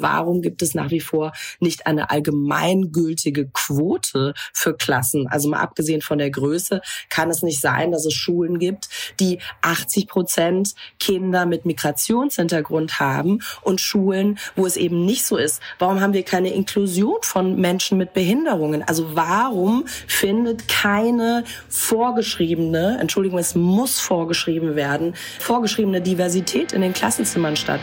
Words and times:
Warum 0.00 0.40
gibt 0.42 0.62
es 0.62 0.74
nach 0.74 0.90
wie 0.90 1.00
vor 1.00 1.32
nicht 1.60 1.86
eine 1.86 2.10
allgemeingültige 2.10 3.48
Quote 3.52 4.34
für 4.52 4.74
Klassen? 4.74 5.26
Also 5.28 5.48
mal 5.48 5.60
abgesehen 5.60 6.00
von 6.02 6.18
der 6.18 6.30
Größe 6.30 6.80
kann 7.08 7.30
es 7.30 7.42
nicht 7.42 7.60
sein, 7.60 7.92
dass 7.92 8.06
es 8.06 8.14
Schulen 8.14 8.58
gibt, 8.58 8.88
die 9.20 9.38
80 9.62 10.08
Prozent 10.08 10.74
Kinder 10.98 11.46
mit 11.46 11.66
Migrationshintergrund 11.66 12.98
haben 13.00 13.40
und 13.62 13.80
Schulen, 13.80 14.38
wo 14.56 14.66
es 14.66 14.76
eben 14.76 15.04
nicht 15.04 15.24
so 15.24 15.36
ist. 15.36 15.60
Warum 15.78 16.00
haben 16.00 16.12
wir 16.12 16.22
keine 16.22 16.52
Inklusion 16.52 17.18
von 17.22 17.60
Menschen 17.60 17.98
mit 17.98 18.14
Behinderungen? 18.14 18.82
Also 18.82 19.14
warum 19.14 19.86
findet 20.06 20.68
keine 20.68 21.44
vorgeschriebene, 21.68 22.98
Entschuldigung, 23.00 23.38
es 23.38 23.54
muss 23.54 23.98
vorgeschrieben 24.00 24.76
werden, 24.76 25.14
vorgeschriebene 25.38 26.00
Diversität 26.00 26.72
in 26.72 26.80
den 26.80 26.92
Klassenzimmern 26.92 27.56
statt? 27.56 27.80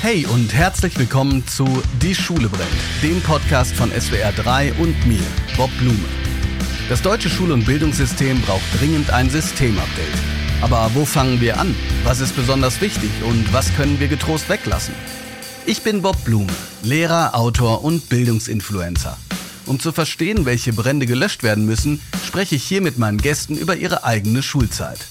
Hey 0.00 0.26
und 0.26 0.52
herzlich 0.52 0.98
willkommen 0.98 1.46
zu 1.52 1.66
Die 2.00 2.14
Schule 2.14 2.48
brennt, 2.48 2.70
dem 3.02 3.20
Podcast 3.20 3.74
von 3.74 3.90
SWR 3.90 4.32
3 4.32 4.72
und 4.74 5.06
mir, 5.06 5.20
Bob 5.56 5.70
Blume. 5.78 5.98
Das 6.88 7.02
deutsche 7.02 7.28
Schul- 7.28 7.52
und 7.52 7.66
Bildungssystem 7.66 8.40
braucht 8.40 8.62
dringend 8.80 9.10
ein 9.10 9.28
Systemupdate. 9.28 10.18
Aber 10.62 10.90
wo 10.94 11.04
fangen 11.04 11.42
wir 11.42 11.60
an? 11.60 11.74
Was 12.04 12.20
ist 12.20 12.34
besonders 12.34 12.80
wichtig 12.80 13.10
und 13.28 13.52
was 13.52 13.74
können 13.76 14.00
wir 14.00 14.08
getrost 14.08 14.48
weglassen? 14.48 14.94
Ich 15.66 15.82
bin 15.82 16.00
Bob 16.00 16.24
Blume, 16.24 16.52
Lehrer, 16.82 17.34
Autor 17.34 17.84
und 17.84 18.08
Bildungsinfluencer. 18.08 19.18
Um 19.66 19.78
zu 19.78 19.92
verstehen, 19.92 20.46
welche 20.46 20.72
Brände 20.72 21.04
gelöscht 21.04 21.42
werden 21.42 21.66
müssen, 21.66 22.00
spreche 22.26 22.54
ich 22.54 22.64
hier 22.64 22.80
mit 22.80 22.96
meinen 22.96 23.18
Gästen 23.18 23.58
über 23.58 23.76
ihre 23.76 24.04
eigene 24.04 24.42
Schulzeit. 24.42 25.06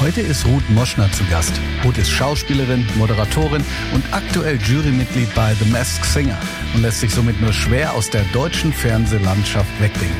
Heute 0.00 0.22
ist 0.22 0.46
Ruth 0.46 0.68
Moschner 0.70 1.12
zu 1.12 1.22
Gast. 1.24 1.52
Ruth 1.84 1.98
ist 1.98 2.10
Schauspielerin, 2.10 2.86
Moderatorin 2.96 3.62
und 3.92 4.02
aktuell 4.12 4.56
Jurymitglied 4.56 5.34
bei 5.34 5.52
The 5.52 5.66
Masked 5.66 6.06
Singer 6.06 6.38
und 6.74 6.80
lässt 6.80 7.00
sich 7.00 7.14
somit 7.14 7.38
nur 7.42 7.52
schwer 7.52 7.92
aus 7.92 8.08
der 8.08 8.22
deutschen 8.32 8.72
Fernsehlandschaft 8.72 9.68
wegdenken. 9.78 10.16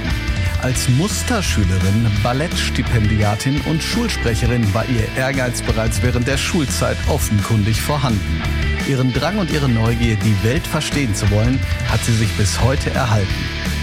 Als 0.60 0.86
Musterschülerin, 0.90 2.10
Ballettstipendiatin 2.22 3.62
und 3.62 3.82
Schulsprecherin 3.82 4.74
war 4.74 4.84
ihr 4.84 5.08
Ehrgeiz 5.16 5.62
bereits 5.62 6.02
während 6.02 6.28
der 6.28 6.36
Schulzeit 6.36 6.98
offenkundig 7.08 7.80
vorhanden. 7.80 8.42
Ihren 8.86 9.14
Drang 9.14 9.38
und 9.38 9.50
ihre 9.50 9.70
Neugier, 9.70 10.16
die 10.16 10.44
Welt 10.44 10.66
verstehen 10.66 11.14
zu 11.14 11.30
wollen, 11.30 11.58
hat 11.88 12.04
sie 12.04 12.14
sich 12.14 12.30
bis 12.36 12.60
heute 12.60 12.90
erhalten. 12.90 13.32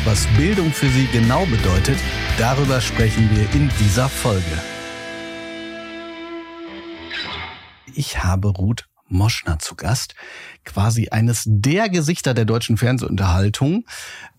Was 0.06 0.28
Bildung 0.38 0.72
für 0.72 0.90
sie 0.90 1.08
genau 1.12 1.48
bedeutet, 1.48 1.98
darüber 2.38 2.82
sprechen 2.82 3.32
wir 3.34 3.52
in 3.60 3.72
dieser 3.80 4.08
Folge. 4.10 4.62
Ich 7.98 8.24
habe 8.24 8.50
Ruth 8.50 8.86
Moschner 9.10 9.60
zu 9.60 9.76
Gast, 9.76 10.16
quasi 10.66 11.10
eines 11.10 11.44
der 11.46 11.90
Gesichter 11.90 12.34
der 12.34 12.46
deutschen 12.46 12.78
Fernsehunterhaltung. 12.78 13.86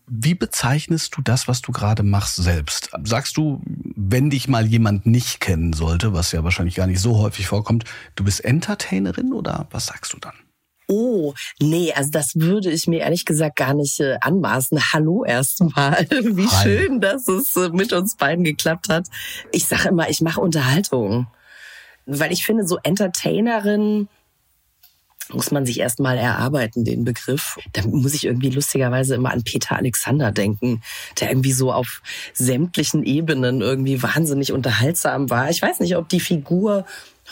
Wie 0.06 0.34
bezeichnest 0.34 1.16
du 1.16 1.22
das, 1.22 1.48
was 1.48 1.60
du 1.60 1.72
gerade 1.72 2.02
machst, 2.02 2.36
selbst? 2.36 2.90
Sagst 3.04 3.36
du, 3.36 3.60
wenn 3.64 4.30
dich 4.30 4.48
mal 4.48 4.66
jemand 4.66 5.06
nicht 5.06 5.40
kennen 5.40 5.72
sollte, 5.72 6.14
was 6.14 6.32
ja 6.32 6.44
wahrscheinlich 6.44 6.76
gar 6.76 6.86
nicht 6.86 7.00
so 7.00 7.18
häufig 7.18 7.46
vorkommt, 7.46 7.84
du 8.14 8.24
bist 8.24 8.44
Entertainerin 8.44 9.32
oder 9.32 9.66
was 9.70 9.86
sagst 9.86 10.12
du 10.12 10.18
dann? 10.18 10.34
Oh, 10.90 11.34
nee, 11.60 11.92
also 11.92 12.10
das 12.10 12.36
würde 12.36 12.70
ich 12.70 12.86
mir 12.86 13.00
ehrlich 13.00 13.26
gesagt 13.26 13.56
gar 13.56 13.74
nicht 13.74 14.00
äh, 14.00 14.16
anmaßen. 14.22 14.80
Hallo 14.94 15.22
erstmal. 15.22 16.06
Wie 16.10 16.46
Hi. 16.46 16.62
schön, 16.62 17.00
dass 17.02 17.28
es 17.28 17.54
äh, 17.56 17.68
mit 17.68 17.92
uns 17.92 18.16
beiden 18.16 18.44
geklappt 18.44 18.88
hat. 18.88 19.08
Ich 19.52 19.66
sage 19.66 19.90
immer, 19.90 20.08
ich 20.08 20.22
mache 20.22 20.40
Unterhaltung 20.40 21.26
weil 22.08 22.32
ich 22.32 22.44
finde, 22.44 22.66
so 22.66 22.78
Entertainerin 22.82 24.08
muss 25.30 25.50
man 25.50 25.66
sich 25.66 25.78
erstmal 25.78 26.16
erarbeiten, 26.16 26.84
den 26.84 27.04
Begriff. 27.04 27.58
Da 27.74 27.82
muss 27.86 28.14
ich 28.14 28.24
irgendwie 28.24 28.48
lustigerweise 28.48 29.14
immer 29.14 29.30
an 29.30 29.44
Peter 29.44 29.76
Alexander 29.76 30.32
denken, 30.32 30.82
der 31.20 31.30
irgendwie 31.30 31.52
so 31.52 31.70
auf 31.70 32.00
sämtlichen 32.32 33.04
Ebenen 33.04 33.60
irgendwie 33.60 34.02
wahnsinnig 34.02 34.52
unterhaltsam 34.52 35.28
war. 35.28 35.50
Ich 35.50 35.60
weiß 35.60 35.80
nicht, 35.80 35.96
ob 35.96 36.08
die 36.08 36.20
Figur 36.20 36.86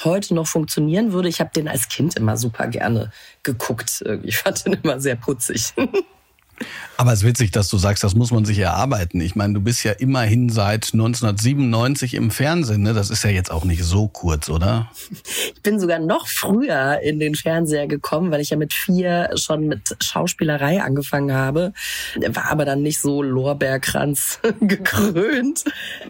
heute 0.04 0.34
noch 0.34 0.46
funktionieren 0.46 1.12
würde. 1.12 1.30
Ich 1.30 1.40
habe 1.40 1.50
den 1.56 1.68
als 1.68 1.88
Kind 1.88 2.16
immer 2.16 2.36
super 2.36 2.66
gerne 2.66 3.12
geguckt. 3.42 4.04
Ich 4.24 4.36
fand 4.36 4.66
den 4.66 4.74
immer 4.74 5.00
sehr 5.00 5.16
putzig. 5.16 5.72
Aber 6.96 7.12
es 7.12 7.20
ist 7.20 7.26
witzig, 7.26 7.50
dass 7.50 7.68
du 7.68 7.76
sagst, 7.76 8.02
das 8.02 8.14
muss 8.14 8.30
man 8.30 8.44
sich 8.46 8.58
erarbeiten. 8.58 9.20
Ich 9.20 9.36
meine, 9.36 9.52
du 9.52 9.60
bist 9.60 9.84
ja 9.84 9.92
immerhin 9.92 10.48
seit 10.48 10.92
1997 10.94 12.14
im 12.14 12.30
Fernsehen. 12.30 12.82
Ne? 12.82 12.94
Das 12.94 13.10
ist 13.10 13.22
ja 13.22 13.30
jetzt 13.30 13.50
auch 13.50 13.64
nicht 13.64 13.84
so 13.84 14.08
kurz, 14.08 14.48
oder? 14.48 14.90
Ich 15.54 15.62
bin 15.62 15.78
sogar 15.78 15.98
noch 15.98 16.26
früher 16.26 17.00
in 17.02 17.20
den 17.20 17.34
Fernseher 17.34 17.86
gekommen, 17.86 18.30
weil 18.30 18.40
ich 18.40 18.50
ja 18.50 18.56
mit 18.56 18.72
vier 18.72 19.30
schon 19.34 19.66
mit 19.66 19.96
Schauspielerei 20.02 20.82
angefangen 20.82 21.34
habe. 21.34 21.74
War 22.28 22.50
aber 22.50 22.64
dann 22.64 22.82
nicht 22.82 23.00
so 23.00 23.22
Lorbeerkranz 23.22 24.40
gekrönt. 24.60 25.64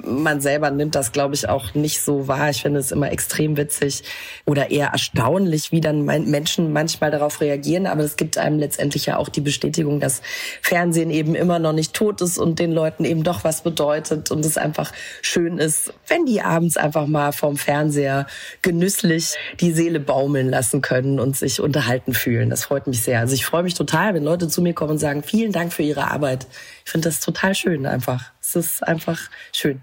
Man 0.05 0.41
selber 0.41 0.71
nimmt 0.71 0.95
das, 0.95 1.11
glaube 1.11 1.35
ich, 1.35 1.49
auch 1.49 1.75
nicht 1.75 2.01
so 2.01 2.29
wahr. 2.29 2.51
Ich 2.51 2.63
finde 2.63 2.79
es 2.79 2.93
immer 2.93 3.11
extrem 3.11 3.57
witzig 3.57 4.05
oder 4.45 4.71
eher 4.71 4.89
erstaunlich, 4.89 5.73
wie 5.73 5.81
dann 5.81 6.05
Menschen 6.05 6.73
manchmal 6.73 7.11
darauf 7.11 7.41
reagieren. 7.41 7.87
Aber 7.87 8.05
es 8.05 8.17
gibt 8.17 8.39
einem 8.39 8.61
letztendlich 8.61 9.07
ja 9.07 9.17
auch 9.17 9.29
die 9.29 9.41
Bestätigung, 9.41 9.99
dass 9.99 10.23
Fernsehen 10.63 11.11
eben 11.11 11.35
immer 11.35 11.59
noch 11.59 11.73
nicht 11.73 11.95
tot 11.95 12.21
ist 12.21 12.39
und 12.39 12.59
den 12.59 12.73
Leuten 12.73 13.05
eben 13.05 13.25
doch 13.25 13.45
was 13.45 13.63
bedeutet 13.63 14.31
und 14.31 14.45
es 14.45 14.57
einfach 14.57 14.93
schön 15.23 15.59
ist, 15.59 15.93
wenn 16.09 16.27
die 16.27 16.41
abends 16.41 16.77
einfach 16.77 17.07
mal 17.07 17.33
vorm 17.33 17.57
Fernseher 17.57 18.27
genüsslich 18.63 19.35
die 19.61 19.73
Seele 19.73 20.01
baumeln 20.01 20.49
lassen 20.49 20.83
können 20.83 21.21
und 21.21 21.37
sich 21.37 21.61
unterhalten 21.61 22.15
fühlen. 22.15 22.51
Das 22.51 22.65
freut 22.65 22.87
mich 22.87 23.03
sehr. 23.03 23.21
Also 23.21 23.35
ich 23.35 23.45
freue 23.45 23.63
mich 23.63 23.75
total, 23.75 24.15
wenn 24.15 24.25
Leute 24.25 24.49
zu 24.49 24.63
mir 24.63 24.75
kommen 24.75 24.93
und 24.93 24.99
sagen, 24.99 25.23
vielen 25.23 25.53
Dank 25.53 25.73
für 25.73 25.83
Ihre 25.83 26.11
Arbeit. 26.11 26.47
Ich 26.85 26.93
finde 26.93 27.09
das 27.09 27.21
total 27.21 27.55
schön 27.55 27.87
einfach. 27.87 28.33
Es 28.41 28.57
ist 28.57 28.87
einfach 28.87 29.21
schön. 29.53 29.81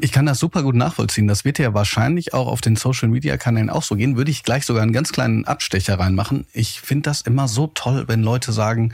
Ich 0.00 0.12
kann 0.12 0.26
das 0.26 0.40
super 0.40 0.62
gut 0.62 0.74
nachvollziehen. 0.74 1.26
Das 1.26 1.46
wird 1.46 1.58
ja 1.58 1.72
wahrscheinlich 1.72 2.34
auch 2.34 2.48
auf 2.48 2.60
den 2.60 2.76
Social 2.76 3.08
Media 3.08 3.38
Kanälen 3.38 3.70
auch 3.70 3.82
so 3.82 3.96
gehen. 3.96 4.16
Würde 4.16 4.30
ich 4.30 4.42
gleich 4.42 4.66
sogar 4.66 4.82
einen 4.82 4.92
ganz 4.92 5.10
kleinen 5.10 5.46
Abstecher 5.46 5.98
reinmachen. 5.98 6.46
Ich 6.52 6.82
finde 6.82 7.08
das 7.08 7.22
immer 7.22 7.48
so 7.48 7.68
toll, 7.68 8.04
wenn 8.06 8.22
Leute 8.22 8.52
sagen, 8.52 8.92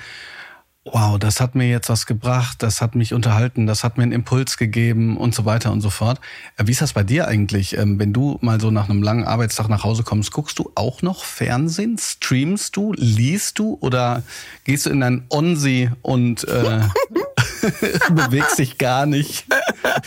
wow, 0.84 1.18
das 1.18 1.40
hat 1.40 1.54
mir 1.54 1.68
jetzt 1.68 1.90
was 1.90 2.06
gebracht, 2.06 2.62
das 2.62 2.80
hat 2.80 2.94
mich 2.94 3.12
unterhalten, 3.12 3.66
das 3.66 3.84
hat 3.84 3.98
mir 3.98 4.04
einen 4.04 4.12
Impuls 4.12 4.56
gegeben 4.56 5.16
und 5.18 5.34
so 5.34 5.44
weiter 5.44 5.72
und 5.72 5.82
so 5.82 5.90
fort. 5.90 6.20
Äh, 6.56 6.66
wie 6.66 6.72
ist 6.72 6.80
das 6.80 6.94
bei 6.94 7.02
dir 7.02 7.28
eigentlich? 7.28 7.76
Ähm, 7.76 7.98
wenn 7.98 8.12
du 8.12 8.38
mal 8.40 8.60
so 8.60 8.70
nach 8.70 8.88
einem 8.88 9.02
langen 9.02 9.24
Arbeitstag 9.24 9.68
nach 9.68 9.84
Hause 9.84 10.04
kommst, 10.04 10.32
guckst 10.32 10.58
du 10.58 10.72
auch 10.74 11.02
noch 11.02 11.24
Fernsehen? 11.24 11.98
Streamst 11.98 12.76
du? 12.76 12.94
Liest 12.96 13.58
du? 13.58 13.76
Oder 13.80 14.22
gehst 14.64 14.86
du 14.86 14.90
in 14.90 15.02
ein 15.02 15.26
Onsi 15.28 15.90
und 16.02 16.44
äh, 16.48 16.80
bewegst 18.10 18.58
dich 18.58 18.78
gar 18.78 19.06
nicht? 19.06 19.46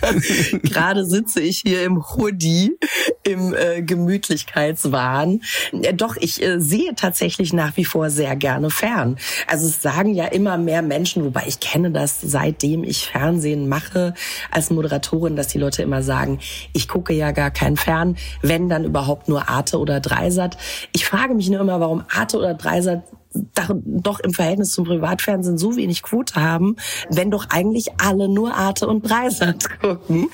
Gerade 0.64 1.06
sitze 1.06 1.42
ich 1.42 1.62
hier 1.66 1.84
im 1.84 2.04
Hoodie, 2.04 2.78
im 3.24 3.54
äh, 3.54 3.82
Gemütlichkeitswahn. 3.82 5.42
Äh, 5.72 5.94
doch, 5.94 6.16
ich 6.20 6.42
äh, 6.42 6.60
sehe 6.60 6.96
tatsächlich 6.96 7.54
nach 7.54 7.78
wie 7.78 7.86
vor 7.86 8.10
sehr 8.10 8.36
gerne 8.36 8.70
fern. 8.70 9.18
Also 9.48 9.68
es 9.68 9.82
sagen 9.82 10.14
ja 10.14 10.26
immer 10.26 10.58
mehr 10.58 10.82
Menschen, 10.82 11.24
wobei 11.24 11.44
ich 11.48 11.60
kenne 11.60 11.92
das 11.92 12.20
seitdem 12.22 12.84
ich 12.84 13.08
Fernsehen 13.08 13.68
mache 13.68 14.14
als 14.52 14.70
Moderatorin, 14.70 15.36
dass 15.36 15.48
die 15.48 15.60
Leute 15.60 15.84
immer 15.84 16.04
sagen, 16.04 16.40
ich 16.74 16.88
gucke 16.88 17.14
ja 17.14 17.32
gar 17.32 17.52
kein 17.52 17.78
Fern, 17.78 18.18
wenn 18.42 18.70
dann 18.70 18.86
überhaupt 18.86 19.28
nur 19.28 19.50
Arte 19.50 19.80
oder 19.80 20.00
Dreisat. 20.00 20.58
Ich 20.94 21.06
frage 21.06 21.34
mich 21.34 21.50
nur 21.50 21.60
immer, 21.60 21.80
warum 21.80 22.04
Arte 22.14 22.38
oder 22.38 22.54
Dreisat 22.54 23.04
doch 23.34 24.20
im 24.20 24.34
Verhältnis 24.34 24.72
zum 24.72 24.86
Privatfernsehen 24.86 25.58
so 25.58 25.76
wenig 25.76 26.04
Quote 26.04 26.36
haben, 26.36 26.76
wenn 27.10 27.32
doch 27.32 27.48
eigentlich 27.50 27.92
alle 28.00 28.30
nur 28.30 28.54
Arte 28.54 28.88
und 28.88 29.10
Dreisat 29.10 29.80
gucken. 29.80 30.30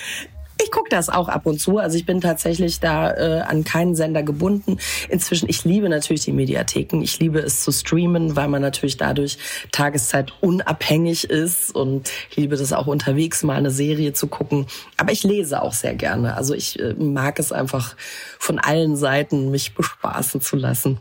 Ich 0.62 0.72
gucke 0.72 0.90
das 0.90 1.08
auch 1.08 1.30
ab 1.30 1.46
und 1.46 1.60
zu. 1.60 1.78
Also 1.78 1.98
ich 1.98 2.06
bin 2.06 2.20
tatsächlich 2.20 2.82
da 2.82 3.12
äh, 3.16 3.42
an 3.42 3.64
keinen 3.64 3.96
Sender 3.96 4.24
gebunden. 4.24 4.78
Inzwischen, 5.08 5.48
ich 5.48 5.64
liebe 5.64 5.88
natürlich 5.88 6.26
die 6.26 6.34
Mediatheken. 6.34 7.02
Ich 7.02 7.18
liebe 7.20 7.40
es 7.40 7.64
zu 7.64 7.72
streamen, 7.72 8.36
weil 8.36 8.50
man 8.50 8.62
natürlich 8.62 8.98
dadurch 8.98 9.38
Tageszeit 9.72 10.34
unabhängig 10.42 11.30
ist. 11.30 11.74
Und 11.74 12.12
ich 12.30 12.36
liebe 12.36 12.58
das 12.58 12.74
auch 12.74 12.88
unterwegs 12.88 13.42
mal 13.42 13.56
eine 13.56 13.72
Serie 13.72 14.12
zu 14.12 14.28
gucken. 14.28 14.66
Aber 14.98 15.14
ich 15.14 15.24
lese 15.24 15.62
auch 15.62 15.74
sehr 15.74 15.96
gerne. 15.96 16.36
Also 16.36 16.54
ich 16.54 16.78
äh, 16.78 16.94
mag 16.94 17.40
es 17.40 17.54
einfach 17.54 17.96
von 18.38 18.60
allen 18.60 18.98
Seiten, 18.98 19.52
mich 19.52 19.76
bespaßen 19.76 20.42
zu 20.42 20.58
lassen. 20.58 21.00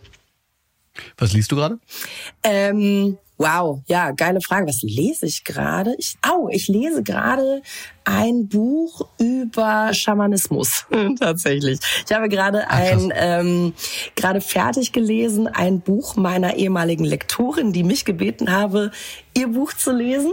Was 1.17 1.33
liest 1.33 1.53
du 1.53 1.57
gerade? 1.57 1.79
Ähm, 2.43 3.19
wow, 3.39 3.81
ja, 3.87 4.11
geile 4.11 4.41
Frage. 4.41 4.67
Was 4.67 4.83
lese 4.83 5.27
ich 5.27 5.45
gerade? 5.45 5.95
Ich, 5.99 6.17
au, 6.23 6.49
ich 6.49 6.69
lese 6.69 7.03
gerade 7.03 7.63
ein 8.05 8.49
Buch 8.49 9.07
über 9.19 9.93
Schamanismus 9.93 10.87
tatsächlich. 11.19 11.79
Ich 12.07 12.15
habe 12.15 12.29
gerade 12.29 12.69
ein 12.69 13.13
ähm, 13.15 13.75
gerade 14.17 14.41
fertig 14.41 14.93
gelesen 14.93 15.47
ein 15.47 15.81
Buch 15.81 16.17
meiner 16.17 16.57
ehemaligen 16.57 17.05
Lektorin, 17.05 17.73
die 17.73 17.85
mich 17.85 18.05
gebeten 18.05 18.51
habe, 18.51 18.91
ihr 19.37 19.49
Buch 19.49 19.73
zu 19.73 19.93
lesen 19.93 20.33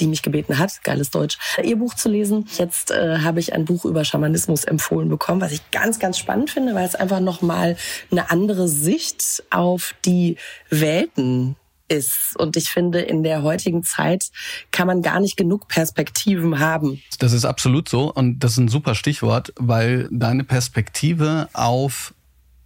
die 0.00 0.06
mich 0.06 0.22
gebeten 0.22 0.58
hat, 0.58 0.82
geiles 0.84 1.10
Deutsch, 1.10 1.38
ihr 1.62 1.76
Buch 1.76 1.94
zu 1.94 2.08
lesen. 2.08 2.46
Jetzt 2.56 2.90
äh, 2.90 3.18
habe 3.18 3.40
ich 3.40 3.52
ein 3.52 3.64
Buch 3.64 3.84
über 3.84 4.04
Schamanismus 4.04 4.64
empfohlen 4.64 5.08
bekommen, 5.08 5.40
was 5.40 5.52
ich 5.52 5.70
ganz, 5.70 5.98
ganz 5.98 6.18
spannend 6.18 6.50
finde, 6.50 6.74
weil 6.74 6.86
es 6.86 6.94
einfach 6.94 7.20
nochmal 7.20 7.76
eine 8.10 8.30
andere 8.30 8.68
Sicht 8.68 9.42
auf 9.50 9.94
die 10.04 10.36
Welten 10.70 11.56
ist. 11.88 12.36
Und 12.36 12.56
ich 12.56 12.68
finde, 12.68 13.00
in 13.00 13.22
der 13.22 13.42
heutigen 13.42 13.82
Zeit 13.82 14.30
kann 14.70 14.86
man 14.86 15.02
gar 15.02 15.20
nicht 15.20 15.36
genug 15.36 15.68
Perspektiven 15.68 16.58
haben. 16.58 17.02
Das 17.18 17.32
ist 17.32 17.44
absolut 17.44 17.88
so. 17.88 18.12
Und 18.12 18.40
das 18.40 18.52
ist 18.52 18.58
ein 18.58 18.68
super 18.68 18.94
Stichwort, 18.94 19.52
weil 19.56 20.08
deine 20.10 20.44
Perspektive 20.44 21.48
auf 21.54 22.14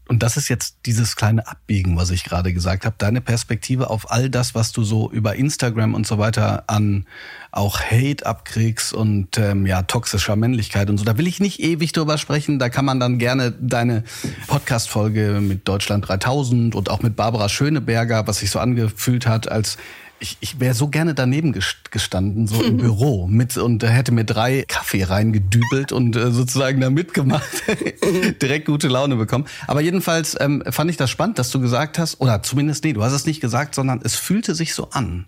und 0.09 0.23
das 0.23 0.37
ist 0.37 0.49
jetzt 0.49 0.79
dieses 0.85 1.17
kleine 1.17 1.47
Abbiegen, 1.47 1.97
was 1.97 2.11
ich 2.11 2.25
gerade 2.25 2.53
gesagt 2.53 2.85
habe, 2.85 2.97
deine 2.99 3.21
Perspektive 3.21 3.89
auf 3.89 4.11
all 4.11 4.29
das, 4.29 4.55
was 4.55 4.73
du 4.73 4.83
so 4.83 5.11
über 5.11 5.37
Instagram 5.37 5.95
und 5.95 6.07
so 6.07 6.19
weiter 6.19 6.65
an 6.67 7.07
auch 7.53 7.81
Hate 7.81 8.27
abkriegst 8.27 8.93
und 8.93 9.39
ähm, 9.39 9.65
ja 9.65 9.83
toxischer 9.83 10.35
Männlichkeit 10.37 10.91
und 10.91 10.99
so. 10.99 11.05
Da 11.05 11.19
will 11.19 11.27
ich 11.27 11.39
nicht 11.39 11.61
ewig 11.61 11.93
drüber 11.93 12.19
sprechen. 12.19 12.59
Da 12.59 12.69
kann 12.69 12.85
man 12.85 12.99
dann 12.99 13.19
gerne 13.19 13.53
deine 13.53 14.03
Podcast-Folge 14.49 15.41
mit 15.41 15.69
Deutschland 15.69 16.09
3000 16.09 16.75
und 16.75 16.91
auch 16.91 17.03
mit 17.03 17.15
Barbara 17.15 17.49
Schöneberger, 17.49 18.27
was 18.27 18.39
sich 18.39 18.51
so 18.51 18.59
angefühlt 18.59 19.27
hat, 19.27 19.51
als 19.51 19.77
ich, 20.23 20.39
ich 20.41 20.61
wäre 20.61 20.75
so 20.75 20.89
gerne 20.89 21.15
daneben 21.15 21.53
gestanden, 21.91 22.47
so 22.47 22.63
im 22.63 22.77
Büro 22.79 23.27
mit 23.27 23.57
und 23.57 23.83
hätte 23.83 24.13
mir 24.13 24.25
drei 24.25 24.65
Kaffee 24.67 25.03
reingedübelt 25.03 25.93
und 25.93 26.17
äh, 26.17 26.31
sozusagen 26.31 26.81
da 26.81 26.91
mitgemacht, 26.91 27.65
direkt 28.41 28.67
gute 28.67 28.89
Laune 28.89 29.17
bekommen. 29.17 29.47
Aber 29.67 29.81
jedenfalls 29.81 30.37
ähm, 30.41 30.63
fand 30.71 30.91
ich 30.91 30.97
das 30.97 31.11
spannend, 31.11 31.39
dass 31.39 31.51
du 31.51 31.61
gesagt 31.61 31.99
hast, 31.99 32.21
oder 32.21 32.43
zumindest 32.43 32.85
nee, 32.85 32.93
du 32.93 33.03
hast 33.03 33.13
es 33.13 33.27
nicht 33.27 33.41
gesagt, 33.41 33.75
sondern 33.75 34.01
es 34.05 34.15
fühlte 34.15 34.55
sich 34.55 34.75
so 34.75 34.91
an, 34.91 35.27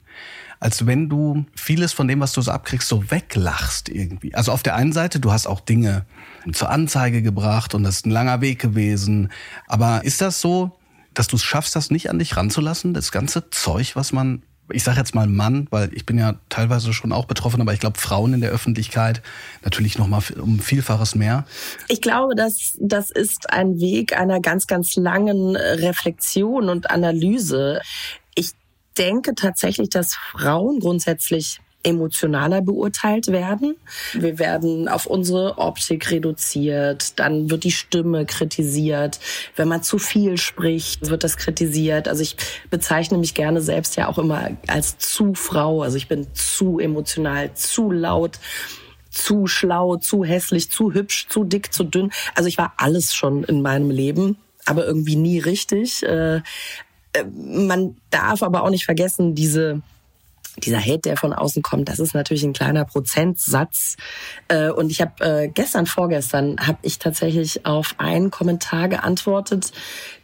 als 0.60 0.86
wenn 0.86 1.08
du 1.08 1.44
vieles 1.56 1.92
von 1.92 2.06
dem, 2.06 2.20
was 2.20 2.32
du 2.32 2.40
so 2.40 2.52
abkriegst, 2.52 2.88
so 2.88 3.10
weglachst 3.10 3.88
irgendwie. 3.88 4.34
Also 4.34 4.52
auf 4.52 4.62
der 4.62 4.76
einen 4.76 4.92
Seite, 4.92 5.18
du 5.18 5.32
hast 5.32 5.46
auch 5.46 5.60
Dinge 5.60 6.06
zur 6.52 6.70
Anzeige 6.70 7.20
gebracht 7.20 7.74
und 7.74 7.82
das 7.82 7.96
ist 7.96 8.06
ein 8.06 8.10
langer 8.10 8.40
Weg 8.40 8.60
gewesen. 8.60 9.30
Aber 9.66 10.04
ist 10.04 10.20
das 10.20 10.40
so, 10.40 10.78
dass 11.14 11.26
du 11.26 11.36
es 11.36 11.42
schaffst, 11.42 11.74
das 11.74 11.90
nicht 11.90 12.10
an 12.10 12.18
dich 12.18 12.36
ranzulassen, 12.36 12.94
das 12.94 13.12
ganze 13.12 13.50
Zeug, 13.50 13.96
was 13.96 14.12
man 14.12 14.42
ich 14.70 14.82
sage 14.82 14.98
jetzt 14.98 15.14
mal 15.14 15.26
Mann, 15.26 15.66
weil 15.70 15.90
ich 15.92 16.06
bin 16.06 16.18
ja 16.18 16.36
teilweise 16.48 16.92
schon 16.92 17.12
auch 17.12 17.26
betroffen, 17.26 17.60
aber 17.60 17.72
ich 17.72 17.80
glaube 17.80 17.98
Frauen 17.98 18.34
in 18.34 18.40
der 18.40 18.50
Öffentlichkeit 18.50 19.22
natürlich 19.62 19.98
noch 19.98 20.06
mal 20.06 20.22
um 20.40 20.58
Vielfaches 20.58 21.14
mehr. 21.14 21.44
Ich 21.88 22.00
glaube, 22.00 22.34
dass 22.34 22.76
das 22.80 23.10
ist 23.10 23.50
ein 23.50 23.78
Weg 23.78 24.18
einer 24.18 24.40
ganz, 24.40 24.66
ganz 24.66 24.96
langen 24.96 25.56
Reflexion 25.56 26.68
und 26.68 26.90
Analyse. 26.90 27.80
Ich 28.34 28.52
denke 28.96 29.34
tatsächlich, 29.34 29.90
dass 29.90 30.14
Frauen 30.14 30.80
grundsätzlich 30.80 31.60
emotionaler 31.84 32.62
beurteilt 32.62 33.28
werden. 33.28 33.76
Wir 34.12 34.38
werden 34.38 34.88
auf 34.88 35.06
unsere 35.06 35.58
Optik 35.58 36.10
reduziert, 36.10 37.18
dann 37.18 37.50
wird 37.50 37.64
die 37.64 37.70
Stimme 37.70 38.26
kritisiert. 38.26 39.20
Wenn 39.54 39.68
man 39.68 39.82
zu 39.82 39.98
viel 39.98 40.36
spricht, 40.36 41.08
wird 41.08 41.22
das 41.22 41.36
kritisiert. 41.36 42.08
Also 42.08 42.22
ich 42.22 42.36
bezeichne 42.70 43.18
mich 43.18 43.34
gerne 43.34 43.60
selbst 43.60 43.96
ja 43.96 44.08
auch 44.08 44.18
immer 44.18 44.50
als 44.66 44.98
zu 44.98 45.34
Frau. 45.34 45.82
Also 45.82 45.96
ich 45.96 46.08
bin 46.08 46.26
zu 46.34 46.78
emotional, 46.78 47.54
zu 47.54 47.90
laut 47.90 48.38
zu 49.14 49.46
schlau, 49.46 49.96
zu 49.96 50.24
hässlich, 50.24 50.70
zu 50.70 50.92
hübsch, 50.92 51.28
zu 51.28 51.44
dick, 51.44 51.72
zu 51.72 51.84
dünn. 51.84 52.10
Also 52.34 52.48
ich 52.48 52.58
war 52.58 52.72
alles 52.78 53.14
schon 53.14 53.44
in 53.44 53.62
meinem 53.62 53.90
Leben, 53.90 54.38
aber 54.64 54.84
irgendwie 54.84 55.14
nie 55.14 55.38
richtig. 55.38 56.02
Äh, 56.02 56.38
äh, 57.14 57.24
man 57.34 57.96
darf 58.10 58.42
aber 58.42 58.64
auch 58.64 58.70
nicht 58.70 58.84
vergessen, 58.84 59.34
diese 59.34 59.82
dieser 60.58 60.80
Hate, 60.80 61.00
der 61.00 61.16
von 61.16 61.32
außen 61.32 61.62
kommt, 61.62 61.88
das 61.88 61.98
ist 61.98 62.14
natürlich 62.14 62.44
ein 62.44 62.52
kleiner 62.52 62.84
Prozentsatz. 62.84 63.96
Äh, 64.48 64.70
und 64.70 64.90
ich 64.90 65.00
habe 65.00 65.24
äh, 65.24 65.48
gestern, 65.48 65.86
vorgestern, 65.86 66.56
habe 66.58 66.78
ich 66.82 66.98
tatsächlich 66.98 67.66
auf 67.66 67.94
einen 67.98 68.30
Kommentar 68.30 68.88
geantwortet, 68.88 69.72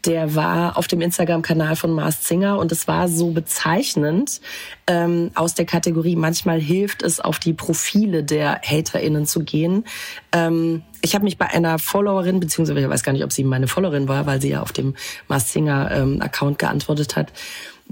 der 0.06 0.34
war 0.34 0.78
auf 0.78 0.86
dem 0.86 1.00
Instagram-Kanal 1.00 1.76
von 1.76 1.92
Mars 1.92 2.22
Zinger 2.22 2.58
und 2.58 2.72
es 2.72 2.88
war 2.88 3.08
so 3.08 3.32
bezeichnend 3.32 4.40
ähm, 4.86 5.30
aus 5.34 5.54
der 5.54 5.66
Kategorie, 5.66 6.16
manchmal 6.16 6.60
hilft 6.60 7.02
es, 7.02 7.20
auf 7.20 7.38
die 7.38 7.52
Profile 7.52 8.24
der 8.24 8.60
HaterInnen 8.62 9.26
zu 9.26 9.40
gehen. 9.40 9.84
Ähm, 10.32 10.82
ich 11.02 11.14
habe 11.14 11.24
mich 11.24 11.38
bei 11.38 11.46
einer 11.46 11.78
Followerin, 11.78 12.40
beziehungsweise 12.40 12.80
ich 12.80 12.88
weiß 12.88 13.02
gar 13.02 13.12
nicht, 13.12 13.24
ob 13.24 13.32
sie 13.32 13.44
meine 13.44 13.68
Followerin 13.68 14.08
war, 14.08 14.26
weil 14.26 14.40
sie 14.40 14.50
ja 14.50 14.62
auf 14.62 14.72
dem 14.72 14.94
Mars 15.28 15.48
Zinger 15.48 15.90
ähm, 15.92 16.22
geantwortet 16.56 17.16
hat 17.16 17.32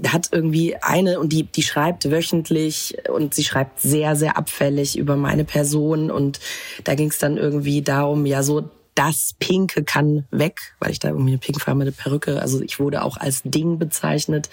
hat 0.07 0.29
irgendwie 0.31 0.75
eine 0.77 1.19
und 1.19 1.33
die, 1.33 1.43
die 1.43 1.63
schreibt 1.63 2.09
wöchentlich 2.09 2.97
und 3.09 3.33
sie 3.33 3.43
schreibt 3.43 3.79
sehr, 3.81 4.15
sehr 4.15 4.37
abfällig 4.37 4.97
über 4.97 5.15
meine 5.15 5.45
Person. 5.45 6.11
Und 6.11 6.39
da 6.83 6.95
ging 6.95 7.09
es 7.09 7.17
dann 7.17 7.37
irgendwie 7.37 7.81
darum, 7.81 8.25
ja 8.25 8.43
so, 8.43 8.69
das 8.95 9.35
Pinke 9.39 9.83
kann 9.83 10.25
weg, 10.29 10.75
weil 10.79 10.91
ich 10.91 10.99
da 10.99 11.09
irgendwie 11.09 11.31
eine 11.31 11.37
pinkfarbene 11.37 11.91
Perücke, 11.91 12.41
also 12.41 12.61
ich 12.61 12.79
wurde 12.79 13.03
auch 13.03 13.17
als 13.17 13.41
Ding 13.43 13.79
bezeichnet. 13.79 14.49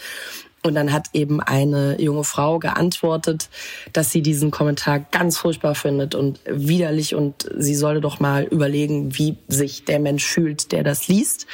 Und 0.63 0.75
dann 0.75 0.93
hat 0.93 1.09
eben 1.13 1.41
eine 1.41 2.01
junge 2.01 2.25
Frau 2.25 2.59
geantwortet, 2.59 3.49
dass 3.93 4.11
sie 4.11 4.21
diesen 4.21 4.51
Kommentar 4.51 4.99
ganz 4.99 5.39
furchtbar 5.39 5.77
findet 5.77 6.17
und 6.17 6.41
widerlich. 6.45 7.15
Und 7.15 7.49
sie 7.57 7.77
solle 7.77 8.01
doch 8.01 8.19
mal 8.19 8.45
überlegen, 8.45 9.17
wie 9.17 9.37
sich 9.47 9.85
der 9.85 10.01
Mensch 10.01 10.25
fühlt, 10.25 10.73
der 10.73 10.83
das 10.83 11.07
liest 11.07 11.47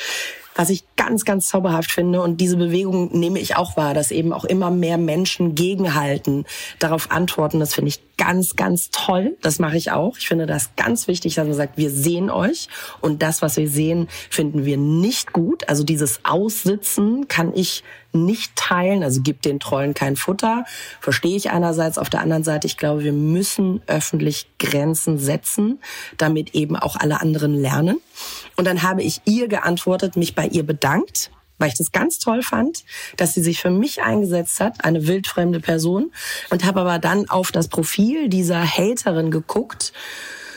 was 0.54 0.70
ich 0.70 0.84
ganz, 0.96 1.24
ganz 1.24 1.48
zauberhaft 1.48 1.90
finde. 1.90 2.20
Und 2.20 2.40
diese 2.40 2.56
Bewegung 2.56 3.18
nehme 3.18 3.38
ich 3.38 3.56
auch 3.56 3.76
wahr, 3.76 3.94
dass 3.94 4.10
eben 4.10 4.32
auch 4.32 4.44
immer 4.44 4.70
mehr 4.70 4.98
Menschen 4.98 5.54
gegenhalten, 5.54 6.44
darauf 6.78 7.10
antworten. 7.10 7.60
Das 7.60 7.74
finde 7.74 7.88
ich 7.88 8.00
ganz, 8.22 8.54
ganz 8.54 8.90
toll. 8.92 9.36
Das 9.42 9.58
mache 9.58 9.76
ich 9.76 9.90
auch. 9.90 10.16
Ich 10.16 10.28
finde 10.28 10.46
das 10.46 10.76
ganz 10.76 11.08
wichtig, 11.08 11.34
dass 11.34 11.44
man 11.44 11.56
sagt, 11.56 11.76
wir 11.76 11.90
sehen 11.90 12.30
euch 12.30 12.68
und 13.00 13.20
das, 13.20 13.42
was 13.42 13.56
wir 13.56 13.68
sehen, 13.68 14.06
finden 14.30 14.64
wir 14.64 14.76
nicht 14.76 15.32
gut. 15.32 15.68
Also 15.68 15.82
dieses 15.82 16.24
Aussitzen 16.24 17.26
kann 17.26 17.52
ich 17.52 17.82
nicht 18.12 18.54
teilen, 18.54 19.02
also 19.02 19.22
gibt 19.22 19.44
den 19.44 19.58
Trollen 19.58 19.94
kein 19.94 20.14
Futter, 20.14 20.64
verstehe 21.00 21.36
ich 21.36 21.50
einerseits. 21.50 21.98
Auf 21.98 22.10
der 22.10 22.20
anderen 22.20 22.44
Seite, 22.44 22.68
ich 22.68 22.76
glaube, 22.76 23.02
wir 23.02 23.12
müssen 23.12 23.82
öffentlich 23.88 24.46
Grenzen 24.60 25.18
setzen, 25.18 25.80
damit 26.16 26.54
eben 26.54 26.76
auch 26.76 26.94
alle 26.94 27.20
anderen 27.20 27.54
lernen. 27.54 27.98
Und 28.54 28.66
dann 28.66 28.84
habe 28.84 29.02
ich 29.02 29.20
ihr 29.24 29.48
geantwortet, 29.48 30.14
mich 30.14 30.36
bei 30.36 30.46
ihr 30.46 30.62
bedankt, 30.62 31.32
weil 31.62 31.68
ich 31.68 31.78
das 31.78 31.92
ganz 31.92 32.18
toll 32.18 32.42
fand, 32.42 32.82
dass 33.16 33.34
sie 33.34 33.42
sich 33.42 33.60
für 33.60 33.70
mich 33.70 34.02
eingesetzt 34.02 34.58
hat, 34.58 34.84
eine 34.84 35.06
wildfremde 35.06 35.60
Person, 35.60 36.10
und 36.50 36.64
habe 36.64 36.80
aber 36.80 36.98
dann 36.98 37.30
auf 37.30 37.52
das 37.52 37.68
Profil 37.68 38.28
dieser 38.28 38.66
Haterin 38.66 39.30
geguckt 39.30 39.92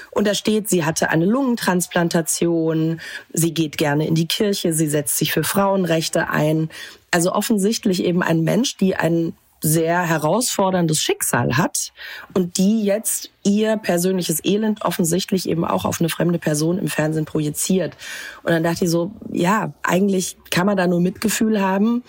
und 0.09 0.25
da 0.25 0.33
steht, 0.33 0.69
sie 0.69 0.85
hatte 0.85 1.09
eine 1.09 1.25
Lungentransplantation, 1.25 3.01
sie 3.33 3.53
geht 3.53 3.77
gerne 3.77 4.07
in 4.07 4.15
die 4.15 4.27
Kirche, 4.27 4.73
sie 4.73 4.87
setzt 4.87 5.17
sich 5.17 5.33
für 5.33 5.43
Frauenrechte 5.43 6.29
ein. 6.29 6.69
Also 7.11 7.33
offensichtlich 7.33 8.01
eben 8.01 8.23
ein 8.23 8.41
Mensch, 8.41 8.77
die 8.77 8.95
ein 8.95 9.33
sehr 9.65 10.03
herausforderndes 10.03 10.99
Schicksal 10.99 11.57
hat 11.57 11.91
und 12.33 12.57
die 12.57 12.83
jetzt 12.83 13.31
ihr 13.43 13.77
persönliches 13.77 14.45
Elend 14.45 14.83
offensichtlich 14.83 15.49
eben 15.49 15.65
auch 15.65 15.85
auf 15.85 15.99
eine 15.99 16.09
fremde 16.09 16.37
Person 16.37 16.77
im 16.77 16.87
Fernsehen 16.87 17.25
projiziert. 17.25 17.97
Und 18.43 18.51
dann 18.51 18.63
dachte 18.63 18.85
ich 18.85 18.91
so, 18.91 19.11
ja, 19.31 19.73
eigentlich 19.81 20.37
kann 20.51 20.67
man 20.67 20.77
da 20.77 20.85
nur 20.85 21.01
Mitgefühl 21.01 21.59
haben 21.59 22.03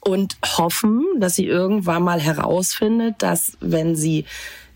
und 0.00 0.38
hoffen, 0.44 1.04
dass 1.18 1.36
sie 1.36 1.46
irgendwann 1.46 2.02
mal 2.02 2.20
herausfindet, 2.20 3.14
dass 3.18 3.56
wenn 3.60 3.94
sie 3.94 4.24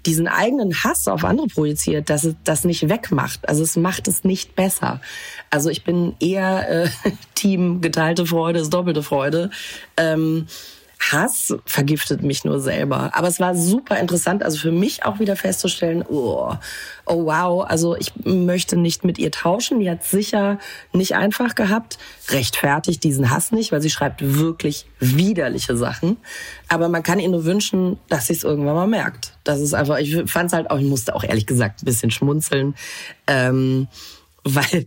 diesen 0.07 0.29
eigenen 0.29 0.85
Hass 0.85 1.09
auf 1.09 1.25
andere 1.25 1.49
projiziert, 1.49 2.09
dass 2.09 2.25
es 2.25 2.35
das 2.45 2.65
nicht 2.65 2.89
wegmacht. 2.89 3.49
Also 3.49 3.63
es 3.65 3.77
macht 3.77 4.07
es 4.07 4.23
nicht 4.23 4.55
besser. 4.55 5.01
Also 5.51 5.71
ich 5.71 5.85
bin 5.85 6.15
eher 6.21 6.85
äh, 6.85 6.89
Team 7.35 7.81
geteilte 7.81 8.27
Freude 8.27 8.61
ist 8.61 8.71
doppelte 8.71 9.03
Freude. 9.03 9.51
Ähm, 9.97 10.47
Hass 11.11 11.55
vergiftet 11.67 12.23
mich 12.23 12.45
nur 12.45 12.61
selber. 12.61 13.11
Aber 13.15 13.27
es 13.29 13.41
war 13.41 13.55
super 13.57 13.99
interessant, 13.99 14.43
also 14.43 14.59
für 14.59 14.71
mich 14.71 15.05
auch 15.05 15.19
wieder 15.19 15.35
festzustellen, 15.35 16.05
oh, 16.09 16.55
oh 17.07 17.25
wow, 17.27 17.65
also 17.67 17.97
ich 17.97 18.13
möchte 18.25 18.77
nicht 18.77 19.05
mit 19.05 19.19
ihr 19.19 19.31
tauschen. 19.31 19.81
Die 19.81 19.91
hat 19.91 20.05
sicher 20.05 20.59
nicht 20.93 21.17
einfach 21.17 21.55
gehabt, 21.55 21.99
rechtfertigt 22.29 23.03
diesen 23.03 23.31
Hass 23.31 23.51
nicht, 23.51 23.73
weil 23.73 23.83
sie 23.83 23.91
schreibt 23.91 24.21
wirklich 24.23 24.87
widerliche 25.01 25.77
Sachen. 25.77 26.19
Aber 26.69 26.89
man 26.89 27.03
kann 27.03 27.19
ihr 27.19 27.29
nur 27.29 27.45
wünschen, 27.45 27.99
dass 28.09 28.29
sie 28.29 28.35
es 28.35 28.45
irgendwann 28.45 28.75
mal 28.75 28.87
merkt. 28.87 29.37
Das 29.45 29.61
ist 29.61 29.75
einfach, 29.75 29.99
ich 29.99 30.31
fand 30.31 30.49
es 30.49 30.53
halt 30.53 30.71
auch, 30.71 30.79
ich 30.79 30.87
musste 30.87 31.17
auch 31.17 31.25
ehrlich 31.25 31.47
gesagt 31.47 31.83
ein 31.83 31.87
bisschen 31.87 32.11
schmunzeln, 32.11 32.77
ähm, 33.27 33.89
weil 34.45 34.87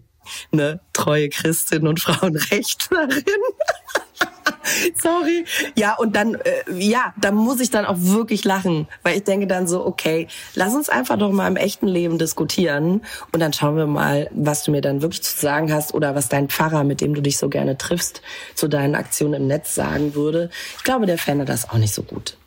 eine 0.51 0.79
treue 0.93 1.29
Christin 1.29 1.87
und 1.87 1.99
Frauenrechtlerin 1.99 3.23
Sorry. 4.95 5.45
Ja, 5.75 5.95
und 5.95 6.15
dann, 6.15 6.35
äh, 6.35 6.63
ja, 6.73 7.13
da 7.19 7.31
muss 7.31 7.59
ich 7.59 7.69
dann 7.69 7.85
auch 7.85 7.97
wirklich 7.97 8.43
lachen, 8.43 8.87
weil 9.03 9.17
ich 9.17 9.23
denke 9.23 9.47
dann 9.47 9.67
so, 9.67 9.85
okay, 9.85 10.27
lass 10.53 10.73
uns 10.73 10.89
einfach 10.89 11.17
doch 11.17 11.31
mal 11.31 11.47
im 11.47 11.55
echten 11.55 11.87
Leben 11.87 12.17
diskutieren 12.17 13.01
und 13.31 13.39
dann 13.39 13.53
schauen 13.53 13.77
wir 13.77 13.87
mal, 13.87 14.29
was 14.33 14.63
du 14.63 14.71
mir 14.71 14.81
dann 14.81 15.01
wirklich 15.01 15.23
zu 15.23 15.37
sagen 15.39 15.71
hast 15.73 15.93
oder 15.93 16.15
was 16.15 16.29
dein 16.29 16.49
Pfarrer, 16.49 16.83
mit 16.83 17.01
dem 17.01 17.13
du 17.13 17.21
dich 17.21 17.37
so 17.37 17.49
gerne 17.49 17.77
triffst, 17.77 18.21
zu 18.55 18.67
deinen 18.67 18.95
Aktionen 18.95 19.35
im 19.35 19.47
Netz 19.47 19.75
sagen 19.75 20.15
würde. 20.15 20.49
Ich 20.77 20.83
glaube, 20.83 21.05
der 21.05 21.17
fände 21.17 21.45
das 21.45 21.69
auch 21.69 21.77
nicht 21.77 21.93
so 21.93 22.03
gut. 22.03 22.37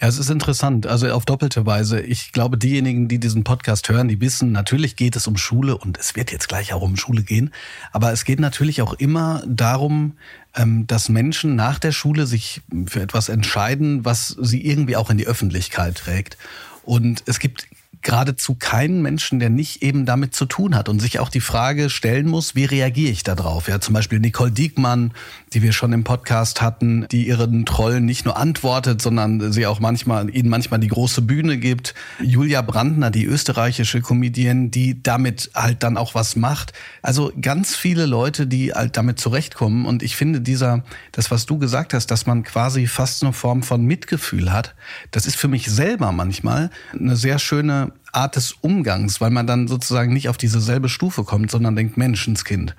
Ja, 0.00 0.08
es 0.08 0.18
ist 0.18 0.30
interessant. 0.30 0.86
Also 0.86 1.10
auf 1.10 1.24
doppelte 1.24 1.66
Weise. 1.66 2.00
Ich 2.00 2.32
glaube, 2.32 2.58
diejenigen, 2.58 3.08
die 3.08 3.18
diesen 3.18 3.44
Podcast 3.44 3.88
hören, 3.88 4.08
die 4.08 4.20
wissen, 4.20 4.52
natürlich 4.52 4.96
geht 4.96 5.16
es 5.16 5.26
um 5.26 5.36
Schule 5.36 5.76
und 5.76 5.98
es 5.98 6.16
wird 6.16 6.32
jetzt 6.32 6.48
gleich 6.48 6.72
auch 6.72 6.82
um 6.82 6.96
Schule 6.96 7.22
gehen. 7.22 7.52
Aber 7.92 8.12
es 8.12 8.24
geht 8.24 8.40
natürlich 8.40 8.82
auch 8.82 8.94
immer 8.94 9.42
darum, 9.46 10.14
ähm, 10.54 10.86
dass 10.86 11.08
Menschen 11.08 11.56
nach 11.56 11.78
der 11.78 11.92
Schule 11.92 12.26
sich 12.26 12.62
für 12.86 13.00
etwas 13.00 13.28
entscheiden, 13.28 14.04
was 14.04 14.36
sie 14.40 14.64
irgendwie 14.64 14.96
auch 14.96 15.10
in 15.10 15.18
die 15.18 15.26
Öffentlichkeit 15.26 15.96
trägt. 15.96 16.36
Und 16.82 17.22
es 17.26 17.38
gibt 17.38 17.68
geradezu 18.02 18.54
keinen 18.54 19.02
Menschen, 19.02 19.40
der 19.40 19.50
nicht 19.50 19.82
eben 19.82 20.06
damit 20.06 20.34
zu 20.34 20.46
tun 20.46 20.74
hat 20.74 20.88
und 20.88 21.00
sich 21.00 21.18
auch 21.18 21.28
die 21.28 21.40
Frage 21.40 21.90
stellen 21.90 22.26
muss, 22.26 22.54
wie 22.54 22.64
reagiere 22.64 23.10
ich 23.10 23.24
darauf? 23.24 23.68
Ja, 23.68 23.80
zum 23.80 23.94
Beispiel 23.94 24.20
Nicole 24.20 24.50
Diekmann, 24.50 25.12
die 25.52 25.62
wir 25.62 25.72
schon 25.72 25.92
im 25.92 26.02
Podcast 26.02 26.62
hatten, 26.62 27.06
die 27.10 27.26
ihren 27.26 27.66
Trollen 27.66 28.06
nicht 28.06 28.24
nur 28.24 28.38
antwortet, 28.38 29.02
sondern 29.02 29.52
sie 29.52 29.66
auch 29.66 29.80
manchmal, 29.80 30.34
ihnen 30.34 30.48
manchmal 30.48 30.80
die 30.80 30.88
große 30.88 31.20
Bühne 31.22 31.58
gibt. 31.58 31.94
Julia 32.20 32.62
Brandner, 32.62 33.10
die 33.10 33.26
österreichische 33.26 34.00
Comedian, 34.00 34.70
die 34.70 35.02
damit 35.02 35.50
halt 35.54 35.82
dann 35.82 35.98
auch 35.98 36.14
was 36.14 36.36
macht. 36.36 36.72
Also 37.02 37.32
ganz 37.40 37.76
viele 37.76 38.06
Leute, 38.06 38.46
die 38.46 38.72
halt 38.72 38.96
damit 38.96 39.20
zurechtkommen. 39.20 39.84
Und 39.84 40.02
ich 40.02 40.16
finde 40.16 40.40
dieser, 40.40 40.84
das, 41.12 41.30
was 41.30 41.44
du 41.44 41.58
gesagt 41.58 41.92
hast, 41.92 42.06
dass 42.06 42.24
man 42.24 42.44
quasi 42.44 42.86
fast 42.86 43.22
eine 43.22 43.34
Form 43.34 43.62
von 43.62 43.84
Mitgefühl 43.84 44.52
hat, 44.52 44.74
das 45.10 45.26
ist 45.26 45.36
für 45.36 45.48
mich 45.48 45.70
selber 45.70 46.12
manchmal 46.12 46.70
eine 46.98 47.16
sehr 47.16 47.38
schöne 47.38 47.89
Art 48.12 48.36
des 48.36 48.52
Umgangs, 48.60 49.20
weil 49.20 49.30
man 49.30 49.46
dann 49.46 49.68
sozusagen 49.68 50.12
nicht 50.12 50.28
auf 50.28 50.36
diese 50.36 50.60
selbe 50.60 50.88
Stufe 50.88 51.24
kommt, 51.24 51.50
sondern 51.50 51.76
denkt, 51.76 51.96
Menschenskind. 51.96 52.74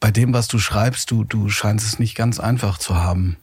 Bei 0.00 0.10
dem, 0.10 0.32
was 0.32 0.48
du 0.48 0.58
schreibst, 0.58 1.10
du, 1.10 1.24
du 1.24 1.48
scheinst 1.48 1.86
es 1.86 1.98
nicht 1.98 2.14
ganz 2.14 2.40
einfach 2.40 2.78
zu 2.78 2.96
haben. 2.96 3.36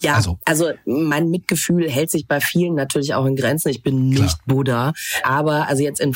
Ja, 0.00 0.14
also, 0.14 0.38
also 0.44 0.70
mein 0.84 1.30
Mitgefühl 1.30 1.90
hält 1.90 2.10
sich 2.10 2.26
bei 2.26 2.40
vielen 2.40 2.74
natürlich 2.74 3.14
auch 3.14 3.26
in 3.26 3.36
Grenzen. 3.36 3.68
Ich 3.68 3.82
bin 3.82 4.08
nicht 4.08 4.18
klar. 4.18 4.38
Buddha, 4.46 4.92
aber 5.22 5.68
also 5.68 5.82
jetzt 5.82 6.00
in, 6.00 6.14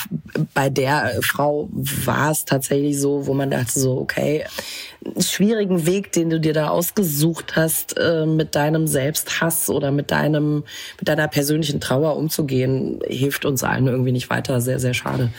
bei 0.54 0.70
der 0.70 1.20
Frau 1.22 1.68
war 1.72 2.30
es 2.30 2.44
tatsächlich 2.44 3.00
so, 3.00 3.26
wo 3.26 3.34
man 3.34 3.50
dachte 3.50 3.78
so, 3.78 3.98
okay, 3.98 4.44
schwierigen 5.18 5.86
Weg, 5.86 6.12
den 6.12 6.30
du 6.30 6.40
dir 6.40 6.52
da 6.52 6.68
ausgesucht 6.68 7.56
hast, 7.56 7.96
äh, 7.96 8.26
mit 8.26 8.54
deinem 8.54 8.86
Selbsthass 8.86 9.70
oder 9.70 9.90
mit 9.90 10.10
deinem 10.10 10.64
mit 10.98 11.08
deiner 11.08 11.28
persönlichen 11.28 11.80
Trauer 11.80 12.16
umzugehen, 12.16 13.00
hilft 13.06 13.44
uns 13.44 13.62
allen 13.62 13.86
irgendwie 13.86 14.12
nicht 14.12 14.30
weiter. 14.30 14.60
Sehr, 14.60 14.80
sehr 14.80 14.94
schade. 14.94 15.30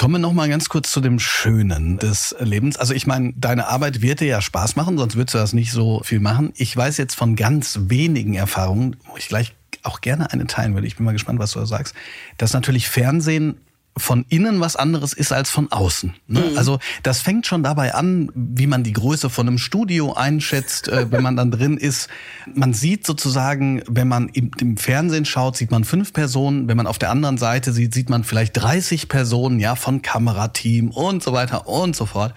Kommen 0.00 0.14
wir 0.14 0.18
noch 0.18 0.32
mal 0.32 0.48
ganz 0.48 0.70
kurz 0.70 0.90
zu 0.92 1.02
dem 1.02 1.18
Schönen 1.18 1.98
des 1.98 2.34
Lebens. 2.40 2.78
Also 2.78 2.94
ich 2.94 3.06
meine, 3.06 3.34
deine 3.36 3.66
Arbeit 3.66 4.00
wird 4.00 4.20
dir 4.20 4.28
ja 4.28 4.40
Spaß 4.40 4.74
machen, 4.74 4.96
sonst 4.96 5.14
würdest 5.14 5.34
du 5.34 5.38
das 5.38 5.52
nicht 5.52 5.72
so 5.72 6.00
viel 6.02 6.20
machen. 6.20 6.54
Ich 6.56 6.74
weiß 6.74 6.96
jetzt 6.96 7.16
von 7.16 7.36
ganz 7.36 7.78
wenigen 7.82 8.32
Erfahrungen, 8.32 8.96
wo 9.04 9.18
ich 9.18 9.28
gleich 9.28 9.54
auch 9.82 10.00
gerne 10.00 10.32
eine 10.32 10.46
teilen 10.46 10.72
würde. 10.72 10.86
Ich 10.86 10.96
bin 10.96 11.04
mal 11.04 11.12
gespannt, 11.12 11.38
was 11.38 11.52
du 11.52 11.58
da 11.58 11.66
sagst. 11.66 11.94
Dass 12.38 12.54
natürlich 12.54 12.88
Fernsehen 12.88 13.60
von 14.00 14.24
innen 14.28 14.60
was 14.60 14.76
anderes 14.76 15.12
ist 15.12 15.32
als 15.32 15.50
von 15.50 15.70
außen. 15.70 16.14
Ne? 16.26 16.40
Mhm. 16.40 16.58
Also 16.58 16.78
das 17.02 17.20
fängt 17.20 17.46
schon 17.46 17.62
dabei 17.62 17.94
an, 17.94 18.30
wie 18.34 18.66
man 18.66 18.82
die 18.82 18.92
Größe 18.92 19.30
von 19.30 19.46
einem 19.46 19.58
Studio 19.58 20.14
einschätzt, 20.14 20.88
äh, 20.88 21.10
wenn 21.10 21.22
man 21.22 21.36
dann 21.36 21.50
drin 21.50 21.76
ist. 21.76 22.08
Man 22.52 22.72
sieht 22.72 23.06
sozusagen, 23.06 23.82
wenn 23.86 24.08
man 24.08 24.28
im, 24.30 24.50
im, 24.58 24.76
Fernsehen 24.76 25.24
schaut, 25.24 25.56
sieht 25.56 25.70
man 25.70 25.84
fünf 25.84 26.12
Personen. 26.12 26.68
Wenn 26.68 26.76
man 26.76 26.86
auf 26.86 26.98
der 26.98 27.10
anderen 27.10 27.38
Seite 27.38 27.72
sieht, 27.72 27.94
sieht 27.94 28.10
man 28.10 28.24
vielleicht 28.24 28.56
30 28.56 29.08
Personen, 29.08 29.60
ja, 29.60 29.76
von 29.76 30.02
Kamerateam 30.02 30.90
und 30.90 31.22
so 31.22 31.32
weiter 31.32 31.68
und 31.68 31.94
so 31.94 32.06
fort. 32.06 32.34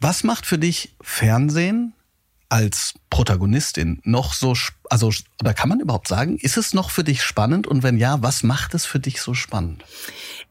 Was 0.00 0.24
macht 0.24 0.46
für 0.46 0.58
dich 0.58 0.94
Fernsehen 1.00 1.94
als 2.52 2.92
Protagonistin 3.08 4.02
noch 4.04 4.34
so, 4.34 4.54
also, 4.90 5.10
oder 5.40 5.54
kann 5.54 5.70
man 5.70 5.80
überhaupt 5.80 6.06
sagen, 6.06 6.36
ist 6.36 6.58
es 6.58 6.74
noch 6.74 6.90
für 6.90 7.02
dich 7.02 7.22
spannend? 7.22 7.66
Und 7.66 7.82
wenn 7.82 7.96
ja, 7.96 8.22
was 8.22 8.42
macht 8.42 8.74
es 8.74 8.84
für 8.84 9.00
dich 9.00 9.22
so 9.22 9.32
spannend? 9.32 9.82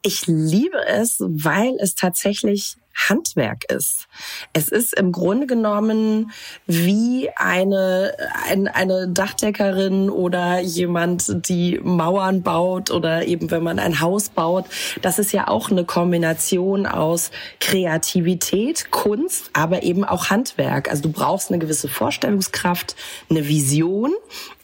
Ich 0.01 0.25
liebe 0.25 0.83
es, 0.87 1.17
weil 1.19 1.75
es 1.79 1.93
tatsächlich 1.93 2.77
Handwerk 2.95 3.71
ist. 3.71 4.07
Es 4.53 4.69
ist 4.69 4.97
im 4.97 5.11
Grunde 5.11 5.47
genommen 5.47 6.31
wie 6.67 7.29
eine, 7.35 8.15
ein, 8.47 8.67
eine 8.67 9.07
Dachdeckerin 9.07 10.09
oder 10.09 10.59
jemand, 10.59 11.47
die 11.47 11.79
Mauern 11.83 12.41
baut 12.43 12.91
oder 12.91 13.25
eben 13.25 13.51
wenn 13.51 13.63
man 13.63 13.79
ein 13.79 13.99
Haus 13.99 14.29
baut. 14.29 14.65
Das 15.01 15.19
ist 15.19 15.31
ja 15.31 15.47
auch 15.47 15.71
eine 15.71 15.85
Kombination 15.85 16.85
aus 16.85 17.31
Kreativität, 17.59 18.91
Kunst, 18.91 19.49
aber 19.53 19.83
eben 19.83 20.03
auch 20.03 20.29
Handwerk. 20.29 20.89
Also 20.89 21.03
du 21.03 21.11
brauchst 21.11 21.49
eine 21.49 21.59
gewisse 21.59 21.87
Vorstellungskraft, 21.87 22.95
eine 23.29 23.47
Vision 23.47 24.13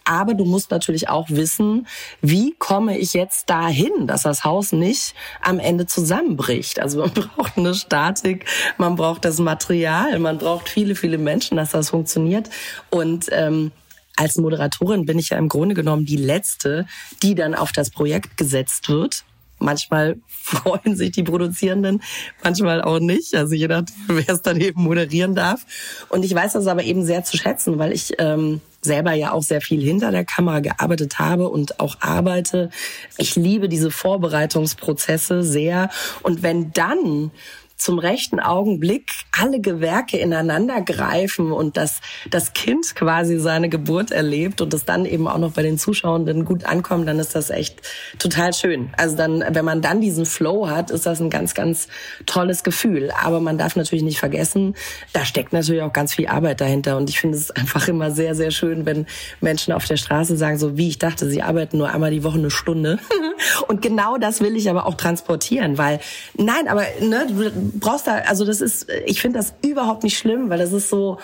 aber 0.07 0.33
du 0.33 0.45
musst 0.45 0.71
natürlich 0.71 1.09
auch 1.09 1.29
wissen, 1.29 1.85
wie 2.21 2.55
komme 2.57 2.97
ich 2.97 3.13
jetzt 3.13 3.49
dahin, 3.49 4.07
dass 4.07 4.21
das 4.21 4.45
Haus 4.45 4.71
nicht 4.71 5.13
am 5.41 5.59
Ende 5.59 5.85
zusammenbricht. 5.85 6.79
Also 6.79 6.99
man 6.99 7.11
braucht 7.13 7.57
eine 7.57 7.75
Statik, 7.75 8.45
man 8.77 8.95
braucht 8.95 9.25
das 9.25 9.39
Material, 9.39 10.17
man 10.19 10.37
braucht 10.37 10.69
viele, 10.69 10.95
viele 10.95 11.17
Menschen, 11.17 11.57
dass 11.57 11.71
das 11.71 11.89
funktioniert. 11.89 12.49
Und 12.89 13.27
ähm, 13.31 13.71
als 14.15 14.37
Moderatorin 14.37 15.05
bin 15.05 15.19
ich 15.19 15.29
ja 15.29 15.37
im 15.37 15.49
Grunde 15.49 15.75
genommen 15.75 16.05
die 16.05 16.15
Letzte, 16.15 16.87
die 17.21 17.35
dann 17.35 17.53
auf 17.53 17.73
das 17.73 17.89
Projekt 17.89 18.37
gesetzt 18.37 18.87
wird. 18.87 19.25
Manchmal 19.59 20.17
freuen 20.27 20.95
sich 20.95 21.11
die 21.11 21.23
Produzierenden, 21.23 22.01
manchmal 22.43 22.81
auch 22.81 22.99
nicht. 22.99 23.35
Also 23.35 23.55
je 23.55 23.67
nachdem, 23.67 23.95
wer 24.07 24.29
es 24.29 24.41
dann 24.41 24.61
eben 24.61 24.83
moderieren 24.83 25.35
darf. 25.35 25.65
Und 26.07 26.23
ich 26.23 26.33
weiß 26.33 26.53
das 26.53 26.67
aber 26.67 26.83
eben 26.83 27.03
sehr 27.05 27.25
zu 27.25 27.35
schätzen, 27.35 27.77
weil 27.77 27.91
ich 27.91 28.13
ähm, 28.19 28.61
selber 28.87 29.13
ja 29.13 29.31
auch 29.31 29.43
sehr 29.43 29.61
viel 29.61 29.81
hinter 29.81 30.11
der 30.11 30.25
Kamera 30.25 30.61
gearbeitet 30.61 31.19
habe 31.19 31.49
und 31.49 31.79
auch 31.79 31.97
arbeite. 31.99 32.71
Ich 33.17 33.35
liebe 33.35 33.69
diese 33.69 33.91
Vorbereitungsprozesse 33.91 35.43
sehr. 35.43 35.89
Und 36.23 36.41
wenn 36.41 36.71
dann 36.71 37.31
zum 37.77 37.99
rechten 37.99 38.39
Augenblick 38.39 39.11
alle 39.39 39.59
Gewerke 39.59 40.17
ineinander 40.17 40.81
greifen 40.81 41.51
und 41.51 41.77
das, 41.77 42.01
das 42.29 42.53
Kind 42.53 42.95
quasi 42.95 43.37
seine 43.39 43.69
Geburt 43.69 44.09
erlebt 44.09 44.61
und 44.61 44.73
es 44.73 44.83
dann 44.83 45.05
eben 45.05 45.27
auch 45.27 45.37
noch 45.37 45.51
bei 45.51 45.61
den 45.61 45.77
Zuschauenden 45.77 46.43
gut 46.43 46.65
ankommt, 46.65 47.07
dann 47.07 47.19
ist 47.19 47.35
das 47.35 47.51
echt 47.51 47.81
total 48.17 48.53
schön. 48.53 48.89
Also 48.97 49.15
dann, 49.15 49.43
wenn 49.49 49.63
man 49.63 49.81
dann 49.83 50.01
diesen 50.01 50.25
Flow 50.25 50.67
hat, 50.67 50.89
ist 50.89 51.05
das 51.05 51.21
ein 51.21 51.29
ganz, 51.29 51.53
ganz 51.53 51.87
tolles 52.25 52.63
Gefühl. 52.63 53.11
Aber 53.23 53.39
man 53.39 53.59
darf 53.59 53.75
natürlich 53.75 54.03
nicht 54.03 54.19
vergessen, 54.19 54.75
da 55.13 55.23
steckt 55.23 55.53
natürlich 55.53 55.83
auch 55.83 55.93
ganz 55.93 56.15
viel 56.15 56.27
Arbeit 56.27 56.61
dahinter 56.61 56.97
und 56.97 57.11
ich 57.11 57.19
finde 57.19 57.37
es 57.37 57.51
einfach 57.51 57.87
immer 57.87 58.09
sehr, 58.09 58.33
sehr 58.33 58.49
schön, 58.49 58.87
wenn 58.87 59.05
Menschen 59.39 59.71
auf 59.71 59.85
der 59.85 59.97
Straße 59.97 60.35
sagen, 60.35 60.57
so 60.57 60.77
wie 60.77 60.89
ich 60.89 60.97
dachte, 60.97 61.29
sie 61.29 61.43
arbeiten 61.43 61.77
nur 61.77 61.91
einmal 61.91 62.09
die 62.09 62.23
Woche 62.23 62.39
eine 62.39 62.49
Stunde. 62.49 62.97
und 63.67 63.83
genau 63.83 64.17
das 64.17 64.41
will 64.41 64.55
ich 64.55 64.67
aber 64.67 64.87
auch 64.87 64.95
transportieren, 64.95 65.77
weil, 65.77 65.99
nein, 66.35 66.67
aber, 66.67 66.83
ne, 67.01 67.27
brauchst 67.73 68.07
da, 68.07 68.17
also 68.19 68.45
das 68.45 68.61
ist, 68.61 68.87
ich 69.05 69.21
finde 69.21 69.39
das 69.39 69.53
überhaupt 69.61 70.03
nicht 70.03 70.17
schlimm, 70.17 70.49
weil 70.49 70.57
das 70.57 70.73
ist 70.73 70.89
so, 70.89 71.17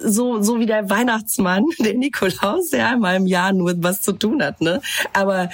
so, 0.00 0.42
so 0.42 0.58
wie 0.58 0.66
der 0.66 0.90
Weihnachtsmann, 0.90 1.64
der 1.78 1.94
Nikolaus, 1.94 2.70
der 2.70 2.88
einmal 2.88 3.16
im 3.16 3.26
Jahr 3.26 3.52
nur 3.52 3.74
was 3.78 4.02
zu 4.02 4.12
tun 4.12 4.42
hat, 4.42 4.60
ne? 4.60 4.80
Aber 5.12 5.50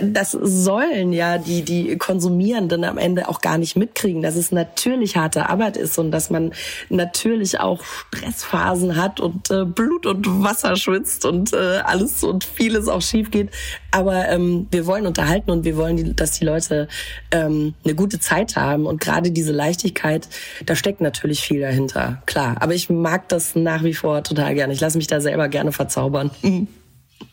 das 0.00 0.32
sollen 0.32 1.12
ja 1.12 1.38
die, 1.38 1.62
die 1.62 1.96
Konsumierenden 1.96 2.84
am 2.84 2.98
Ende 2.98 3.28
auch 3.28 3.40
gar 3.40 3.58
nicht 3.58 3.76
mitkriegen, 3.76 4.22
dass 4.22 4.36
es 4.36 4.52
natürlich 4.52 5.16
harte 5.16 5.48
Arbeit 5.48 5.76
ist 5.76 5.98
und 5.98 6.10
dass 6.10 6.30
man 6.30 6.52
natürlich 6.88 7.60
auch 7.60 7.82
Stressphasen 7.84 8.96
hat 8.96 9.20
und 9.20 9.50
äh, 9.50 9.64
Blut 9.64 10.06
und 10.06 10.42
Wasser 10.42 10.76
schwitzt 10.76 11.24
und 11.24 11.52
äh, 11.52 11.80
alles 11.84 12.24
und 12.24 12.44
vieles 12.44 12.88
auch 12.88 13.02
schief 13.02 13.30
geht. 13.30 13.50
Aber 13.90 14.28
ähm, 14.28 14.66
wir 14.70 14.86
wollen 14.86 15.06
unterhalten 15.06 15.50
und 15.50 15.64
wir 15.64 15.76
wollen, 15.76 16.16
dass 16.16 16.32
die 16.32 16.44
Leute 16.44 16.88
ähm, 17.30 17.74
eine 17.84 17.94
gute 17.94 18.18
Zeit 18.18 18.56
haben 18.56 18.86
und 18.86 19.00
gerade 19.00 19.30
diese 19.30 19.52
Leichtigkeit, 19.52 20.28
da 20.64 20.74
steckt 20.74 21.00
natürlich 21.00 21.42
viel 21.42 21.60
dahinter, 21.60 22.22
klar. 22.26 22.56
Aber 22.60 22.74
ich 22.74 22.88
mag 22.88 23.28
das 23.28 23.51
nach 23.54 23.82
wie 23.84 23.94
vor 23.94 24.22
total 24.22 24.54
gerne. 24.54 24.72
Ich 24.72 24.80
lasse 24.80 24.98
mich 24.98 25.06
da 25.06 25.20
selber 25.20 25.48
gerne 25.48 25.72
verzaubern. 25.72 26.30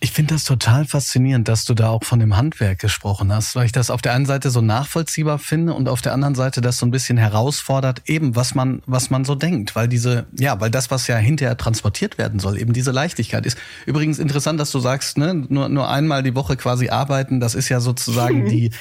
Ich 0.02 0.12
finde 0.12 0.36
das 0.36 0.44
total 0.44 0.86
faszinierend, 0.86 1.48
dass 1.48 1.66
du 1.66 1.74
da 1.74 1.90
auch 1.90 2.04
von 2.04 2.20
dem 2.20 2.38
Handwerk 2.38 2.80
gesprochen 2.80 3.34
hast, 3.34 3.56
weil 3.56 3.66
ich 3.66 3.72
das 3.72 3.90
auf 3.90 4.02
der 4.02 4.14
einen 4.14 4.26
Seite 4.26 4.50
so 4.50 4.62
nachvollziehbar 4.62 5.40
finde 5.40 5.74
und 5.74 5.90
auf 5.90 6.02
der 6.02 6.14
anderen 6.14 6.36
Seite 6.36 6.62
das 6.62 6.78
so 6.78 6.86
ein 6.86 6.92
bisschen 6.92 7.18
herausfordert, 7.18 8.04
eben 8.06 8.36
was 8.36 8.56
man, 8.56 8.82
was 8.86 9.10
man 9.10 9.26
so 9.26 9.36
denkt, 9.36 9.76
weil 9.76 9.88
diese, 9.88 10.28
ja, 10.38 10.62
weil 10.62 10.70
das, 10.70 10.92
was 10.92 11.08
ja 11.08 11.18
hinterher 11.18 11.58
transportiert 11.58 12.18
werden 12.18 12.40
soll, 12.40 12.60
eben 12.60 12.72
diese 12.72 12.92
Leichtigkeit 12.92 13.46
ist. 13.46 13.58
Übrigens 13.86 14.20
interessant, 14.20 14.60
dass 14.60 14.72
du 14.72 14.80
sagst, 14.80 15.18
ne, 15.18 15.34
nur, 15.34 15.70
nur 15.70 15.90
einmal 15.90 16.24
die 16.24 16.36
Woche 16.36 16.56
quasi 16.56 16.90
arbeiten, 16.90 17.40
das 17.40 17.56
ist 17.56 17.70
ja 17.70 17.80
sozusagen 17.80 18.46
die, 18.50 18.72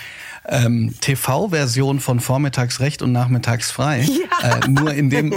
ähm, 0.48 0.94
TV-Version 1.00 2.00
von 2.00 2.20
Vormittags 2.20 2.80
recht 2.80 3.02
und 3.02 3.12
Nachmittags 3.12 3.70
frei. 3.70 4.06
Ja. 4.40 4.56
Äh, 4.58 4.68
nur 4.68 4.92
in 4.92 5.10
dem, 5.10 5.30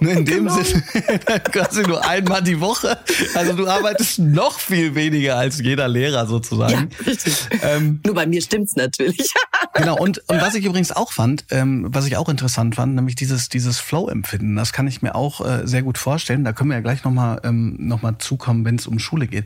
nur 0.00 0.12
in 0.12 0.24
dem 0.24 0.46
genau. 0.46 0.62
Sinne 0.62 0.82
quasi 1.52 1.82
nur 1.82 2.04
einmal 2.04 2.42
die 2.42 2.60
Woche. 2.60 2.98
Also 3.34 3.52
du 3.52 3.68
arbeitest 3.68 4.18
noch 4.18 4.58
viel 4.58 4.94
weniger 4.94 5.36
als 5.36 5.60
jeder 5.60 5.86
Lehrer 5.86 6.26
sozusagen. 6.26 6.90
Ja, 6.90 7.06
richtig. 7.06 7.36
Ähm, 7.62 8.00
nur 8.04 8.14
bei 8.14 8.26
mir 8.26 8.42
stimmt's 8.42 8.74
natürlich. 8.74 9.32
genau. 9.74 9.96
Und, 9.96 10.18
und 10.28 10.40
was 10.40 10.54
ich 10.54 10.64
übrigens 10.64 10.92
auch 10.92 11.12
fand, 11.12 11.44
ähm, 11.50 11.86
was 11.88 12.06
ich 12.06 12.16
auch 12.16 12.28
interessant 12.28 12.74
fand, 12.74 12.94
nämlich 12.94 13.14
dieses, 13.14 13.48
dieses 13.48 13.78
Flow-Empfinden. 13.78 14.56
Das 14.56 14.72
kann 14.72 14.86
ich 14.86 15.02
mir 15.02 15.14
auch 15.14 15.44
äh, 15.44 15.66
sehr 15.66 15.82
gut 15.82 15.98
vorstellen. 15.98 16.44
Da 16.44 16.52
können 16.52 16.70
wir 16.70 16.76
ja 16.76 16.82
gleich 16.82 17.04
nochmal 17.04 17.40
ähm, 17.44 17.76
noch 17.78 18.00
zukommen, 18.18 18.64
wenn 18.64 18.76
es 18.76 18.86
um 18.86 18.98
Schule 18.98 19.26
geht. 19.26 19.44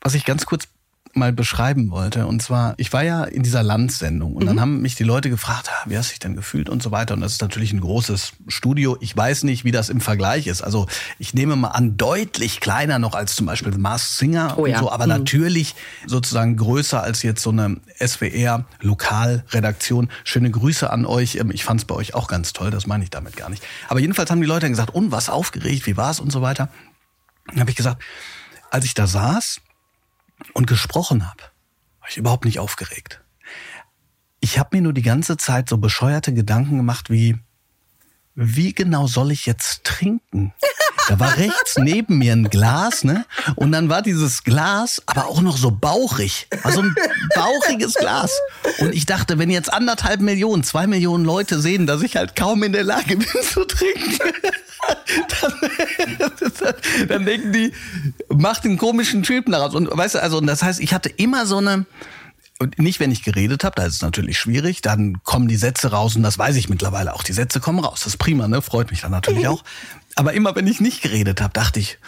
Was 0.00 0.14
ich 0.14 0.24
ganz 0.24 0.46
kurz 0.46 0.68
mal 1.14 1.32
beschreiben 1.32 1.90
wollte. 1.90 2.26
Und 2.26 2.42
zwar, 2.42 2.74
ich 2.78 2.92
war 2.92 3.04
ja 3.04 3.24
in 3.24 3.42
dieser 3.42 3.62
Landsendung 3.62 4.34
und 4.34 4.44
mhm. 4.44 4.46
dann 4.46 4.60
haben 4.60 4.80
mich 4.80 4.94
die 4.94 5.04
Leute 5.04 5.28
gefragt, 5.28 5.68
ah, 5.70 5.84
wie 5.86 5.98
hast 5.98 6.08
du 6.08 6.12
dich 6.12 6.18
denn 6.20 6.34
gefühlt 6.34 6.68
und 6.68 6.82
so 6.82 6.90
weiter. 6.90 7.14
Und 7.14 7.20
das 7.20 7.32
ist 7.32 7.42
natürlich 7.42 7.72
ein 7.72 7.80
großes 7.80 8.32
Studio. 8.48 8.96
Ich 9.00 9.14
weiß 9.16 9.44
nicht, 9.44 9.64
wie 9.64 9.72
das 9.72 9.90
im 9.90 10.00
Vergleich 10.00 10.46
ist. 10.46 10.62
Also 10.62 10.86
ich 11.18 11.34
nehme 11.34 11.54
mal 11.56 11.68
an, 11.68 11.96
deutlich 11.96 12.60
kleiner 12.60 12.98
noch 12.98 13.14
als 13.14 13.34
zum 13.34 13.46
Beispiel 13.46 13.76
Mars 13.76 14.18
Singer 14.18 14.54
oh, 14.56 14.62
und 14.62 14.70
ja. 14.70 14.78
so, 14.78 14.90
aber 14.90 15.04
mhm. 15.04 15.10
natürlich 15.10 15.74
sozusagen 16.06 16.56
größer 16.56 17.02
als 17.02 17.22
jetzt 17.22 17.42
so 17.42 17.50
eine 17.50 17.76
SWR 18.00 18.64
Lokalredaktion. 18.80 20.08
Schöne 20.24 20.50
Grüße 20.50 20.88
an 20.88 21.04
euch. 21.04 21.36
Ähm, 21.36 21.50
ich 21.50 21.64
fand 21.64 21.80
es 21.80 21.84
bei 21.84 21.94
euch 21.94 22.14
auch 22.14 22.28
ganz 22.28 22.52
toll, 22.52 22.70
das 22.70 22.86
meine 22.86 23.04
ich 23.04 23.10
damit 23.10 23.36
gar 23.36 23.50
nicht. 23.50 23.62
Aber 23.88 24.00
jedenfalls 24.00 24.30
haben 24.30 24.40
die 24.40 24.46
Leute 24.46 24.60
dann 24.60 24.72
gesagt, 24.72 24.94
und 24.94 25.12
was 25.12 25.28
aufgeregt, 25.28 25.86
wie 25.86 25.96
war 25.96 26.10
es 26.10 26.20
und 26.20 26.32
so 26.32 26.40
weiter. 26.40 26.68
Dann 27.48 27.60
habe 27.60 27.70
ich 27.70 27.76
gesagt, 27.76 28.02
als 28.70 28.84
ich 28.86 28.94
da 28.94 29.06
saß 29.06 29.60
und 30.52 30.66
gesprochen 30.66 31.28
habe, 31.28 31.42
war 32.00 32.08
ich 32.08 32.16
überhaupt 32.16 32.44
nicht 32.44 32.58
aufgeregt. 32.58 33.20
Ich 34.40 34.58
habe 34.58 34.76
mir 34.76 34.82
nur 34.82 34.92
die 34.92 35.02
ganze 35.02 35.36
Zeit 35.36 35.68
so 35.68 35.78
bescheuerte 35.78 36.34
Gedanken 36.34 36.76
gemacht 36.76 37.10
wie, 37.10 37.38
wie 38.34 38.72
genau 38.72 39.06
soll 39.06 39.30
ich 39.30 39.46
jetzt 39.46 39.84
trinken? 39.84 40.52
Da 41.08 41.18
war 41.18 41.36
rechts 41.36 41.76
neben 41.78 42.18
mir 42.18 42.32
ein 42.32 42.48
Glas, 42.48 43.02
ne? 43.02 43.26
Und 43.56 43.72
dann 43.72 43.88
war 43.88 44.02
dieses 44.02 44.44
Glas 44.44 45.02
aber 45.06 45.26
auch 45.26 45.40
noch 45.40 45.56
so 45.56 45.70
bauchig. 45.70 46.46
Also 46.62 46.80
ein 46.80 46.94
bauchiges 47.34 47.94
Glas. 47.94 48.32
Und 48.78 48.94
ich 48.94 49.06
dachte, 49.06 49.38
wenn 49.38 49.50
jetzt 49.50 49.72
anderthalb 49.72 50.20
Millionen, 50.20 50.62
zwei 50.62 50.86
Millionen 50.86 51.24
Leute 51.24 51.60
sehen, 51.60 51.86
dass 51.86 52.02
ich 52.02 52.16
halt 52.16 52.36
kaum 52.36 52.62
in 52.62 52.72
der 52.72 52.84
Lage 52.84 53.16
bin 53.16 53.42
zu 53.42 53.64
trinken, 53.64 54.18
dann, 55.40 56.74
dann 57.08 57.24
denken 57.24 57.52
die, 57.52 57.72
macht 58.28 58.64
den 58.64 58.78
komischen 58.78 59.22
Typen 59.22 59.52
daraus. 59.52 59.74
Und 59.74 59.88
weißt 59.90 60.16
du, 60.16 60.22
also, 60.22 60.38
und 60.38 60.46
das 60.46 60.62
heißt, 60.62 60.80
ich 60.80 60.92
hatte 60.92 61.08
immer 61.08 61.46
so 61.46 61.58
eine, 61.58 61.86
und 62.58 62.78
nicht, 62.78 63.00
wenn 63.00 63.10
ich 63.10 63.24
geredet 63.24 63.64
habe, 63.64 63.74
da 63.76 63.84
ist 63.84 63.94
es 63.94 64.02
natürlich 64.02 64.38
schwierig, 64.38 64.82
dann 64.82 65.22
kommen 65.24 65.48
die 65.48 65.56
Sätze 65.56 65.90
raus 65.90 66.16
und 66.16 66.22
das 66.22 66.38
weiß 66.38 66.56
ich 66.56 66.68
mittlerweile 66.68 67.14
auch. 67.14 67.22
Die 67.22 67.32
Sätze 67.32 67.60
kommen 67.60 67.80
raus. 67.80 68.00
Das 68.00 68.14
ist 68.14 68.18
prima, 68.18 68.46
ne? 68.48 68.62
Freut 68.62 68.90
mich 68.90 69.00
dann 69.00 69.10
natürlich 69.10 69.48
auch. 69.48 69.64
Aber 70.14 70.32
immer 70.32 70.54
wenn 70.54 70.66
ich 70.66 70.80
nicht 70.80 71.02
geredet 71.02 71.40
habe, 71.40 71.52
dachte 71.52 71.80
ich, 71.80 71.98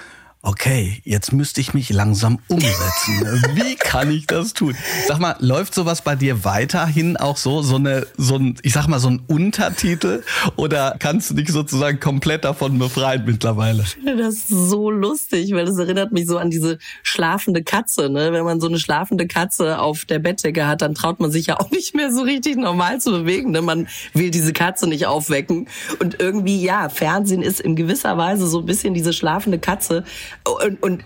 okay, 0.44 1.00
jetzt 1.04 1.32
müsste 1.32 1.60
ich 1.60 1.74
mich 1.74 1.90
langsam 1.90 2.38
umsetzen. 2.48 3.42
Wie 3.54 3.74
kann 3.76 4.10
ich 4.10 4.26
das 4.26 4.52
tun? 4.52 4.76
Sag 5.08 5.18
mal, 5.18 5.36
läuft 5.40 5.74
sowas 5.74 6.02
bei 6.02 6.16
dir 6.16 6.44
weiterhin 6.44 7.16
auch 7.16 7.38
so, 7.38 7.62
so 7.62 7.76
eine, 7.76 8.06
so 8.16 8.36
ein, 8.36 8.56
ich 8.62 8.74
sag 8.74 8.86
mal, 8.86 8.98
so 8.98 9.08
ein 9.08 9.22
Untertitel? 9.26 10.22
Oder 10.56 10.96
kannst 10.98 11.30
du 11.30 11.34
dich 11.34 11.50
sozusagen 11.50 11.98
komplett 11.98 12.44
davon 12.44 12.78
befreien 12.78 13.24
mittlerweile? 13.24 13.82
Ich 13.82 13.94
finde 13.94 14.16
das 14.16 14.46
so 14.46 14.90
lustig, 14.90 15.52
weil 15.54 15.64
das 15.64 15.78
erinnert 15.78 16.12
mich 16.12 16.26
so 16.26 16.38
an 16.38 16.50
diese 16.50 16.78
schlafende 17.02 17.62
Katze, 17.62 18.10
ne? 18.10 18.32
Wenn 18.32 18.44
man 18.44 18.60
so 18.60 18.68
eine 18.68 18.78
schlafende 18.78 19.26
Katze 19.26 19.78
auf 19.78 20.04
der 20.04 20.18
Bettdecke 20.18 20.66
hat, 20.66 20.82
dann 20.82 20.94
traut 20.94 21.20
man 21.20 21.30
sich 21.30 21.46
ja 21.46 21.58
auch 21.58 21.70
nicht 21.70 21.94
mehr 21.94 22.12
so 22.12 22.22
richtig 22.22 22.56
normal 22.56 23.00
zu 23.00 23.10
bewegen, 23.10 23.50
ne? 23.50 23.62
Man 23.62 23.88
will 24.12 24.30
diese 24.30 24.52
Katze 24.52 24.86
nicht 24.88 25.06
aufwecken. 25.06 25.68
Und 26.00 26.20
irgendwie, 26.20 26.62
ja, 26.62 26.90
Fernsehen 26.90 27.40
ist 27.40 27.60
in 27.60 27.76
gewisser 27.76 28.18
Weise 28.18 28.46
so 28.46 28.60
ein 28.60 28.66
bisschen 28.66 28.92
diese 28.92 29.14
schlafende 29.14 29.58
Katze, 29.58 30.04
und, 30.44 30.82
und 30.82 31.04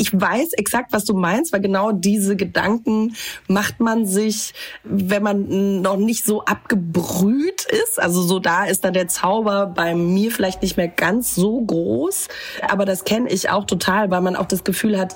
ich 0.00 0.18
weiß 0.18 0.54
exakt, 0.54 0.92
was 0.92 1.04
du 1.04 1.14
meinst, 1.14 1.52
weil 1.52 1.60
genau 1.60 1.92
diese 1.92 2.34
Gedanken 2.34 3.14
macht 3.48 3.80
man 3.80 4.06
sich, 4.06 4.54
wenn 4.82 5.22
man 5.22 5.82
noch 5.82 5.98
nicht 5.98 6.24
so 6.24 6.42
abgebrüht 6.44 7.66
ist. 7.66 8.00
Also 8.00 8.22
so 8.22 8.38
da 8.38 8.64
ist 8.64 8.84
dann 8.84 8.94
der 8.94 9.08
Zauber 9.08 9.66
bei 9.66 9.94
mir 9.94 10.30
vielleicht 10.30 10.62
nicht 10.62 10.78
mehr 10.78 10.88
ganz 10.88 11.34
so 11.34 11.60
groß. 11.60 12.28
Aber 12.68 12.86
das 12.86 13.04
kenne 13.04 13.28
ich 13.28 13.50
auch 13.50 13.66
total, 13.66 14.10
weil 14.10 14.22
man 14.22 14.36
auch 14.36 14.46
das 14.46 14.64
Gefühl 14.64 14.98
hat, 14.98 15.14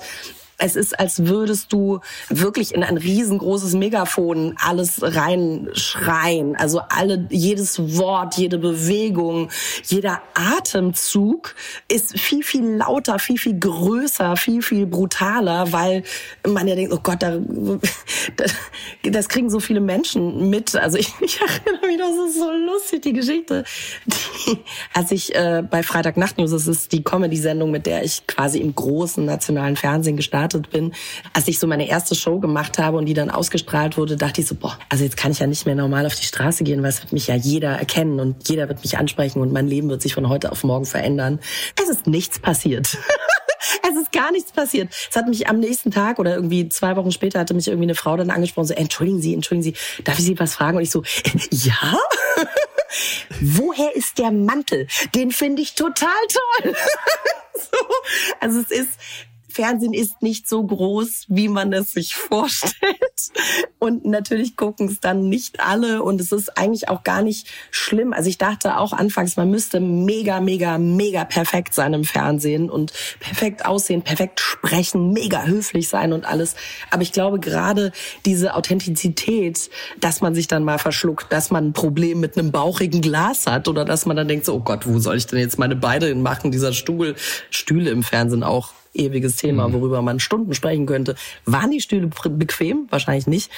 es 0.57 0.75
ist, 0.75 0.97
als 0.97 1.25
würdest 1.25 1.73
du 1.73 1.99
wirklich 2.29 2.73
in 2.73 2.83
ein 2.83 2.97
riesengroßes 2.97 3.73
Megafon 3.73 4.55
alles 4.63 4.99
reinschreien. 5.01 6.55
Also 6.55 6.81
alle, 6.89 7.27
jedes 7.29 7.97
Wort, 7.97 8.37
jede 8.37 8.57
Bewegung, 8.57 9.49
jeder 9.83 10.21
Atemzug 10.33 11.55
ist 11.89 12.17
viel, 12.17 12.43
viel 12.43 12.63
lauter, 12.77 13.19
viel, 13.19 13.37
viel 13.37 13.59
größer, 13.59 14.37
viel, 14.37 14.61
viel 14.61 14.85
brutaler, 14.85 15.73
weil 15.73 16.03
man 16.47 16.67
ja 16.67 16.75
denkt, 16.75 16.93
oh 16.93 16.99
Gott, 17.03 17.21
da, 17.21 17.37
das 19.03 19.27
kriegen 19.27 19.49
so 19.49 19.59
viele 19.59 19.81
Menschen 19.81 20.49
mit. 20.49 20.75
Also 20.75 20.97
ich, 20.97 21.09
ich 21.19 21.39
erinnere 21.41 21.85
mich, 21.85 21.97
das 21.97 22.29
ist 22.29 22.39
so 22.39 22.49
lustig, 22.51 23.01
die 23.01 23.13
Geschichte. 23.13 23.65
Die, 24.05 24.57
als 24.93 25.11
ich 25.11 25.35
äh, 25.35 25.63
bei 25.69 25.83
Freitag 25.83 26.15
Nacht 26.15 26.37
News, 26.37 26.51
das 26.51 26.67
ist 26.67 26.93
die 26.93 27.03
Comedy-Sendung, 27.03 27.71
mit 27.71 27.85
der 27.85 28.03
ich 28.03 28.25
quasi 28.25 28.59
im 28.59 28.73
großen 28.73 29.25
nationalen 29.25 29.75
Fernsehen 29.75 30.15
gestartet 30.15 30.44
gestartet 30.45 30.69
bin, 30.69 30.93
als 31.33 31.47
ich 31.47 31.59
so 31.59 31.67
meine 31.67 31.87
erste 31.87 32.15
Show 32.15 32.39
gemacht 32.39 32.77
habe 32.77 32.97
und 32.97 33.05
die 33.05 33.13
dann 33.13 33.29
ausgestrahlt 33.29 33.97
wurde, 33.97 34.15
dachte 34.15 34.41
ich 34.41 34.47
so, 34.47 34.55
boah, 34.55 34.77
also 34.89 35.03
jetzt 35.03 35.17
kann 35.17 35.31
ich 35.31 35.39
ja 35.39 35.47
nicht 35.47 35.65
mehr 35.65 35.75
normal 35.75 36.05
auf 36.05 36.15
die 36.15 36.25
Straße 36.25 36.63
gehen, 36.63 36.81
weil 36.81 36.89
es 36.89 37.01
wird 37.01 37.13
mich 37.13 37.27
ja 37.27 37.35
jeder 37.35 37.71
erkennen 37.71 38.19
und 38.19 38.47
jeder 38.47 38.67
wird 38.67 38.83
mich 38.83 38.97
ansprechen 38.97 39.41
und 39.41 39.51
mein 39.51 39.67
Leben 39.67 39.89
wird 39.89 40.01
sich 40.01 40.13
von 40.13 40.29
heute 40.29 40.51
auf 40.51 40.63
morgen 40.63 40.85
verändern. 40.85 41.39
Es 41.81 41.89
ist 41.89 42.07
nichts 42.07 42.39
passiert. 42.39 42.97
Es 43.81 43.97
ist 43.97 44.11
gar 44.11 44.31
nichts 44.31 44.51
passiert. 44.51 44.93
Es 45.09 45.15
hat 45.15 45.27
mich 45.27 45.47
am 45.47 45.59
nächsten 45.59 45.89
Tag 45.89 46.19
oder 46.19 46.35
irgendwie 46.35 46.69
zwei 46.69 46.95
Wochen 46.95 47.11
später 47.11 47.39
hatte 47.39 47.53
mich 47.53 47.67
irgendwie 47.67 47.85
eine 47.85 47.95
Frau 47.95 48.15
dann 48.15 48.29
angesprochen, 48.29 48.67
so, 48.67 48.73
entschuldigen 48.73 49.21
Sie, 49.21 49.33
entschuldigen 49.33 49.75
Sie, 49.75 50.03
darf 50.03 50.19
ich 50.19 50.25
Sie 50.25 50.39
was 50.39 50.55
fragen? 50.55 50.77
Und 50.77 50.83
ich 50.83 50.91
so, 50.91 51.01
äh, 51.01 51.39
ja? 51.51 51.97
Woher 53.41 53.95
ist 53.95 54.17
der 54.17 54.31
Mantel? 54.31 54.87
Den 55.13 55.31
finde 55.31 55.61
ich 55.61 55.73
total 55.73 56.09
toll. 56.29 56.75
so, 57.55 57.77
also 58.39 58.59
es 58.59 58.71
ist, 58.71 58.99
Fernsehen 59.55 59.93
ist 59.93 60.21
nicht 60.21 60.49
so 60.49 60.63
groß, 60.63 61.27
wie 61.29 61.47
man 61.47 61.71
es 61.71 61.93
sich 61.93 62.13
vorstellt. 62.15 62.75
Und 63.79 64.03
natürlich 64.03 64.57
gucken 64.57 64.89
es 64.89 64.99
dann 64.99 65.29
nicht 65.29 65.61
alle 65.61 66.03
und 66.03 66.19
es 66.19 66.33
ist 66.33 66.57
eigentlich 66.57 66.89
auch 66.89 67.03
gar 67.03 67.21
nicht 67.21 67.47
schlimm. 67.71 68.11
Also 68.11 68.29
ich 68.29 68.37
dachte 68.37 68.77
auch 68.77 68.91
anfangs, 68.91 69.37
man 69.37 69.49
müsste 69.49 69.79
mega, 69.79 70.41
mega, 70.41 70.77
mega 70.77 71.23
perfekt 71.23 71.73
sein 71.73 71.93
im 71.93 72.03
Fernsehen 72.03 72.69
und 72.69 72.91
perfekt 73.21 73.65
aussehen, 73.65 74.01
perfekt 74.01 74.41
sprechen, 74.41 75.13
mega 75.13 75.43
höflich 75.43 75.87
sein 75.87 76.11
und 76.11 76.25
alles. 76.25 76.55
Aber 76.91 77.03
ich 77.03 77.13
glaube 77.13 77.39
gerade 77.39 77.93
diese 78.25 78.55
Authentizität, 78.55 79.69
dass 80.01 80.19
man 80.19 80.35
sich 80.35 80.47
dann 80.47 80.65
mal 80.65 80.79
verschluckt, 80.79 81.31
dass 81.31 81.49
man 81.49 81.67
ein 81.67 81.73
Problem 81.73 82.19
mit 82.19 82.37
einem 82.37 82.51
bauchigen 82.51 82.99
Glas 83.01 83.47
hat 83.47 83.69
oder 83.69 83.85
dass 83.85 84.05
man 84.05 84.17
dann 84.17 84.27
denkt 84.27 84.45
so, 84.45 84.55
oh 84.55 84.59
Gott, 84.59 84.85
wo 84.85 84.99
soll 84.99 85.15
ich 85.15 85.27
denn 85.27 85.39
jetzt 85.39 85.57
meine 85.57 85.77
Beine 85.77 86.13
machen? 86.15 86.51
Dieser 86.51 86.73
Stuhl, 86.73 87.15
Stühle 87.49 87.91
im 87.91 88.03
Fernsehen 88.03 88.43
auch 88.43 88.73
ewiges 88.95 89.35
Thema, 89.35 89.67
mhm. 89.67 89.73
worüber 89.73 90.01
man 90.01 90.19
Stunden 90.19 90.53
sprechen 90.53 90.85
könnte. 90.85 91.15
Waren 91.45 91.71
die 91.71 91.81
Stühle 91.81 92.09
bequem? 92.29 92.87
Wahrscheinlich 92.89 93.27
nicht 93.27 93.51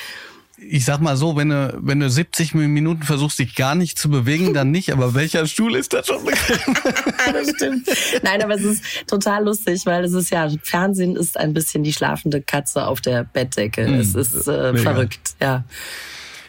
ich 0.59 0.85
sag 0.85 1.01
mal 1.01 1.15
so, 1.15 1.35
wenn 1.35 1.49
du, 1.49 1.77
wenn 1.81 1.99
du 1.99 2.09
70 2.09 2.55
Minuten 2.55 3.03
versuchst, 3.03 3.37
dich 3.37 3.55
gar 3.55 3.75
nicht 3.75 3.99
zu 3.99 4.09
bewegen, 4.09 4.53
dann 4.53 4.71
nicht. 4.71 4.91
Aber 4.91 5.13
welcher 5.13 5.45
Stuhl 5.45 5.75
ist 5.75 5.93
das 5.93 6.07
schon 6.07 6.25
bequem? 6.25 6.75
das 7.33 7.49
stimmt. 7.49 7.87
Nein, 8.23 8.41
aber 8.41 8.55
es 8.55 8.63
ist 8.63 8.83
total 9.07 9.45
lustig, 9.45 9.85
weil 9.85 10.03
es 10.03 10.13
ist 10.13 10.31
ja, 10.31 10.49
Fernsehen 10.63 11.15
ist 11.15 11.37
ein 11.37 11.53
bisschen 11.53 11.83
die 11.83 11.93
schlafende 11.93 12.41
Katze 12.41 12.87
auf 12.87 13.01
der 13.01 13.23
Bettdecke. 13.23 13.87
Mm, 13.87 13.93
es 13.95 14.15
ist 14.15 14.47
äh, 14.47 14.75
verrückt, 14.75 15.35
ja. 15.39 15.63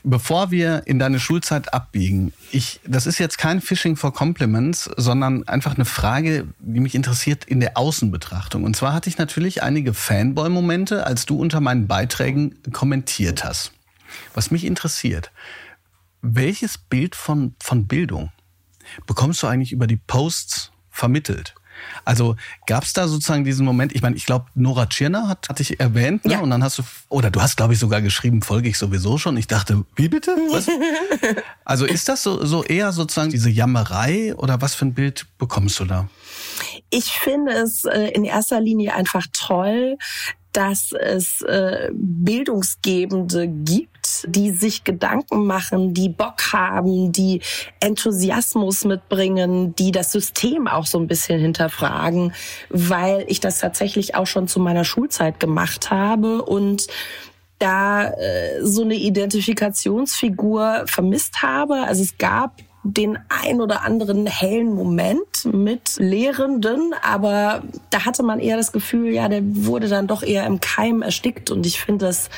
Bevor 0.04 0.50
wir 0.50 0.82
in 0.86 0.98
deine 0.98 1.20
Schulzeit 1.20 1.72
abbiegen, 1.74 2.32
ich, 2.50 2.80
das 2.84 3.06
ist 3.06 3.18
jetzt 3.18 3.38
kein 3.38 3.60
Fishing 3.60 3.96
for 3.96 4.12
Compliments, 4.12 4.90
sondern 4.96 5.46
einfach 5.48 5.74
eine 5.74 5.84
Frage, 5.84 6.46
die 6.58 6.80
mich 6.80 6.94
interessiert 6.94 7.44
in 7.44 7.60
der 7.60 7.76
Außenbetrachtung. 7.76 8.64
Und 8.64 8.76
zwar 8.76 8.92
hatte 8.92 9.08
ich 9.08 9.18
natürlich 9.18 9.62
einige 9.62 9.94
Fanboy-Momente, 9.94 11.06
als 11.06 11.26
du 11.26 11.38
unter 11.38 11.60
meinen 11.60 11.86
Beiträgen 11.86 12.56
kommentiert 12.72 13.44
hast. 13.44 13.72
Was 14.34 14.50
mich 14.50 14.64
interessiert, 14.64 15.30
welches 16.22 16.78
Bild 16.78 17.14
von, 17.14 17.54
von 17.60 17.86
Bildung 17.86 18.30
bekommst 19.06 19.42
du 19.42 19.46
eigentlich 19.46 19.72
über 19.72 19.86
die 19.86 19.96
Posts 19.96 20.72
vermittelt? 20.90 21.54
Also 22.04 22.36
gab 22.66 22.84
es 22.84 22.92
da 22.92 23.08
sozusagen 23.08 23.44
diesen 23.44 23.64
Moment, 23.64 23.94
ich 23.94 24.02
meine, 24.02 24.16
ich 24.16 24.26
glaube, 24.26 24.46
Nora 24.54 24.86
Tschirner 24.86 25.28
hat, 25.28 25.48
hat 25.48 25.58
dich 25.58 25.80
erwähnt, 25.80 26.24
ne? 26.24 26.34
Ja. 26.34 26.40
Und 26.40 26.50
dann 26.50 26.62
hast 26.62 26.78
du, 26.78 26.82
oder 27.08 27.30
du 27.30 27.40
hast, 27.40 27.56
glaube 27.56 27.74
ich, 27.74 27.78
sogar 27.78 28.00
geschrieben, 28.00 28.42
folge 28.42 28.68
ich 28.68 28.78
sowieso 28.78 29.18
schon. 29.18 29.36
Ich 29.36 29.46
dachte, 29.46 29.84
wie 29.96 30.08
bitte? 30.08 30.30
Was? 30.50 30.68
also 31.64 31.84
ist 31.84 32.08
das 32.08 32.22
so, 32.22 32.44
so 32.44 32.64
eher 32.64 32.92
sozusagen 32.92 33.30
diese 33.30 33.50
Jammerei 33.50 34.34
oder 34.34 34.60
was 34.60 34.74
für 34.74 34.86
ein 34.86 34.94
Bild 34.94 35.26
bekommst 35.38 35.80
du 35.80 35.84
da? 35.84 36.08
Ich 36.90 37.06
finde 37.06 37.52
es 37.52 37.84
äh, 37.84 38.08
in 38.08 38.24
erster 38.24 38.60
Linie 38.60 38.94
einfach 38.94 39.26
toll, 39.32 39.96
dass 40.58 40.90
es 40.90 41.40
äh, 41.42 41.88
Bildungsgebende 41.92 43.46
gibt, 43.46 44.26
die 44.26 44.50
sich 44.50 44.82
Gedanken 44.82 45.46
machen, 45.46 45.94
die 45.94 46.08
Bock 46.08 46.52
haben, 46.52 47.12
die 47.12 47.42
Enthusiasmus 47.78 48.84
mitbringen, 48.84 49.76
die 49.76 49.92
das 49.92 50.10
System 50.10 50.66
auch 50.66 50.86
so 50.86 50.98
ein 50.98 51.06
bisschen 51.06 51.38
hinterfragen, 51.38 52.34
weil 52.70 53.24
ich 53.28 53.38
das 53.38 53.60
tatsächlich 53.60 54.16
auch 54.16 54.26
schon 54.26 54.48
zu 54.48 54.58
meiner 54.58 54.82
Schulzeit 54.82 55.38
gemacht 55.38 55.92
habe 55.92 56.42
und 56.42 56.88
da 57.60 58.10
äh, 58.10 58.58
so 58.60 58.82
eine 58.82 58.96
Identifikationsfigur 58.96 60.86
vermisst 60.86 61.40
habe. 61.40 61.84
Also 61.84 62.02
es 62.02 62.18
gab 62.18 62.62
den 62.94 63.18
ein 63.28 63.60
oder 63.60 63.82
anderen 63.82 64.26
hellen 64.26 64.74
Moment 64.74 65.44
mit 65.44 65.96
Lehrenden, 65.98 66.94
aber 67.02 67.62
da 67.90 68.04
hatte 68.04 68.22
man 68.22 68.40
eher 68.40 68.56
das 68.56 68.72
Gefühl, 68.72 69.12
ja, 69.12 69.28
der 69.28 69.42
wurde 69.44 69.88
dann 69.88 70.06
doch 70.06 70.22
eher 70.22 70.46
im 70.46 70.60
Keim 70.60 71.02
erstickt. 71.02 71.50
Und 71.50 71.66
ich 71.66 71.80
finde 71.80 72.06
das 72.06 72.30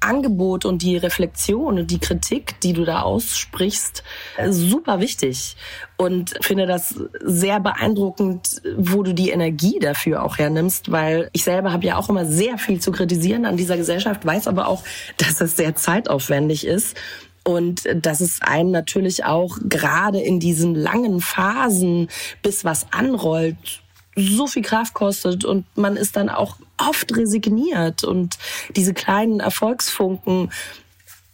Angebot 0.00 0.64
und 0.64 0.82
die 0.82 0.96
Reflexion 0.96 1.78
und 1.80 1.90
die 1.90 1.98
Kritik, 1.98 2.60
die 2.60 2.72
du 2.72 2.84
da 2.84 3.02
aussprichst, 3.02 4.04
super 4.48 5.00
wichtig. 5.00 5.56
Und 5.96 6.34
finde 6.40 6.66
das 6.66 6.94
sehr 7.20 7.58
beeindruckend, 7.58 8.62
wo 8.76 9.02
du 9.02 9.12
die 9.12 9.30
Energie 9.30 9.80
dafür 9.80 10.22
auch 10.22 10.38
hernimmst, 10.38 10.92
weil 10.92 11.28
ich 11.32 11.42
selber 11.42 11.72
habe 11.72 11.84
ja 11.84 11.96
auch 11.96 12.08
immer 12.08 12.24
sehr 12.24 12.58
viel 12.58 12.80
zu 12.80 12.92
kritisieren 12.92 13.44
an 13.44 13.56
dieser 13.56 13.76
Gesellschaft, 13.76 14.24
weiß 14.24 14.46
aber 14.46 14.68
auch, 14.68 14.84
dass 15.16 15.40
es 15.40 15.56
sehr 15.56 15.74
zeitaufwendig 15.74 16.64
ist 16.64 16.96
und 17.44 17.88
dass 17.94 18.20
es 18.20 18.42
einen 18.42 18.70
natürlich 18.70 19.24
auch 19.24 19.58
gerade 19.68 20.20
in 20.20 20.40
diesen 20.40 20.74
langen 20.74 21.20
Phasen, 21.20 22.08
bis 22.42 22.64
was 22.64 22.92
anrollt, 22.92 23.82
so 24.16 24.46
viel 24.46 24.62
Kraft 24.62 24.94
kostet 24.94 25.44
und 25.44 25.64
man 25.76 25.96
ist 25.96 26.16
dann 26.16 26.28
auch 26.28 26.56
oft 26.76 27.16
resigniert 27.16 28.04
und 28.04 28.36
diese 28.74 28.94
kleinen 28.94 29.40
Erfolgsfunken 29.40 30.50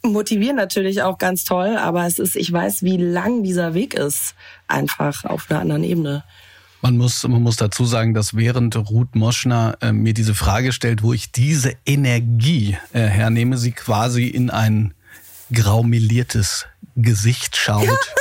motivieren 0.02 0.56
natürlich 0.56 1.02
auch 1.02 1.18
ganz 1.18 1.44
toll, 1.44 1.76
aber 1.76 2.06
es 2.06 2.18
ist, 2.18 2.36
ich 2.36 2.52
weiß, 2.52 2.82
wie 2.82 2.98
lang 2.98 3.42
dieser 3.42 3.74
Weg 3.74 3.94
ist, 3.94 4.34
einfach 4.68 5.24
auf 5.24 5.50
einer 5.50 5.60
anderen 5.60 5.84
Ebene. 5.84 6.24
Man 6.82 6.98
muss, 6.98 7.26
man 7.26 7.42
muss 7.42 7.56
dazu 7.56 7.86
sagen, 7.86 8.12
dass 8.12 8.36
während 8.36 8.76
Ruth 8.76 9.14
Moschner 9.14 9.78
äh, 9.80 9.92
mir 9.92 10.12
diese 10.12 10.34
Frage 10.34 10.72
stellt, 10.72 11.02
wo 11.02 11.14
ich 11.14 11.32
diese 11.32 11.74
Energie 11.86 12.76
äh, 12.92 13.00
hernehme, 13.00 13.56
sie 13.56 13.72
quasi 13.72 14.26
in 14.26 14.50
ein 14.50 14.92
graumeliertes 15.54 16.66
Gesicht 16.96 17.56
schaut. 17.56 18.14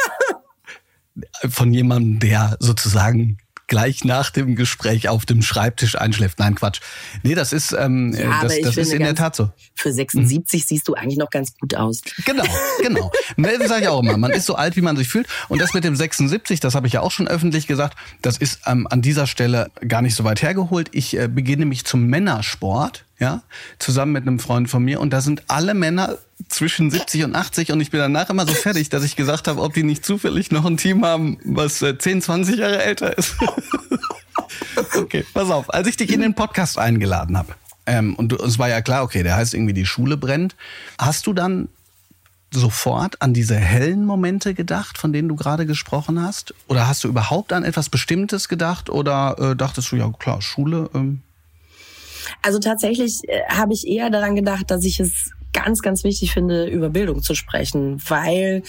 von 1.49 1.73
jemandem, 1.73 2.19
der 2.19 2.57
sozusagen 2.59 3.37
gleich 3.67 4.03
nach 4.03 4.29
dem 4.29 4.55
Gespräch 4.55 5.09
auf 5.09 5.25
dem 5.25 5.41
Schreibtisch 5.41 5.97
einschläft. 5.97 6.39
Nein, 6.39 6.55
Quatsch. 6.55 6.81
Nee, 7.23 7.33
das 7.33 7.53
ist, 7.53 7.71
ähm, 7.71 8.13
ja, 8.13 8.41
das, 8.41 8.59
das 8.61 8.77
ist 8.77 8.93
in 8.93 9.01
der 9.01 9.15
Tat 9.15 9.35
so. 9.35 9.49
Für 9.73 9.91
76 9.91 10.61
mhm. 10.61 10.65
siehst 10.67 10.87
du 10.87 10.93
eigentlich 10.93 11.17
noch 11.17 11.29
ganz 11.29 11.53
gut 11.57 11.73
aus. 11.75 12.01
Genau, 12.25 12.43
genau. 12.81 13.11
das 13.37 13.69
sage 13.69 13.83
ich 13.83 13.87
auch 13.87 14.03
immer. 14.03 14.17
Man 14.17 14.31
ist 14.31 14.45
so 14.45 14.55
alt, 14.55 14.75
wie 14.75 14.81
man 14.81 14.97
sich 14.97 15.07
fühlt. 15.07 15.27
Und 15.49 15.59
das 15.59 15.73
mit 15.73 15.83
dem 15.83 15.95
76, 15.95 16.59
das 16.59 16.75
habe 16.75 16.87
ich 16.87 16.93
ja 16.93 17.01
auch 17.01 17.11
schon 17.11 17.27
öffentlich 17.27 17.65
gesagt, 17.65 17.97
das 18.21 18.37
ist 18.37 18.61
ähm, 18.65 18.87
an 18.89 19.01
dieser 19.01 19.27
Stelle 19.27 19.71
gar 19.87 20.01
nicht 20.01 20.15
so 20.15 20.23
weit 20.23 20.41
hergeholt. 20.41 20.89
Ich 20.91 21.17
äh, 21.17 21.27
beginne 21.27 21.65
mich 21.65 21.85
zum 21.85 22.05
Männersport 22.07 23.05
ja, 23.19 23.41
zusammen 23.79 24.11
mit 24.11 24.27
einem 24.27 24.39
Freund 24.39 24.69
von 24.69 24.83
mir. 24.83 24.99
Und 24.99 25.11
da 25.11 25.21
sind 25.21 25.43
alle 25.47 25.73
Männer 25.73 26.17
zwischen 26.49 26.91
70 26.91 27.23
und 27.23 27.35
80 27.35 27.71
und 27.71 27.79
ich 27.79 27.91
bin 27.91 27.99
danach 27.99 28.29
immer 28.29 28.45
so 28.45 28.53
fertig, 28.53 28.89
dass 28.89 29.03
ich 29.03 29.15
gesagt 29.15 29.47
habe, 29.47 29.61
ob 29.61 29.73
die 29.73 29.83
nicht 29.83 30.05
zufällig 30.05 30.51
noch 30.51 30.65
ein 30.65 30.77
Team 30.77 31.05
haben, 31.05 31.37
was 31.45 31.79
10, 31.79 32.17
äh, 32.17 32.21
20 32.21 32.57
Jahre 32.57 32.83
älter 32.83 33.17
ist. 33.17 33.35
okay, 34.95 35.25
pass 35.33 35.49
auf. 35.49 35.73
Als 35.73 35.87
ich 35.87 35.97
dich 35.97 36.11
in 36.11 36.21
den 36.21 36.33
Podcast 36.33 36.77
eingeladen 36.77 37.37
habe, 37.37 37.55
ähm, 37.85 38.15
und 38.15 38.33
es 38.33 38.59
war 38.59 38.69
ja 38.69 38.81
klar, 38.81 39.03
okay, 39.03 39.23
der 39.23 39.35
heißt 39.35 39.53
irgendwie 39.53 39.73
die 39.73 39.85
Schule 39.85 40.17
brennt, 40.17 40.55
hast 40.97 41.27
du 41.27 41.33
dann 41.33 41.69
sofort 42.51 43.21
an 43.21 43.33
diese 43.33 43.55
hellen 43.55 44.05
Momente 44.05 44.53
gedacht, 44.53 44.97
von 44.97 45.11
denen 45.11 45.27
du 45.27 45.35
gerade 45.35 45.65
gesprochen 45.65 46.21
hast? 46.21 46.53
Oder 46.67 46.87
hast 46.87 47.03
du 47.03 47.07
überhaupt 47.07 47.51
an 47.51 47.63
etwas 47.63 47.89
Bestimmtes 47.89 48.47
gedacht? 48.47 48.89
Oder 48.89 49.35
äh, 49.39 49.55
dachtest 49.55 49.91
du, 49.91 49.95
ja 49.95 50.09
klar, 50.11 50.41
Schule, 50.41 50.89
ähm, 50.93 51.21
also 52.41 52.59
tatsächlich 52.59 53.21
äh, 53.27 53.41
habe 53.49 53.73
ich 53.73 53.87
eher 53.87 54.09
daran 54.09 54.35
gedacht, 54.35 54.69
dass 54.71 54.83
ich 54.83 54.99
es 54.99 55.31
ganz, 55.53 55.81
ganz 55.81 56.03
wichtig 56.03 56.33
finde, 56.33 56.67
über 56.67 56.89
Bildung 56.89 57.21
zu 57.21 57.35
sprechen, 57.35 58.01
weil 58.07 58.63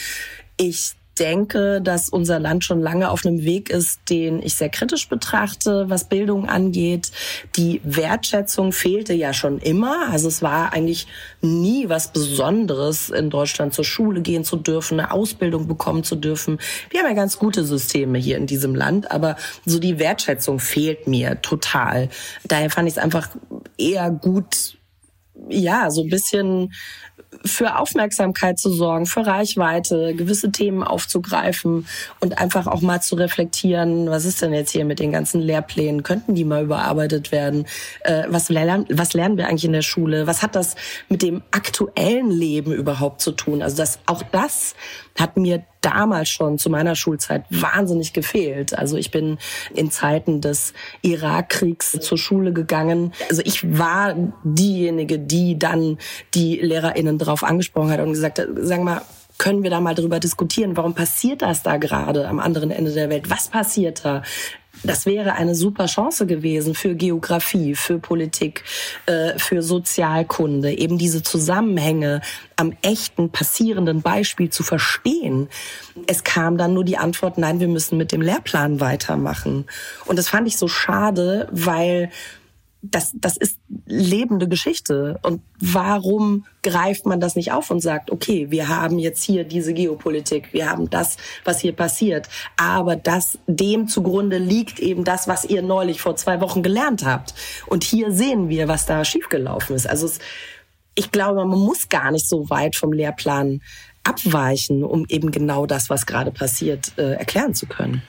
ich 0.57 0.95
denke, 1.19 1.81
dass 1.81 2.09
unser 2.09 2.39
Land 2.39 2.65
schon 2.65 2.81
lange 2.81 3.11
auf 3.11 3.25
einem 3.25 3.45
Weg 3.45 3.71
ist, 3.71 4.01
den 4.11 4.43
ich 4.43 4.55
sehr 4.55 4.69
kritisch 4.69 5.09
betrachte, 5.09 5.89
was 5.89 6.09
Bildung 6.09 6.49
angeht. 6.49 7.11
Die 7.57 7.81
Wertschätzung 7.85 8.73
fehlte 8.73 9.15
ja 9.15 9.33
schon 9.33 9.59
immer. 9.59 10.09
Also 10.11 10.29
es 10.29 10.43
war 10.43 10.73
eigentlich 10.73 11.07
nie 11.41 11.89
was 11.89 12.13
Besonderes, 12.13 13.11
in 13.11 13.31
Deutschland 13.31 13.75
zur 13.75 13.85
Schule 13.85 14.21
gehen 14.21 14.45
zu 14.45 14.57
dürfen, 14.57 15.01
eine 15.01 15.11
Ausbildung 15.11 15.69
bekommen 15.69 16.05
zu 16.05 16.17
dürfen. 16.17 16.59
Wir 16.91 17.01
haben 17.01 17.09
ja 17.09 17.15
ganz 17.15 17.39
gute 17.39 17.65
Systeme 17.65 18.19
hier 18.19 18.37
in 18.37 18.47
diesem 18.47 18.75
Land, 18.75 19.11
aber 19.11 19.37
so 19.65 19.79
die 19.79 19.99
Wertschätzung 19.99 20.59
fehlt 20.59 21.07
mir 21.07 21.41
total. 21.43 22.09
Daher 22.45 22.71
fand 22.71 22.89
ich 22.89 22.95
es 22.95 22.99
einfach 22.99 23.29
eher 23.79 24.11
gut, 24.11 24.79
ja, 25.49 25.91
so 25.91 26.03
ein 26.03 26.09
bisschen 26.09 26.73
für 27.45 27.79
Aufmerksamkeit 27.79 28.59
zu 28.59 28.71
sorgen, 28.71 29.07
für 29.07 29.27
Reichweite, 29.27 30.15
gewisse 30.15 30.51
Themen 30.51 30.83
aufzugreifen 30.83 31.87
und 32.21 32.39
einfach 32.39 32.67
auch 32.67 32.81
mal 32.81 33.01
zu 33.01 33.17
reflektieren, 33.17 34.09
was 34.09 34.25
ist 34.25 34.41
denn 34.43 34.53
jetzt 34.53 34.71
hier 34.71 34.85
mit 34.85 34.99
den 34.99 35.13
ganzen 35.13 35.41
Lehrplänen? 35.41 36.03
Könnten 36.03 36.35
die 36.35 36.45
mal 36.45 36.65
überarbeitet 36.65 37.33
werden? 37.33 37.67
Äh, 38.01 38.25
was, 38.29 38.49
lernen, 38.49 38.87
was 38.91 39.13
lernen 39.13 39.37
wir 39.37 39.49
eigentlich 39.49 39.65
in 39.65 39.73
der 39.73 39.83
Schule? 39.83 40.27
Was 40.27 40.43
hat 40.43 40.55
das 40.55 40.75
mit 41.09 41.23
dem 41.23 41.43
aktuellen 41.51 42.31
Leben 42.31 42.73
überhaupt 42.73 43.21
zu 43.21 43.33
tun? 43.33 43.63
Also 43.63 43.77
das, 43.77 43.99
auch 44.07 44.23
das 44.33 44.75
hat 45.19 45.37
mir 45.37 45.65
damals 45.81 46.29
schon 46.29 46.59
zu 46.59 46.71
meiner 46.71 46.97
Schulzeit 46.97 47.45
wahnsinnig 47.51 48.13
gefehlt. 48.13 48.77
Also 48.77 48.97
ich 48.97 49.11
bin 49.11 49.39
in 49.75 49.91
Zeiten 49.91 50.41
des 50.41 50.73
Irakkriegs 51.03 51.93
zur 51.93 52.19
Schule 52.19 52.53
gegangen. 52.53 53.13
Also 53.29 53.43
ich 53.45 53.79
war 53.79 54.15
diejenige, 54.43 55.19
die 55.19 55.59
dann 55.59 55.99
die 56.35 56.57
LehrerInnen 56.57 57.19
darauf 57.19 57.45
angesprochen 57.45 57.91
hat 57.91 58.01
und 58.01 58.11
gesagt 58.11 58.39
hat, 58.39 58.49
sagen 58.57 58.85
mal, 58.85 59.03
können 59.39 59.63
wir 59.63 59.71
da 59.71 59.81
mal 59.81 59.95
drüber 59.95 60.21
diskutieren, 60.21 60.77
warum 60.77 60.95
passiert 60.95 61.43
das 61.43 61.63
da 61.63 61.77
gerade 61.77 62.29
am 62.29 62.39
anderen 62.39 62.71
Ende 62.71 62.93
der 62.93 63.11
Welt? 63.11 63.31
Was 63.31 63.49
passiert 63.49 64.05
da? 64.05 64.23
Das 64.85 65.07
wäre 65.07 65.33
eine 65.33 65.55
super 65.55 65.87
Chance 65.87 66.27
gewesen 66.27 66.75
für 66.75 66.95
Geografie, 66.95 67.75
für 67.75 67.99
Politik, 67.99 68.65
äh, 69.07 69.39
für 69.39 69.63
Sozialkunde, 69.63 70.73
eben 70.73 70.99
diese 70.99 71.23
Zusammenhänge 71.23 72.21
am 72.57 72.77
echten 72.83 73.31
passierenden 73.31 74.03
Beispiel 74.03 74.51
zu 74.51 74.63
verstehen. 74.63 75.49
Es 76.07 76.23
kam 76.23 76.59
dann 76.59 76.75
nur 76.75 76.85
die 76.85 76.99
Antwort, 76.99 77.39
nein, 77.39 77.61
wir 77.61 77.69
müssen 77.69 77.97
mit 77.97 78.13
dem 78.13 78.21
Lehrplan 78.21 78.79
weitermachen. 78.81 79.65
Und 80.05 80.19
das 80.19 80.29
fand 80.29 80.47
ich 80.47 80.59
so 80.59 80.69
schade, 80.69 81.49
weil 81.51 82.11
das, 82.91 83.13
das 83.15 83.37
ist 83.37 83.59
lebende 83.87 84.49
Geschichte. 84.49 85.19
Und 85.23 85.43
warum 85.59 86.45
greift 86.63 87.07
man 87.07 87.21
das 87.21 87.37
nicht 87.37 87.53
auf 87.53 87.71
und 87.71 87.81
sagt, 87.81 88.11
okay, 88.11 88.51
wir 88.51 88.69
haben 88.69 88.99
jetzt 88.99 89.23
hier 89.23 89.45
diese 89.45 89.75
Geopolitik, 89.75 90.53
wir 90.53 90.71
haben 90.71 90.91
das, 90.91 91.17
was 91.45 91.61
hier 91.61 91.73
passiert, 91.73 92.29
aber 92.57 92.97
das 92.97 93.39
dem 93.47 93.89
zugrunde 93.89 94.39
liegt 94.39 94.79
eben 94.79 95.05
das, 95.05 95.29
was 95.29 95.45
ihr 95.45 95.63
neulich 95.63 96.01
vor 96.01 96.17
zwei 96.17 96.41
Wochen 96.41 96.63
gelernt 96.63 97.05
habt. 97.05 97.35
Und 97.67 97.85
hier 97.85 98.13
sehen 98.13 98.49
wir, 98.49 98.69
was 98.69 98.87
da 98.87 99.05
schiefgelaufen 99.05 99.77
ist. 99.77 99.89
Also 99.89 100.07
es, 100.07 100.19
ich 100.95 101.11
glaube, 101.11 101.45
man 101.45 101.59
muss 101.59 101.89
gar 101.89 102.11
nicht 102.11 102.29
so 102.29 102.51
weit 102.51 102.77
vom 102.77 102.93
Lehrplan 102.93 103.61
abweichen, 104.05 104.85
um 104.85 105.07
eben 105.09 105.31
genau 105.31 105.67
das, 105.67 105.89
was 105.91 106.07
gerade 106.07 106.31
passiert, 106.31 106.93
äh, 106.99 107.15
erklären 107.15 107.55
zu 107.55 107.67
können. 107.67 108.03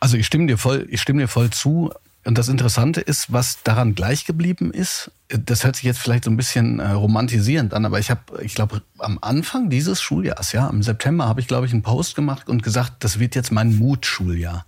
Also 0.00 0.16
ich 0.16 0.26
stimme 0.26 0.46
dir 0.46 0.58
voll, 0.58 0.86
ich 0.90 1.00
stimme 1.00 1.22
dir 1.22 1.28
voll 1.28 1.50
zu. 1.50 1.90
Und 2.24 2.38
das 2.38 2.48
Interessante 2.48 3.00
ist, 3.00 3.32
was 3.32 3.62
daran 3.62 3.94
gleich 3.94 4.24
geblieben 4.24 4.72
ist. 4.72 5.10
Das 5.28 5.64
hört 5.64 5.76
sich 5.76 5.84
jetzt 5.84 5.98
vielleicht 5.98 6.24
so 6.24 6.30
ein 6.30 6.36
bisschen 6.36 6.78
äh, 6.78 6.90
romantisierend 6.90 7.74
an, 7.74 7.84
aber 7.84 7.98
ich 7.98 8.10
habe, 8.10 8.20
ich 8.42 8.54
glaube, 8.54 8.82
am 8.98 9.18
Anfang 9.20 9.68
dieses 9.68 10.00
Schuljahrs, 10.00 10.52
ja, 10.52 10.68
im 10.68 10.82
September, 10.82 11.26
habe 11.26 11.40
ich, 11.40 11.48
glaube 11.48 11.66
ich, 11.66 11.72
einen 11.72 11.82
Post 11.82 12.14
gemacht 12.14 12.48
und 12.48 12.62
gesagt, 12.62 13.04
das 13.04 13.18
wird 13.18 13.34
jetzt 13.34 13.52
mein 13.52 13.76
Mutschuljahr 13.76 14.64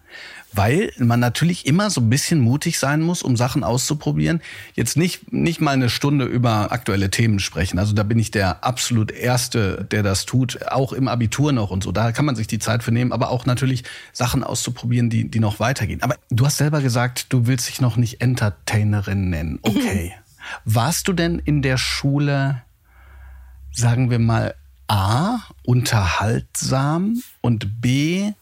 weil 0.57 0.93
man 0.99 1.21
natürlich 1.21 1.67
immer 1.67 1.91
so 1.91 2.01
ein 2.01 2.11
bisschen 2.11 2.41
mutig 2.41 2.79
sein 2.79 3.03
muss, 3.03 3.23
um 3.23 3.37
Sachen 3.37 3.63
auszuprobieren. 3.63 4.41
Jetzt 4.75 4.97
nicht, 4.97 5.33
nicht 5.33 5.61
mal 5.61 5.73
eine 5.73 5.91
Stunde 5.91 6.25
über 6.25 6.73
aktuelle 6.73 7.11
Themen 7.11 7.39
sprechen. 7.39 7.79
Also 7.79 7.93
da 7.93 8.03
bin 8.03 8.19
ich 8.19 8.31
der 8.31 8.65
absolut 8.65 9.11
Erste, 9.11 9.87
der 9.91 10.03
das 10.03 10.25
tut, 10.25 10.67
auch 10.69 10.93
im 10.93 11.09
Abitur 11.09 11.53
noch 11.53 11.71
und 11.71 11.83
so. 11.83 11.93
Da 11.93 12.13
kann 12.13 12.25
man 12.25 12.37
sich 12.37 12.47
die 12.47 12.59
Zeit 12.59 12.83
für 12.83 12.93
nehmen, 12.93 13.13
aber 13.13 13.31
auch 13.31 13.47
natürlich 13.47 13.85
Sachen 14.13 14.43
auszuprobieren, 14.43 15.11
die, 15.11 15.31
die 15.31 15.41
noch 15.41 15.61
weitergehen. 15.61 16.03
Aber 16.03 16.17
du 16.31 16.47
hast 16.47 16.57
selber 16.57 16.81
gesagt, 16.81 17.33
du 17.33 17.47
willst 17.47 17.69
dich 17.69 17.81
noch 17.81 17.97
nicht 17.97 18.21
Entertainerin 18.21 19.31
nennen. 19.31 19.61
Okay. 19.77 20.15
Warst 20.65 21.07
du 21.07 21.13
denn 21.13 21.39
in 21.39 21.61
der 21.61 21.77
Schule, 21.77 22.63
sagen 23.73 24.11
wir 24.11 24.19
mal, 24.19 24.55
A, 24.89 25.39
unterhaltsam 25.65 27.21
und 27.41 27.81
B, 27.83 28.33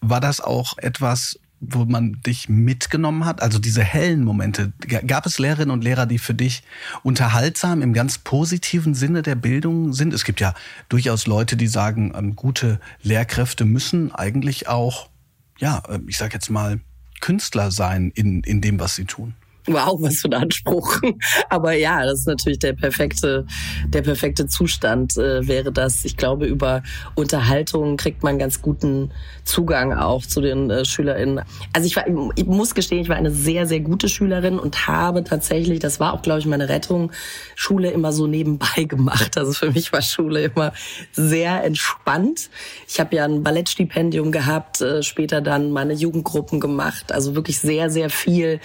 war 0.00 0.20
das 0.20 0.40
auch 0.40 0.78
etwas, 0.78 1.38
wo 1.60 1.84
man 1.84 2.20
dich 2.26 2.48
mitgenommen 2.48 3.26
hat? 3.26 3.42
Also 3.42 3.58
diese 3.58 3.82
hellen 3.82 4.24
Momente. 4.24 4.72
Gab 5.06 5.26
es 5.26 5.38
Lehrerinnen 5.38 5.70
und 5.70 5.84
Lehrer, 5.84 6.06
die 6.06 6.18
für 6.18 6.34
dich 6.34 6.62
unterhaltsam 7.02 7.82
im 7.82 7.92
ganz 7.92 8.18
positiven 8.18 8.94
Sinne 8.94 9.22
der 9.22 9.34
Bildung 9.34 9.92
sind? 9.92 10.14
Es 10.14 10.24
gibt 10.24 10.40
ja 10.40 10.54
durchaus 10.88 11.26
Leute, 11.26 11.56
die 11.56 11.66
sagen, 11.66 12.12
ähm, 12.16 12.34
gute 12.34 12.80
Lehrkräfte 13.02 13.66
müssen 13.66 14.12
eigentlich 14.14 14.68
auch, 14.68 15.10
ja, 15.58 15.82
ähm, 15.88 16.06
ich 16.08 16.16
sag 16.16 16.32
jetzt 16.32 16.50
mal, 16.50 16.80
Künstler 17.20 17.70
sein 17.70 18.10
in, 18.14 18.42
in 18.42 18.62
dem, 18.62 18.80
was 18.80 18.96
sie 18.96 19.04
tun. 19.04 19.34
Wow, 19.66 20.00
was 20.00 20.20
für 20.20 20.28
ein 20.28 20.34
Anspruch. 20.34 21.00
Aber 21.50 21.72
ja, 21.72 22.04
das 22.04 22.20
ist 22.20 22.26
natürlich 22.26 22.58
der 22.58 22.72
perfekte, 22.72 23.46
der 23.88 24.02
perfekte 24.02 24.46
Zustand 24.46 25.16
äh, 25.18 25.46
wäre 25.46 25.70
das. 25.70 26.04
Ich 26.04 26.16
glaube, 26.16 26.46
über 26.46 26.82
Unterhaltung 27.14 27.96
kriegt 27.96 28.22
man 28.22 28.38
ganz 28.38 28.62
guten 28.62 29.10
Zugang 29.44 29.92
auch 29.92 30.24
zu 30.24 30.40
den 30.40 30.70
äh, 30.70 30.84
SchülerInnen. 30.84 31.42
Also 31.72 31.86
ich 31.86 31.96
war, 31.96 32.04
ich 32.36 32.46
muss 32.46 32.74
gestehen, 32.74 33.02
ich 33.02 33.08
war 33.08 33.16
eine 33.16 33.30
sehr, 33.30 33.66
sehr 33.66 33.80
gute 33.80 34.08
Schülerin 34.08 34.58
und 34.58 34.86
habe 34.86 35.24
tatsächlich, 35.24 35.78
das 35.78 36.00
war 36.00 36.14
auch, 36.14 36.22
glaube 36.22 36.40
ich, 36.40 36.46
meine 36.46 36.68
Rettung, 36.68 37.12
Schule 37.54 37.90
immer 37.90 38.12
so 38.12 38.26
nebenbei 38.26 38.84
gemacht. 38.88 39.36
Also 39.36 39.52
für 39.52 39.70
mich 39.72 39.92
war 39.92 40.00
Schule 40.00 40.42
immer 40.42 40.72
sehr 41.12 41.62
entspannt. 41.64 42.48
Ich 42.88 42.98
habe 42.98 43.16
ja 43.16 43.26
ein 43.26 43.42
Ballettstipendium 43.42 44.32
gehabt, 44.32 44.80
äh, 44.80 45.02
später 45.02 45.42
dann 45.42 45.70
meine 45.70 45.92
Jugendgruppen 45.92 46.60
gemacht. 46.60 47.12
Also 47.12 47.34
wirklich 47.34 47.58
sehr, 47.58 47.90
sehr 47.90 48.08
viel 48.08 48.60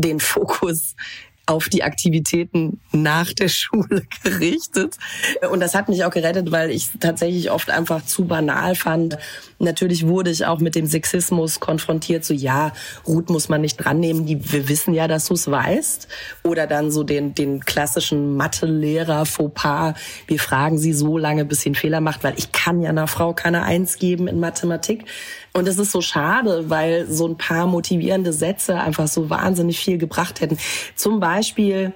den 0.00 0.20
Fokus 0.20 0.94
auf 1.48 1.70
die 1.70 1.82
Aktivitäten 1.82 2.78
nach 2.92 3.32
der 3.32 3.48
Schule 3.48 4.02
gerichtet. 4.22 4.98
Und 5.50 5.60
das 5.60 5.74
hat 5.74 5.88
mich 5.88 6.04
auch 6.04 6.10
gerettet, 6.10 6.52
weil 6.52 6.70
ich 6.70 6.90
tatsächlich 7.00 7.50
oft 7.50 7.70
einfach 7.70 8.04
zu 8.04 8.26
banal 8.26 8.74
fand. 8.74 9.16
Natürlich 9.58 10.06
wurde 10.06 10.30
ich 10.30 10.44
auch 10.44 10.60
mit 10.60 10.74
dem 10.74 10.86
Sexismus 10.86 11.58
konfrontiert, 11.58 12.24
so 12.24 12.34
ja, 12.34 12.72
Ruth 13.06 13.30
muss 13.30 13.48
man 13.48 13.62
nicht 13.62 13.76
dran 13.76 13.98
nehmen, 13.98 14.26
die, 14.26 14.52
wir 14.52 14.68
wissen 14.68 14.92
ja, 14.92 15.08
dass 15.08 15.26
du 15.26 15.34
es 15.34 15.50
weißt. 15.50 16.06
Oder 16.44 16.66
dann 16.66 16.90
so 16.90 17.02
den, 17.02 17.34
den 17.34 17.64
klassischen 17.64 18.36
Mathelehrer 18.36 19.24
Fauxpas, 19.24 19.94
wir 20.26 20.38
fragen 20.38 20.78
sie 20.78 20.92
so 20.92 21.16
lange, 21.16 21.46
bis 21.46 21.62
sie 21.62 21.70
einen 21.70 21.76
Fehler 21.76 22.00
macht, 22.02 22.24
weil 22.24 22.34
ich 22.36 22.52
kann 22.52 22.82
ja 22.82 22.90
einer 22.90 23.06
Frau 23.06 23.32
keine 23.32 23.62
Eins 23.62 23.98
geben 23.98 24.28
in 24.28 24.38
Mathematik. 24.38 25.06
Und 25.52 25.66
es 25.66 25.78
ist 25.78 25.92
so 25.92 26.00
schade, 26.00 26.70
weil 26.70 27.06
so 27.10 27.26
ein 27.26 27.36
paar 27.36 27.66
motivierende 27.66 28.32
Sätze 28.32 28.76
einfach 28.76 29.08
so 29.08 29.30
wahnsinnig 29.30 29.80
viel 29.80 29.98
gebracht 29.98 30.40
hätten. 30.40 30.58
Zum 30.94 31.20
Beispiel 31.20 31.94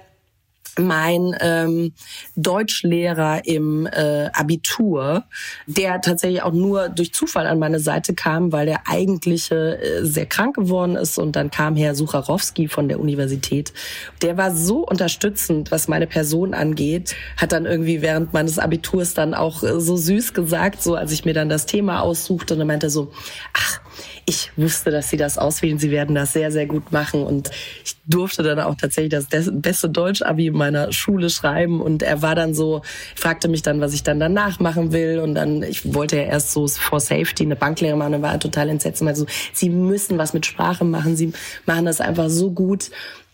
mein 0.77 1.35
ähm, 1.39 1.93
Deutschlehrer 2.35 3.45
im 3.45 3.85
äh, 3.85 4.29
Abitur, 4.33 5.25
der 5.67 6.01
tatsächlich 6.01 6.41
auch 6.41 6.53
nur 6.53 6.89
durch 6.89 7.13
Zufall 7.13 7.47
an 7.47 7.59
meine 7.59 7.79
Seite 7.79 8.13
kam, 8.13 8.51
weil 8.51 8.65
der 8.65 8.87
eigentliche 8.87 9.79
äh, 9.79 10.05
sehr 10.05 10.25
krank 10.25 10.55
geworden 10.55 10.95
ist 10.95 11.17
und 11.17 11.35
dann 11.35 11.51
kam 11.51 11.75
Herr 11.75 11.95
Sucharowski 11.95 12.67
von 12.67 12.87
der 12.87 12.99
Universität. 12.99 13.73
Der 14.21 14.37
war 14.37 14.55
so 14.55 14.79
unterstützend, 14.79 15.71
was 15.71 15.87
meine 15.87 16.07
Person 16.07 16.53
angeht, 16.53 17.15
hat 17.37 17.51
dann 17.51 17.65
irgendwie 17.65 18.01
während 18.01 18.33
meines 18.33 18.59
Abiturs 18.59 19.13
dann 19.13 19.33
auch 19.33 19.63
äh, 19.63 19.79
so 19.79 19.95
süß 19.95 20.33
gesagt, 20.33 20.81
so 20.81 20.95
als 20.95 21.11
ich 21.11 21.25
mir 21.25 21.33
dann 21.33 21.49
das 21.49 21.65
Thema 21.65 22.01
aussuchte 22.01 22.55
und 22.55 22.59
er 22.59 22.65
meinte 22.65 22.89
so, 22.89 23.11
ach, 23.53 23.82
ich 24.25 24.51
wusste, 24.55 24.91
dass 24.91 25.09
sie 25.09 25.17
das 25.17 25.37
auswählen. 25.37 25.79
Sie 25.79 25.91
werden 25.91 26.15
das 26.15 26.33
sehr, 26.33 26.51
sehr 26.51 26.65
gut 26.65 26.91
machen. 26.91 27.23
Und 27.23 27.51
ich 27.83 27.95
durfte 28.05 28.43
dann 28.43 28.59
auch 28.59 28.75
tatsächlich 28.75 29.11
das 29.29 29.49
beste 29.51 29.89
Deutsch-Abi 29.89 30.51
meiner 30.51 30.91
Schule 30.93 31.29
schreiben. 31.29 31.81
Und 31.81 32.03
er 32.03 32.21
war 32.21 32.35
dann 32.35 32.53
so, 32.53 32.81
fragte 33.15 33.47
mich 33.47 33.61
dann, 33.61 33.81
was 33.81 33.93
ich 33.93 34.03
dann 34.03 34.19
danach 34.19 34.59
machen 34.59 34.91
will. 34.91 35.19
Und 35.19 35.35
dann, 35.35 35.63
ich 35.63 35.93
wollte 35.93 36.17
ja 36.17 36.23
erst 36.23 36.51
so 36.51 36.67
for 36.67 36.99
Safety 36.99 37.43
eine 37.43 37.55
Banklehre 37.55 37.97
machen. 37.97 38.15
Und 38.15 38.21
war 38.21 38.39
total 38.39 38.69
entsetzt. 38.69 39.01
Und 39.01 39.15
so, 39.15 39.25
sie 39.53 39.69
müssen 39.69 40.17
was 40.17 40.33
mit 40.33 40.45
Sprache 40.45 40.85
machen. 40.85 41.15
Sie 41.15 41.33
machen 41.65 41.85
das 41.85 41.99
einfach 42.01 42.29
so 42.29 42.51
gut. 42.51 42.91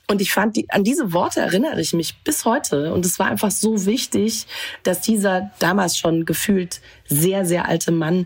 Und 0.09 0.21
ich 0.21 0.33
fand, 0.33 0.55
die, 0.55 0.67
an 0.71 0.83
diese 0.83 1.13
Worte 1.13 1.39
erinnere 1.39 1.79
ich 1.79 1.93
mich 1.93 2.23
bis 2.23 2.43
heute. 2.43 2.93
Und 2.93 3.05
es 3.05 3.19
war 3.19 3.27
einfach 3.27 3.51
so 3.51 3.85
wichtig, 3.85 4.47
dass 4.81 5.01
dieser 5.01 5.51
damals 5.59 5.99
schon 5.99 6.25
gefühlt 6.25 6.81
sehr, 7.07 7.45
sehr 7.45 7.67
alte 7.67 7.91
Mann 7.91 8.25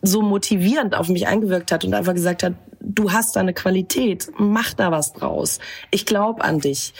so 0.00 0.22
motivierend 0.22 0.94
auf 0.94 1.08
mich 1.08 1.26
eingewirkt 1.26 1.72
hat 1.72 1.84
und 1.84 1.92
einfach 1.92 2.14
gesagt 2.14 2.44
hat, 2.44 2.54
du 2.78 3.10
hast 3.10 3.34
da 3.34 3.40
eine 3.40 3.52
Qualität, 3.52 4.30
mach 4.38 4.74
da 4.74 4.92
was 4.92 5.12
draus. 5.12 5.58
Ich 5.90 6.06
glaube 6.06 6.44
an 6.44 6.60
dich. 6.60 6.94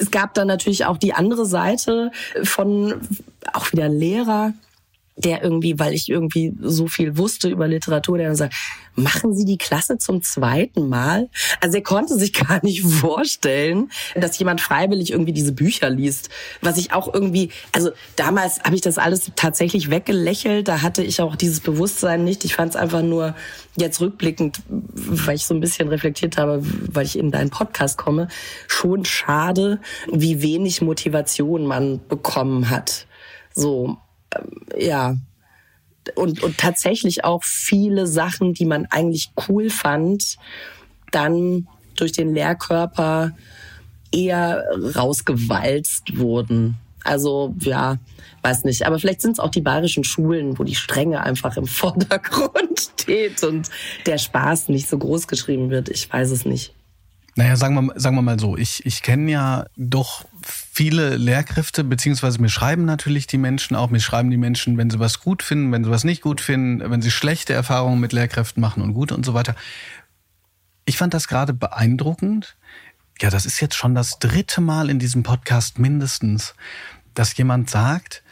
Es 0.00 0.10
gab 0.10 0.34
dann 0.34 0.48
natürlich 0.48 0.84
auch 0.84 0.96
die 0.96 1.14
andere 1.14 1.46
Seite 1.46 2.10
von 2.42 3.00
auch 3.52 3.70
wieder 3.70 3.88
Lehrer, 3.88 4.54
der 5.16 5.42
irgendwie, 5.42 5.78
weil 5.78 5.92
ich 5.92 6.08
irgendwie 6.08 6.54
so 6.60 6.86
viel 6.86 7.18
wusste 7.18 7.48
über 7.48 7.68
Literatur, 7.68 8.16
der 8.16 8.28
dann 8.28 8.36
sagt, 8.36 8.54
machen 8.94 9.34
Sie 9.34 9.44
die 9.44 9.58
Klasse 9.58 9.98
zum 9.98 10.22
zweiten 10.22 10.88
Mal? 10.88 11.28
Also 11.60 11.76
er 11.76 11.82
konnte 11.82 12.18
sich 12.18 12.32
gar 12.48 12.64
nicht 12.64 12.82
vorstellen, 12.82 13.90
dass 14.14 14.38
jemand 14.38 14.60
freiwillig 14.60 15.12
irgendwie 15.12 15.32
diese 15.32 15.52
Bücher 15.52 15.90
liest. 15.90 16.30
Was 16.62 16.78
ich 16.78 16.92
auch 16.92 17.12
irgendwie, 17.12 17.50
also 17.72 17.90
damals 18.16 18.60
habe 18.60 18.74
ich 18.74 18.80
das 18.80 18.98
alles 18.98 19.30
tatsächlich 19.36 19.90
weggelächelt, 19.90 20.68
da 20.68 20.82
hatte 20.82 21.02
ich 21.02 21.20
auch 21.20 21.36
dieses 21.36 21.60
Bewusstsein 21.60 22.24
nicht. 22.24 22.44
Ich 22.44 22.54
fand 22.54 22.70
es 22.70 22.76
einfach 22.76 23.02
nur 23.02 23.34
jetzt 23.76 24.00
rückblickend, 24.00 24.60
weil 24.68 25.36
ich 25.36 25.46
so 25.46 25.54
ein 25.54 25.60
bisschen 25.60 25.88
reflektiert 25.88 26.38
habe, 26.38 26.62
weil 26.62 27.04
ich 27.04 27.18
in 27.18 27.30
deinen 27.30 27.50
Podcast 27.50 27.98
komme, 27.98 28.28
schon 28.66 29.04
schade, 29.04 29.80
wie 30.10 30.42
wenig 30.42 30.80
Motivation 30.80 31.66
man 31.66 32.00
bekommen 32.08 32.70
hat. 32.70 33.06
So, 33.54 33.98
ja, 34.78 35.16
und, 36.14 36.42
und 36.42 36.58
tatsächlich 36.58 37.24
auch 37.24 37.44
viele 37.44 38.06
Sachen, 38.06 38.54
die 38.54 38.66
man 38.66 38.86
eigentlich 38.86 39.30
cool 39.48 39.70
fand, 39.70 40.36
dann 41.10 41.68
durch 41.96 42.12
den 42.12 42.34
Lehrkörper 42.34 43.32
eher 44.10 44.64
rausgewalzt 44.94 46.18
wurden. 46.18 46.76
Also 47.04 47.54
ja, 47.60 47.98
weiß 48.42 48.64
nicht. 48.64 48.86
Aber 48.86 48.98
vielleicht 48.98 49.20
sind 49.20 49.32
es 49.32 49.38
auch 49.38 49.50
die 49.50 49.60
bayerischen 49.60 50.04
Schulen, 50.04 50.58
wo 50.58 50.64
die 50.64 50.74
Strenge 50.74 51.22
einfach 51.22 51.56
im 51.56 51.66
Vordergrund 51.66 52.90
steht 53.00 53.42
und 53.42 53.70
der 54.06 54.18
Spaß 54.18 54.68
nicht 54.68 54.88
so 54.88 54.98
groß 54.98 55.28
geschrieben 55.28 55.70
wird. 55.70 55.88
Ich 55.88 56.12
weiß 56.12 56.30
es 56.30 56.44
nicht. 56.44 56.74
Naja, 57.34 57.56
sagen 57.56 57.74
wir, 57.74 57.92
sagen 57.98 58.16
wir 58.16 58.22
mal 58.22 58.38
so, 58.38 58.56
ich, 58.56 58.84
ich 58.84 59.02
kenne 59.02 59.30
ja 59.30 59.66
doch 59.76 60.24
viele 60.74 61.16
Lehrkräfte, 61.18 61.84
beziehungsweise 61.84 62.40
mir 62.40 62.48
schreiben 62.48 62.86
natürlich 62.86 63.26
die 63.26 63.36
Menschen 63.36 63.76
auch, 63.76 63.90
mir 63.90 64.00
schreiben 64.00 64.30
die 64.30 64.38
Menschen, 64.38 64.78
wenn 64.78 64.88
sie 64.88 64.98
was 64.98 65.20
gut 65.20 65.42
finden, 65.42 65.70
wenn 65.70 65.84
sie 65.84 65.90
was 65.90 66.02
nicht 66.02 66.22
gut 66.22 66.40
finden, 66.40 66.90
wenn 66.90 67.02
sie 67.02 67.10
schlechte 67.10 67.52
Erfahrungen 67.52 68.00
mit 68.00 68.14
Lehrkräften 68.14 68.62
machen 68.62 68.82
und 68.82 68.94
gut 68.94 69.12
und 69.12 69.26
so 69.26 69.34
weiter. 69.34 69.54
Ich 70.86 70.96
fand 70.96 71.12
das 71.12 71.28
gerade 71.28 71.52
beeindruckend. 71.52 72.56
Ja, 73.20 73.28
das 73.28 73.44
ist 73.44 73.60
jetzt 73.60 73.74
schon 73.74 73.94
das 73.94 74.18
dritte 74.18 74.62
Mal 74.62 74.88
in 74.88 74.98
diesem 74.98 75.22
Podcast 75.22 75.78
mindestens, 75.78 76.54
dass 77.12 77.36
jemand 77.36 77.68
sagt, 77.68 78.22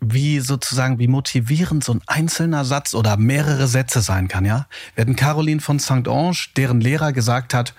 wie 0.00 0.40
sozusagen, 0.40 0.98
wie 0.98 1.06
motivierend 1.06 1.84
so 1.84 1.94
ein 1.94 2.02
einzelner 2.08 2.64
Satz 2.64 2.94
oder 2.94 3.16
mehrere 3.16 3.68
Sätze 3.68 4.00
sein 4.00 4.26
kann, 4.26 4.44
ja. 4.44 4.66
Hatten 4.98 5.14
Caroline 5.14 5.60
von 5.60 5.78
St. 5.78 6.08
Ange, 6.08 6.48
deren 6.56 6.80
Lehrer 6.80 7.12
gesagt 7.12 7.54
hat, 7.54 7.74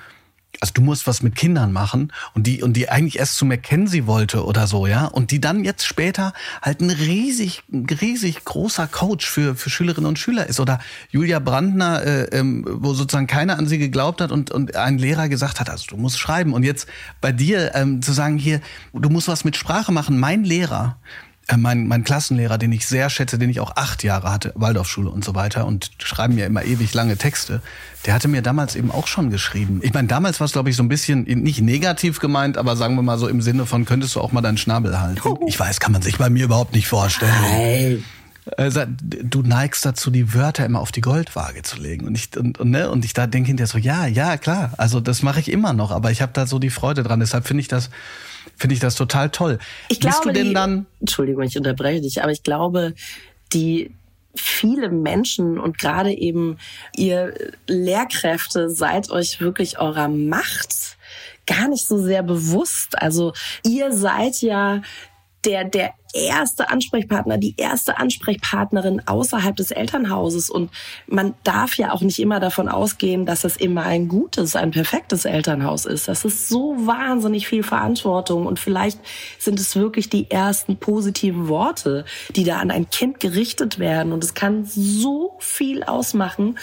also 0.61 0.73
du 0.73 0.81
musst 0.81 1.07
was 1.07 1.21
mit 1.21 1.35
Kindern 1.35 1.71
machen 1.71 2.11
und 2.33 2.47
die 2.47 2.61
und 2.63 2.73
die 2.73 2.89
eigentlich 2.89 3.19
erst 3.19 3.35
zu 3.35 3.45
Mackenzie 3.45 4.07
wollte 4.07 4.45
oder 4.45 4.67
so, 4.67 4.87
ja, 4.87 5.05
und 5.05 5.31
die 5.31 5.39
dann 5.39 5.63
jetzt 5.63 5.85
später 5.85 6.33
halt 6.61 6.81
ein 6.81 6.89
riesig 6.89 7.63
riesig 7.71 8.43
großer 8.45 8.87
Coach 8.87 9.27
für 9.27 9.55
für 9.55 9.69
Schülerinnen 9.69 10.07
und 10.07 10.19
Schüler 10.19 10.47
ist. 10.47 10.59
Oder 10.59 10.79
Julia 11.09 11.39
Brandner, 11.39 12.03
äh, 12.03 12.23
ähm, 12.37 12.65
wo 12.67 12.93
sozusagen 12.93 13.27
keiner 13.27 13.57
an 13.57 13.67
sie 13.67 13.77
geglaubt 13.77 14.21
hat 14.21 14.31
und 14.31 14.51
und 14.51 14.75
ein 14.75 14.97
Lehrer 14.97 15.29
gesagt 15.29 15.59
hat, 15.59 15.69
also 15.69 15.85
du 15.87 15.97
musst 15.97 16.19
schreiben. 16.19 16.53
Und 16.53 16.63
jetzt 16.63 16.87
bei 17.21 17.31
dir 17.31 17.75
ähm, 17.75 18.01
zu 18.01 18.13
sagen 18.13 18.37
hier, 18.37 18.61
du 18.93 19.09
musst 19.09 19.27
was 19.27 19.43
mit 19.43 19.55
Sprache 19.55 19.91
machen. 19.91 20.19
Mein 20.19 20.43
Lehrer, 20.43 20.97
mein, 21.57 21.87
mein 21.87 22.03
Klassenlehrer, 22.03 22.57
den 22.57 22.71
ich 22.71 22.87
sehr 22.87 23.09
schätze, 23.09 23.37
den 23.37 23.49
ich 23.49 23.59
auch 23.59 23.75
acht 23.75 24.03
Jahre 24.03 24.31
hatte, 24.31 24.51
Waldorfschule 24.55 25.09
und 25.09 25.23
so 25.23 25.35
weiter 25.35 25.65
und 25.65 25.91
schreiben 25.99 26.35
mir 26.35 26.45
immer 26.45 26.63
ewig 26.63 26.93
lange 26.93 27.17
Texte, 27.17 27.61
der 28.05 28.13
hatte 28.13 28.27
mir 28.27 28.41
damals 28.41 28.75
eben 28.75 28.91
auch 28.91 29.07
schon 29.07 29.29
geschrieben. 29.29 29.79
Ich 29.83 29.93
meine, 29.93 30.07
damals 30.07 30.39
war 30.39 30.45
es, 30.45 30.53
glaube 30.53 30.69
ich, 30.69 30.75
so 30.75 30.83
ein 30.83 30.89
bisschen 30.89 31.23
nicht 31.23 31.61
negativ 31.61 32.19
gemeint, 32.19 32.57
aber 32.57 32.75
sagen 32.75 32.95
wir 32.95 33.03
mal 33.03 33.19
so 33.19 33.27
im 33.27 33.41
Sinne 33.41 33.65
von, 33.65 33.85
könntest 33.85 34.15
du 34.15 34.21
auch 34.21 34.31
mal 34.31 34.41
deinen 34.41 34.57
Schnabel 34.57 34.99
halten? 34.99 35.21
Ich 35.47 35.59
weiß, 35.59 35.79
kann 35.79 35.91
man 35.91 36.01
sich 36.01 36.17
bei 36.17 36.29
mir 36.29 36.45
überhaupt 36.45 36.73
nicht 36.73 36.87
vorstellen. 36.87 38.03
Also, 38.57 38.81
du 38.87 39.41
neigst 39.41 39.85
dazu, 39.85 40.11
die 40.11 40.33
Wörter 40.33 40.65
immer 40.65 40.79
auf 40.79 40.91
die 40.91 41.01
Goldwaage 41.01 41.63
zu 41.63 41.77
legen. 41.77 42.05
Und 42.05 42.15
ich, 42.15 42.35
und, 42.37 42.59
und, 42.59 42.69
ne? 42.69 42.89
und 42.91 43.05
ich 43.05 43.13
da 43.13 43.25
denke 43.27 43.47
hinterher 43.47 43.67
so, 43.67 43.77
ja, 43.77 44.05
ja, 44.05 44.37
klar. 44.37 44.73
Also 44.77 44.99
das 44.99 45.23
mache 45.23 45.39
ich 45.39 45.51
immer 45.51 45.73
noch, 45.73 45.91
aber 45.91 46.11
ich 46.11 46.21
habe 46.21 46.31
da 46.33 46.45
so 46.45 46.59
die 46.59 46.69
Freude 46.69 47.03
dran. 47.03 47.19
Deshalb 47.19 47.47
finde 47.47 47.61
ich 47.61 47.67
das 47.67 47.89
finde 48.55 48.73
ich 48.73 48.79
das 48.79 48.95
total 48.95 49.29
toll. 49.29 49.59
Ich 49.89 49.99
Bist 49.99 50.21
glaube, 50.21 50.27
du 50.27 50.33
denn 50.33 50.47
die, 50.49 50.53
dann? 50.53 50.85
Entschuldigung, 50.99 51.43
ich 51.43 51.57
unterbreche 51.57 52.01
dich, 52.01 52.21
aber 52.21 52.31
ich 52.31 52.43
glaube, 52.43 52.93
die 53.53 53.91
viele 54.35 54.89
Menschen 54.89 55.59
und 55.59 55.77
gerade 55.77 56.11
eben 56.11 56.57
ihr 56.95 57.33
Lehrkräfte 57.67 58.69
seid 58.69 59.09
euch 59.09 59.39
wirklich 59.39 59.79
eurer 59.79 60.09
Macht 60.09 60.97
gar 61.47 61.67
nicht 61.67 61.87
so 61.87 61.97
sehr 61.97 62.23
bewusst. 62.23 63.01
Also 63.01 63.33
ihr 63.63 63.93
seid 63.93 64.41
ja 64.41 64.81
der, 65.45 65.63
der 65.65 65.93
erste 66.13 66.69
Ansprechpartner, 66.69 67.37
die 67.37 67.55
erste 67.57 67.97
Ansprechpartnerin 67.97 69.01
außerhalb 69.05 69.55
des 69.55 69.71
Elternhauses. 69.71 70.49
Und 70.49 70.71
man 71.07 71.33
darf 71.43 71.77
ja 71.77 71.91
auch 71.91 72.01
nicht 72.01 72.19
immer 72.19 72.39
davon 72.39 72.69
ausgehen, 72.69 73.25
dass 73.25 73.43
es 73.43 73.57
immer 73.57 73.83
ein 73.83 74.07
gutes, 74.07 74.55
ein 74.55 74.71
perfektes 74.71 75.25
Elternhaus 75.25 75.85
ist. 75.85 76.07
Das 76.07 76.25
ist 76.25 76.49
so 76.49 76.75
wahnsinnig 76.87 77.47
viel 77.47 77.63
Verantwortung. 77.63 78.45
Und 78.45 78.59
vielleicht 78.59 78.99
sind 79.37 79.59
es 79.59 79.75
wirklich 79.75 80.09
die 80.09 80.31
ersten 80.31 80.77
positiven 80.77 81.47
Worte, 81.47 82.05
die 82.35 82.43
da 82.43 82.59
an 82.59 82.71
ein 82.71 82.89
Kind 82.89 83.19
gerichtet 83.19 83.79
werden. 83.79 84.13
Und 84.13 84.23
es 84.23 84.33
kann 84.33 84.65
so 84.65 85.35
viel 85.39 85.83
ausmachen 85.83 86.57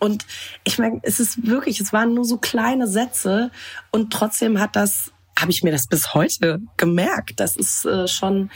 Und 0.00 0.26
ich 0.64 0.78
meine, 0.78 1.00
es 1.02 1.20
ist 1.20 1.46
wirklich, 1.46 1.80
es 1.80 1.92
waren 1.92 2.14
nur 2.14 2.24
so 2.24 2.38
kleine 2.38 2.86
Sätze 2.86 3.50
und 3.90 4.12
trotzdem 4.12 4.60
hat 4.60 4.76
das, 4.76 5.12
habe 5.38 5.50
ich 5.50 5.62
mir 5.62 5.72
das 5.72 5.86
bis 5.86 6.14
heute 6.14 6.60
gemerkt. 6.76 7.40
Das 7.40 7.56
ist 7.56 7.84
äh, 7.84 8.08
schon 8.08 8.50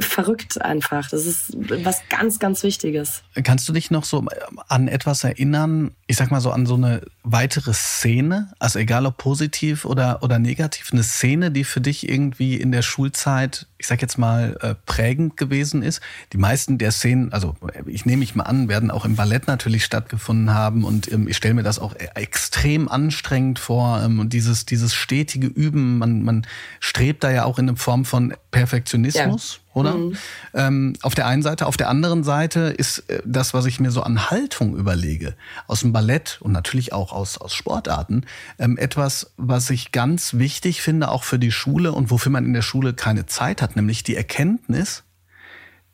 verrückt 0.00 0.60
einfach. 0.60 1.08
Das 1.08 1.24
ist 1.24 1.56
was 1.56 2.02
ganz, 2.08 2.38
ganz 2.38 2.62
Wichtiges. 2.62 3.22
Kannst 3.44 3.68
du 3.68 3.72
dich 3.72 3.90
noch 3.90 4.04
so 4.04 4.24
an 4.66 4.88
etwas 4.88 5.22
erinnern, 5.22 5.92
ich 6.06 6.16
sag 6.16 6.30
mal 6.30 6.40
so 6.40 6.50
an 6.50 6.66
so 6.66 6.74
eine 6.74 7.02
weitere 7.22 7.72
Szene, 7.72 8.52
also 8.58 8.80
egal 8.80 9.06
ob 9.06 9.18
positiv 9.18 9.84
oder, 9.84 10.22
oder 10.22 10.38
negativ, 10.38 10.92
eine 10.92 11.04
Szene, 11.04 11.52
die 11.52 11.64
für 11.64 11.80
dich 11.80 12.08
irgendwie 12.08 12.56
in 12.56 12.72
der 12.72 12.82
Schulzeit, 12.82 13.66
ich 13.78 13.86
sag 13.86 14.02
jetzt 14.02 14.18
mal, 14.18 14.56
äh, 14.60 14.74
prägend 14.86 15.36
gewesen 15.36 15.82
ist? 15.82 16.00
Die 16.32 16.36
meisten 16.36 16.78
der 16.78 16.90
Szenen, 16.90 17.32
also 17.32 17.56
ich 17.86 18.06
nehme 18.06 18.20
mich 18.20 18.34
mal 18.34 18.44
an, 18.44 18.68
werden 18.68 18.90
auch 18.90 19.04
im 19.04 19.16
Ballett 19.16 19.46
natürlich 19.46 19.84
stattgefunden 19.84 20.52
haben 20.52 20.84
und 20.84 21.10
ähm, 21.10 21.28
ich 21.28 21.36
stelle 21.36 21.54
mir 21.54 21.62
das 21.62 21.78
auch 21.78 21.94
e-, 21.94 22.08
extrem 22.14 22.88
anstrengend 22.88 23.58
vor 23.58 24.02
ähm, 24.02 24.18
und 24.18 24.32
dieses, 24.32 24.66
dieses 24.66 24.94
stetige 24.94 25.46
Üben, 25.46 25.98
man, 25.98 26.22
man 26.22 26.46
strebt 26.80 27.24
da 27.24 27.30
ja 27.30 27.44
auch 27.44 27.58
in 27.58 27.68
eine 27.68 27.76
Form 27.76 28.04
von 28.04 28.34
Perfektionismus. 28.50 29.60
Ja 29.62 29.68
oder? 29.78 29.94
Mhm. 29.94 30.16
Ähm, 30.54 30.92
auf 31.02 31.14
der 31.14 31.26
einen 31.26 31.42
Seite. 31.42 31.66
Auf 31.66 31.76
der 31.76 31.88
anderen 31.88 32.24
Seite 32.24 32.60
ist 32.76 32.98
äh, 33.08 33.22
das, 33.24 33.54
was 33.54 33.64
ich 33.66 33.80
mir 33.80 33.90
so 33.90 34.02
an 34.02 34.30
Haltung 34.30 34.76
überlege, 34.76 35.34
aus 35.66 35.80
dem 35.80 35.92
Ballett 35.92 36.38
und 36.40 36.52
natürlich 36.52 36.92
auch 36.92 37.12
aus, 37.12 37.38
aus 37.38 37.54
Sportarten, 37.54 38.24
ähm, 38.58 38.76
etwas, 38.76 39.32
was 39.36 39.70
ich 39.70 39.92
ganz 39.92 40.34
wichtig 40.34 40.82
finde, 40.82 41.10
auch 41.10 41.22
für 41.22 41.38
die 41.38 41.52
Schule 41.52 41.92
und 41.92 42.10
wofür 42.10 42.32
man 42.32 42.44
in 42.44 42.52
der 42.52 42.62
Schule 42.62 42.92
keine 42.92 43.26
Zeit 43.26 43.62
hat, 43.68 43.76
nämlich 43.76 44.02
die 44.02 44.16
Erkenntnis, 44.16 45.04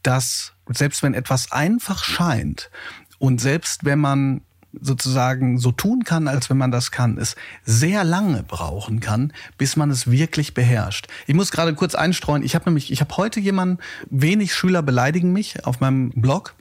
dass 0.02 0.52
selbst 0.68 1.02
wenn 1.02 1.14
etwas 1.14 1.52
einfach 1.52 2.04
scheint 2.04 2.70
und 3.18 3.40
selbst 3.40 3.84
wenn 3.84 3.98
man 3.98 4.42
sozusagen 4.80 5.58
so 5.58 5.70
tun 5.70 6.02
kann, 6.02 6.26
als 6.26 6.50
wenn 6.50 6.56
man 6.56 6.72
das 6.72 6.90
kann, 6.90 7.16
es 7.16 7.36
sehr 7.64 8.02
lange 8.02 8.42
brauchen 8.42 8.98
kann, 8.98 9.32
bis 9.56 9.76
man 9.76 9.90
es 9.90 10.10
wirklich 10.10 10.52
beherrscht. 10.52 11.06
Ich 11.28 11.34
muss 11.34 11.52
gerade 11.52 11.74
kurz 11.74 11.94
einstreuen. 11.94 12.42
Ich 12.42 12.56
habe 12.56 12.64
nämlich, 12.66 12.90
ich 12.90 13.00
habe 13.00 13.16
heute 13.16 13.38
jemanden, 13.38 13.78
wenig 14.10 14.52
Schüler 14.52 14.82
beleidigen 14.82 15.32
mich 15.32 15.64
auf 15.64 15.78
meinem 15.78 16.10
Blog. 16.10 16.54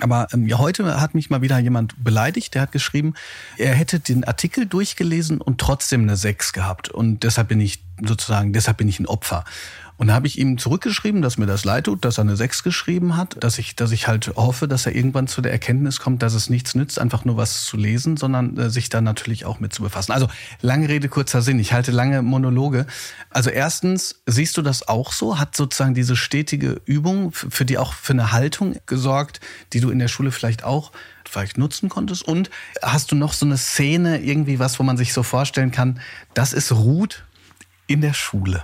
Aber 0.00 0.26
ähm, 0.32 0.46
ja, 0.46 0.58
heute 0.58 1.00
hat 1.00 1.14
mich 1.14 1.28
mal 1.28 1.42
wieder 1.42 1.58
jemand 1.58 2.02
beleidigt, 2.02 2.54
der 2.54 2.62
hat 2.62 2.72
geschrieben, 2.72 3.14
er 3.56 3.74
hätte 3.74 4.00
den 4.00 4.24
Artikel 4.24 4.66
durchgelesen 4.66 5.40
und 5.40 5.60
trotzdem 5.60 6.02
eine 6.02 6.16
6 6.16 6.52
gehabt. 6.54 6.88
Und 6.88 7.24
deshalb 7.24 7.48
bin 7.48 7.60
ich 7.60 7.82
sozusagen, 8.02 8.54
deshalb 8.54 8.78
bin 8.78 8.88
ich 8.88 9.00
ein 9.00 9.06
Opfer. 9.06 9.44
Und 9.98 10.06
da 10.06 10.14
habe 10.14 10.28
ich 10.28 10.38
ihm 10.38 10.58
zurückgeschrieben, 10.58 11.22
dass 11.22 11.38
mir 11.38 11.46
das 11.46 11.64
leid 11.64 11.84
tut, 11.84 12.04
dass 12.04 12.18
er 12.18 12.22
eine 12.22 12.36
6 12.36 12.62
geschrieben 12.62 13.16
hat, 13.16 13.36
dass 13.40 13.58
ich, 13.58 13.74
dass 13.74 13.90
ich 13.90 14.06
halt 14.06 14.28
hoffe, 14.36 14.68
dass 14.68 14.86
er 14.86 14.94
irgendwann 14.94 15.26
zu 15.26 15.42
der 15.42 15.50
Erkenntnis 15.50 15.98
kommt, 15.98 16.22
dass 16.22 16.34
es 16.34 16.48
nichts 16.48 16.76
nützt, 16.76 17.00
einfach 17.00 17.24
nur 17.24 17.36
was 17.36 17.64
zu 17.64 17.76
lesen, 17.76 18.16
sondern 18.16 18.56
äh, 18.56 18.70
sich 18.70 18.90
da 18.90 19.00
natürlich 19.00 19.44
auch 19.44 19.58
mit 19.58 19.74
zu 19.74 19.82
befassen. 19.82 20.12
Also 20.12 20.28
lange 20.60 20.88
Rede, 20.88 21.08
kurzer 21.08 21.42
Sinn. 21.42 21.58
Ich 21.58 21.72
halte 21.72 21.90
lange 21.90 22.22
Monologe. 22.22 22.86
Also 23.30 23.50
erstens, 23.50 24.22
siehst 24.24 24.56
du 24.56 24.62
das 24.62 24.86
auch 24.86 25.10
so? 25.10 25.40
Hat 25.40 25.56
sozusagen 25.56 25.94
diese 25.94 26.14
stetige 26.14 26.80
Übung 26.84 27.32
für 27.32 27.64
die 27.64 27.76
auch 27.76 27.92
für 27.92 28.12
eine 28.12 28.30
Haltung 28.30 28.76
gesorgt, 28.86 29.40
die 29.72 29.80
du 29.80 29.90
in 29.90 29.98
der 29.98 30.08
Schule 30.08 30.30
vielleicht 30.30 30.62
auch 30.62 30.92
vielleicht 31.28 31.58
nutzen 31.58 31.88
konntest? 31.88 32.22
Und 32.22 32.50
hast 32.82 33.10
du 33.10 33.16
noch 33.16 33.32
so 33.32 33.44
eine 33.44 33.58
Szene, 33.58 34.20
irgendwie 34.20 34.60
was, 34.60 34.78
wo 34.78 34.84
man 34.84 34.96
sich 34.96 35.12
so 35.12 35.24
vorstellen 35.24 35.72
kann, 35.72 35.98
das 36.34 36.52
ist 36.52 36.70
Ruth 36.70 37.24
in 37.88 38.00
der 38.00 38.14
Schule? 38.14 38.62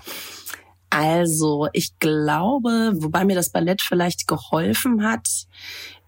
Also, 0.95 1.67
ich 1.73 1.99
glaube, 1.99 2.93
wobei 2.95 3.25
mir 3.25 3.35
das 3.35 3.51
Ballett 3.51 3.83
vielleicht 3.83 4.29
geholfen 4.29 5.03
hat, 5.03 5.27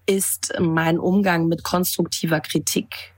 ist 0.05 0.53
mein 0.61 0.97
Umgang 0.97 1.49
mit 1.49 1.65
konstruktiver 1.65 2.39
Kritik. 2.39 3.13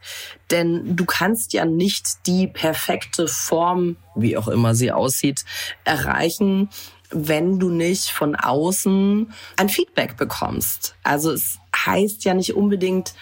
Denn 0.50 0.96
du 0.96 1.06
kannst 1.06 1.54
ja 1.54 1.66
nicht 1.66 2.26
die 2.26 2.48
perfekte 2.48 3.28
Form, 3.28 3.98
wie 4.16 4.36
auch 4.36 4.48
immer 4.48 4.74
sie 4.74 4.92
aussieht, 4.92 5.46
erreichen, 5.84 6.70
wenn 7.12 7.60
du 7.60 7.70
nicht 7.70 8.10
von 8.10 8.36
außen 8.36 9.32
ein 9.58 9.70
Feedback 9.70 10.18
bekommst. 10.18 10.96
Also 11.04 11.32
es 11.32 11.60
heißt 11.76 12.26
ja 12.26 12.34
nicht 12.34 12.56
unbedingt, 12.56 13.14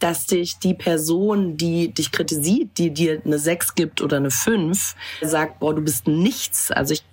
dass 0.00 0.26
dich 0.26 0.58
die 0.58 0.74
Person, 0.74 1.56
die 1.56 1.94
dich 1.94 2.10
kritisiert, 2.10 2.76
die 2.78 2.92
dir 2.92 3.22
eine 3.24 3.38
6 3.38 3.76
gibt 3.76 4.02
oder 4.02 4.16
eine 4.16 4.32
5, 4.32 4.96
sagt, 5.22 5.60
boah, 5.60 5.74
du 5.74 5.82
bist 5.82 6.08
nichts. 6.08 6.72
Also 6.72 6.94
ich 6.94 7.04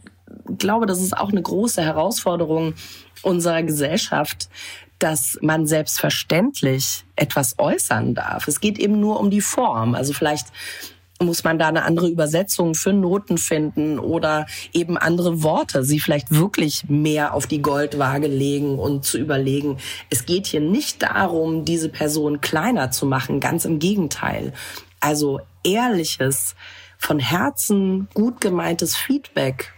glaube, 0.57 0.85
das 0.85 1.01
ist 1.01 1.17
auch 1.17 1.29
eine 1.29 1.41
große 1.41 1.81
Herausforderung 1.81 2.73
unserer 3.21 3.63
Gesellschaft, 3.63 4.49
dass 4.99 5.37
man 5.41 5.65
selbstverständlich 5.65 7.05
etwas 7.15 7.57
äußern 7.57 8.13
darf. 8.13 8.47
Es 8.47 8.59
geht 8.59 8.77
eben 8.77 8.99
nur 8.99 9.19
um 9.19 9.31
die 9.31 9.41
Form. 9.41 9.95
Also 9.95 10.13
vielleicht 10.13 10.47
muss 11.19 11.43
man 11.43 11.59
da 11.59 11.67
eine 11.67 11.83
andere 11.83 12.07
Übersetzung 12.07 12.75
für 12.75 12.93
Noten 12.93 13.37
finden 13.37 13.99
oder 13.99 14.45
eben 14.73 14.97
andere 14.97 15.43
Worte, 15.43 15.83
sie 15.83 15.99
vielleicht 15.99 16.31
wirklich 16.31 16.89
mehr 16.89 17.33
auf 17.33 17.47
die 17.47 17.61
Goldwaage 17.61 18.27
legen 18.27 18.79
und 18.79 19.05
zu 19.05 19.17
überlegen, 19.17 19.77
es 20.09 20.25
geht 20.25 20.47
hier 20.47 20.61
nicht 20.61 21.01
darum, 21.03 21.65
diese 21.65 21.89
Person 21.89 22.41
kleiner 22.41 22.91
zu 22.91 23.05
machen, 23.05 23.39
ganz 23.39 23.65
im 23.65 23.79
Gegenteil. 23.79 24.53
Also 24.99 25.39
ehrliches, 25.63 26.55
von 26.97 27.17
Herzen 27.17 28.07
gut 28.13 28.41
gemeintes 28.41 28.95
Feedback 28.95 29.73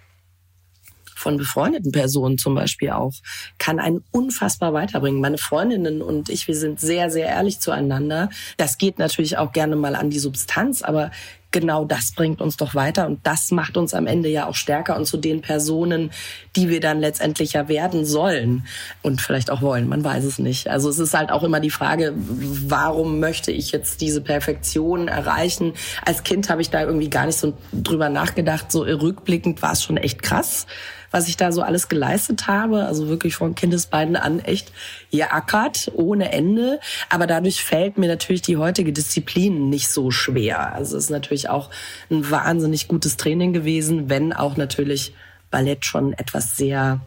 von 1.24 1.38
befreundeten 1.38 1.92
Personen 1.92 2.38
zum 2.38 2.54
Beispiel 2.54 2.92
auch, 2.92 3.14
kann 3.58 3.80
einen 3.80 4.04
unfassbar 4.12 4.74
weiterbringen. 4.74 5.22
Meine 5.22 5.38
Freundinnen 5.38 6.02
und 6.02 6.30
ich, 6.30 6.48
wir 6.48 6.56
sind 6.56 6.80
sehr, 6.82 7.10
sehr 7.10 7.28
ehrlich 7.28 7.60
zueinander. 7.62 8.30
Das 8.58 8.78
geht 8.78 9.00
natürlich 9.00 9.38
auch 9.38 9.54
gerne 9.54 9.78
mal 9.78 9.96
an 9.96 10.10
die 10.10 10.20
Substanz, 10.20 10.82
aber 10.82 11.12
genau 11.54 11.86
das 11.86 12.12
bringt 12.12 12.42
uns 12.42 12.58
doch 12.58 12.76
weiter 12.76 13.06
und 13.06 13.26
das 13.26 13.52
macht 13.52 13.78
uns 13.78 13.94
am 13.94 14.08
Ende 14.08 14.28
ja 14.28 14.48
auch 14.48 14.56
stärker 14.56 14.98
und 14.98 15.06
zu 15.06 15.16
den 15.16 15.42
Personen, 15.42 16.12
die 16.58 16.68
wir 16.68 16.82
dann 16.82 17.00
letztendlich 17.00 17.54
ja 17.54 17.70
werden 17.70 18.04
sollen 18.04 18.68
und 19.02 19.22
vielleicht 19.22 19.50
auch 19.50 19.62
wollen. 19.62 19.88
Man 19.88 20.04
weiß 20.04 20.26
es 20.26 20.40
nicht. 20.40 20.68
Also 20.68 20.90
es 20.90 21.00
ist 21.00 21.14
halt 21.14 21.32
auch 21.32 21.44
immer 21.44 21.62
die 21.62 21.70
Frage, 21.70 22.14
warum 22.18 23.20
möchte 23.20 23.52
ich 23.52 23.72
jetzt 23.72 24.02
diese 24.02 24.20
Perfektion 24.20 25.08
erreichen? 25.08 25.74
Als 26.04 26.24
Kind 26.24 26.50
habe 26.50 26.62
ich 26.62 26.70
da 26.70 26.82
irgendwie 26.82 27.10
gar 27.10 27.28
nicht 27.28 27.38
so 27.38 27.54
drüber 27.72 28.10
nachgedacht. 28.10 28.72
So 28.72 28.82
rückblickend 28.82 29.62
war 29.62 29.74
es 29.74 29.84
schon 29.84 29.98
echt 29.98 30.24
krass 30.24 30.66
was 31.14 31.28
ich 31.28 31.38
da 31.38 31.52
so 31.52 31.62
alles 31.62 31.90
geleistet 31.90 32.48
habe. 32.48 32.86
Also 32.86 33.08
wirklich 33.08 33.36
von 33.36 33.54
Kindesbeinen 33.54 34.16
an 34.16 34.40
echt 34.40 34.72
geackert, 35.12 35.92
ohne 35.94 36.32
Ende. 36.32 36.80
Aber 37.10 37.28
dadurch 37.28 37.64
fällt 37.64 38.00
mir 38.00 38.08
natürlich 38.08 38.42
die 38.42 38.58
heutige 38.58 38.92
Disziplin 38.92 39.70
nicht 39.70 39.90
so 39.90 40.10
schwer. 40.10 40.74
Also 40.74 40.98
es 40.98 41.06
ist 41.06 41.10
natürlich 41.12 41.50
auch 41.50 41.70
ein 42.10 42.30
wahnsinnig 42.32 42.88
gutes 42.88 43.16
Training 43.16 43.54
gewesen, 43.54 44.10
wenn 44.10 44.34
auch 44.34 44.58
natürlich 44.58 45.14
Ballett 45.52 45.86
schon 45.86 46.14
etwas 46.14 46.58
sehr 46.58 47.00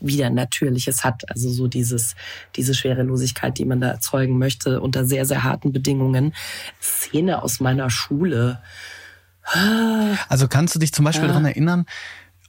wieder 0.00 0.30
Natürliches 0.30 1.04
hat. 1.04 1.28
Also 1.28 1.50
so 1.50 1.68
dieses, 1.68 2.16
diese 2.56 2.74
Schwerelosigkeit, 2.74 3.58
die 3.58 3.66
man 3.66 3.82
da 3.82 3.88
erzeugen 3.88 4.38
möchte 4.38 4.80
unter 4.80 5.04
sehr, 5.04 5.26
sehr 5.26 5.44
harten 5.44 5.70
Bedingungen. 5.70 6.34
Szene 6.80 7.42
aus 7.42 7.60
meiner 7.60 7.90
Schule. 7.90 8.62
Also 10.28 10.48
kannst 10.48 10.74
du 10.74 10.78
dich 10.78 10.92
zum 10.92 11.04
Beispiel 11.04 11.26
ja. 11.26 11.28
daran 11.28 11.44
erinnern, 11.44 11.84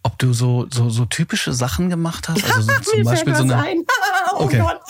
ob 0.04 0.20
du 0.20 0.34
so, 0.34 0.68
so, 0.72 0.90
so 0.90 1.06
typische 1.06 1.54
Sachen 1.54 1.90
gemacht 1.90 2.30
hast? 2.30 2.44
Also 2.44 2.62
so, 2.62 2.74
zum 2.92 3.04
Beispiel 3.04 3.36
so 3.36 3.44
eine. 3.44 3.56
Ein. 3.58 3.78
oh 4.34 4.44
okay. 4.44 4.60
Gott, 4.60 4.82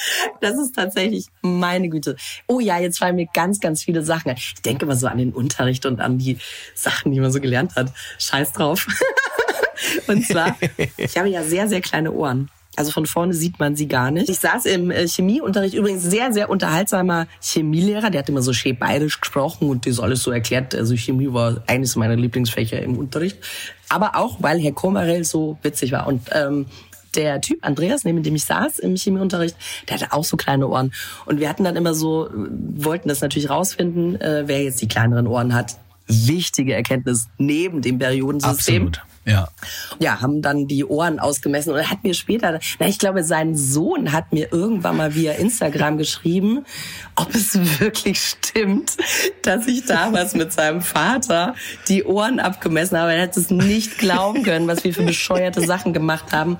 das 0.42 0.58
ist 0.58 0.76
tatsächlich 0.76 1.28
meine 1.42 1.90
Güte. 1.90 2.18
Oh 2.48 2.60
ja, 2.60 2.80
jetzt 2.80 2.98
fallen 2.98 3.16
mir 3.16 3.28
ganz, 3.34 3.60
ganz 3.60 3.84
viele 3.84 4.04
Sachen 4.04 4.32
ein. 4.32 4.38
Ich 4.38 4.56
denke 4.56 4.86
immer 4.86 4.96
so 4.96 5.08
an 5.08 5.20
den 5.20 5.32
Unterricht 5.32 5.86
und 5.86 6.02
an 6.02 6.18
die 6.18 6.38
Sachen, 6.76 7.12
die 7.12 7.20
man 7.20 7.32
so 7.32 7.40
gelernt 7.40 7.76
hat. 7.76 7.92
Scheiß 8.18 8.54
drauf. 8.54 8.88
und 10.08 10.26
zwar, 10.26 10.58
ich 10.98 11.18
habe 11.18 11.30
ja 11.30 11.44
sehr, 11.44 11.70
sehr 11.70 11.82
kleine 11.82 12.12
Ohren. 12.12 12.50
Also 12.76 12.92
von 12.92 13.06
vorne 13.06 13.34
sieht 13.34 13.60
man 13.60 13.76
sie 13.76 13.88
gar 13.88 14.10
nicht. 14.10 14.30
Ich 14.30 14.40
saß 14.40 14.66
im 14.66 14.90
äh, 14.90 15.08
Chemieunterricht, 15.08 15.76
übrigens 15.76 16.04
sehr, 16.04 16.34
sehr 16.34 16.50
unterhaltsamer 16.50 17.28
Chemielehrer. 17.42 18.10
Der 18.10 18.20
hat 18.20 18.30
immer 18.30 18.42
so 18.42 18.54
schön 18.54 18.78
bayerisch 18.78 19.20
gesprochen 19.22 19.70
und 19.70 19.86
das 19.86 20.00
alles 20.00 20.24
so 20.24 20.32
erklärt. 20.32 20.74
Also 20.74 20.96
Chemie 20.96 21.32
war 21.32 21.62
eines 21.68 21.96
meiner 21.96 22.16
Lieblingsfächer 22.16 22.82
im 22.82 22.98
Unterricht. 22.98 23.38
Aber 23.90 24.16
auch, 24.16 24.38
weil 24.42 24.60
Herr 24.60 24.72
Komarell 24.72 25.24
so 25.24 25.60
witzig 25.62 25.92
war. 25.92 26.08
Und 26.08 26.22
ähm, 26.32 26.66
der 27.16 27.42
Typ 27.42 27.60
Andreas, 27.64 28.06
neben 28.06 28.24
dem 28.24 28.36
ich 28.36 28.46
saß 28.46 28.80
im 28.80 28.96
Chemieunterricht, 28.96 29.56
der 29.88 29.96
hatte 30.00 30.14
auch 30.14 30.24
so 30.24 30.36
kleine 30.36 30.68
Ohren. 30.68 30.94
Und 31.26 31.40
wir 31.40 31.50
hatten 31.50 31.64
dann 31.64 31.76
immer 31.76 31.94
so, 31.94 32.30
wollten 32.34 33.08
das 33.08 33.22
natürlich 33.22 33.52
rausfinden, 33.52 34.20
äh, 34.20 34.44
wer 34.48 34.64
jetzt 34.64 34.82
die 34.82 34.88
kleineren 34.88 35.28
Ohren 35.28 35.54
hat. 35.54 35.78
Wichtige 36.08 36.74
Erkenntnis 36.74 37.28
neben 37.38 37.82
dem 37.82 38.00
Periodensystem. 38.00 38.88
Absolut. 38.88 39.13
Ja. 39.26 39.48
Ja, 40.00 40.22
haben 40.22 40.42
dann 40.42 40.68
die 40.68 40.84
Ohren 40.84 41.20
ausgemessen 41.20 41.74
und 41.74 41.90
hat 41.90 42.04
mir 42.04 42.14
später, 42.14 42.60
na, 42.80 42.88
ich 42.88 43.00
glaube, 43.00 43.24
sein 43.24 43.56
Sohn 43.56 44.12
hat 44.12 44.34
mir 44.34 44.52
irgendwann 44.52 44.98
mal 44.98 45.16
via 45.16 45.34
Instagram 45.34 45.98
geschrieben, 45.98 46.66
ob 47.16 47.34
es 47.34 47.80
wirklich 47.80 48.22
stimmt, 48.22 48.98
dass 49.44 49.68
ich 49.68 49.86
damals 49.86 50.36
mit 50.36 50.52
seinem 50.52 50.82
Vater 50.82 51.56
die 51.88 52.04
Ohren 52.04 52.40
abgemessen 52.40 52.98
habe. 52.98 53.14
Er 53.14 53.24
hat 53.24 53.38
es 53.38 53.50
nicht 53.50 53.98
glauben 53.98 54.44
können, 54.44 54.68
was 54.68 54.84
wir 54.84 54.94
für 54.94 55.04
bescheuerte 55.04 55.62
Sachen 55.62 55.94
gemacht 55.94 56.34
haben. 56.34 56.58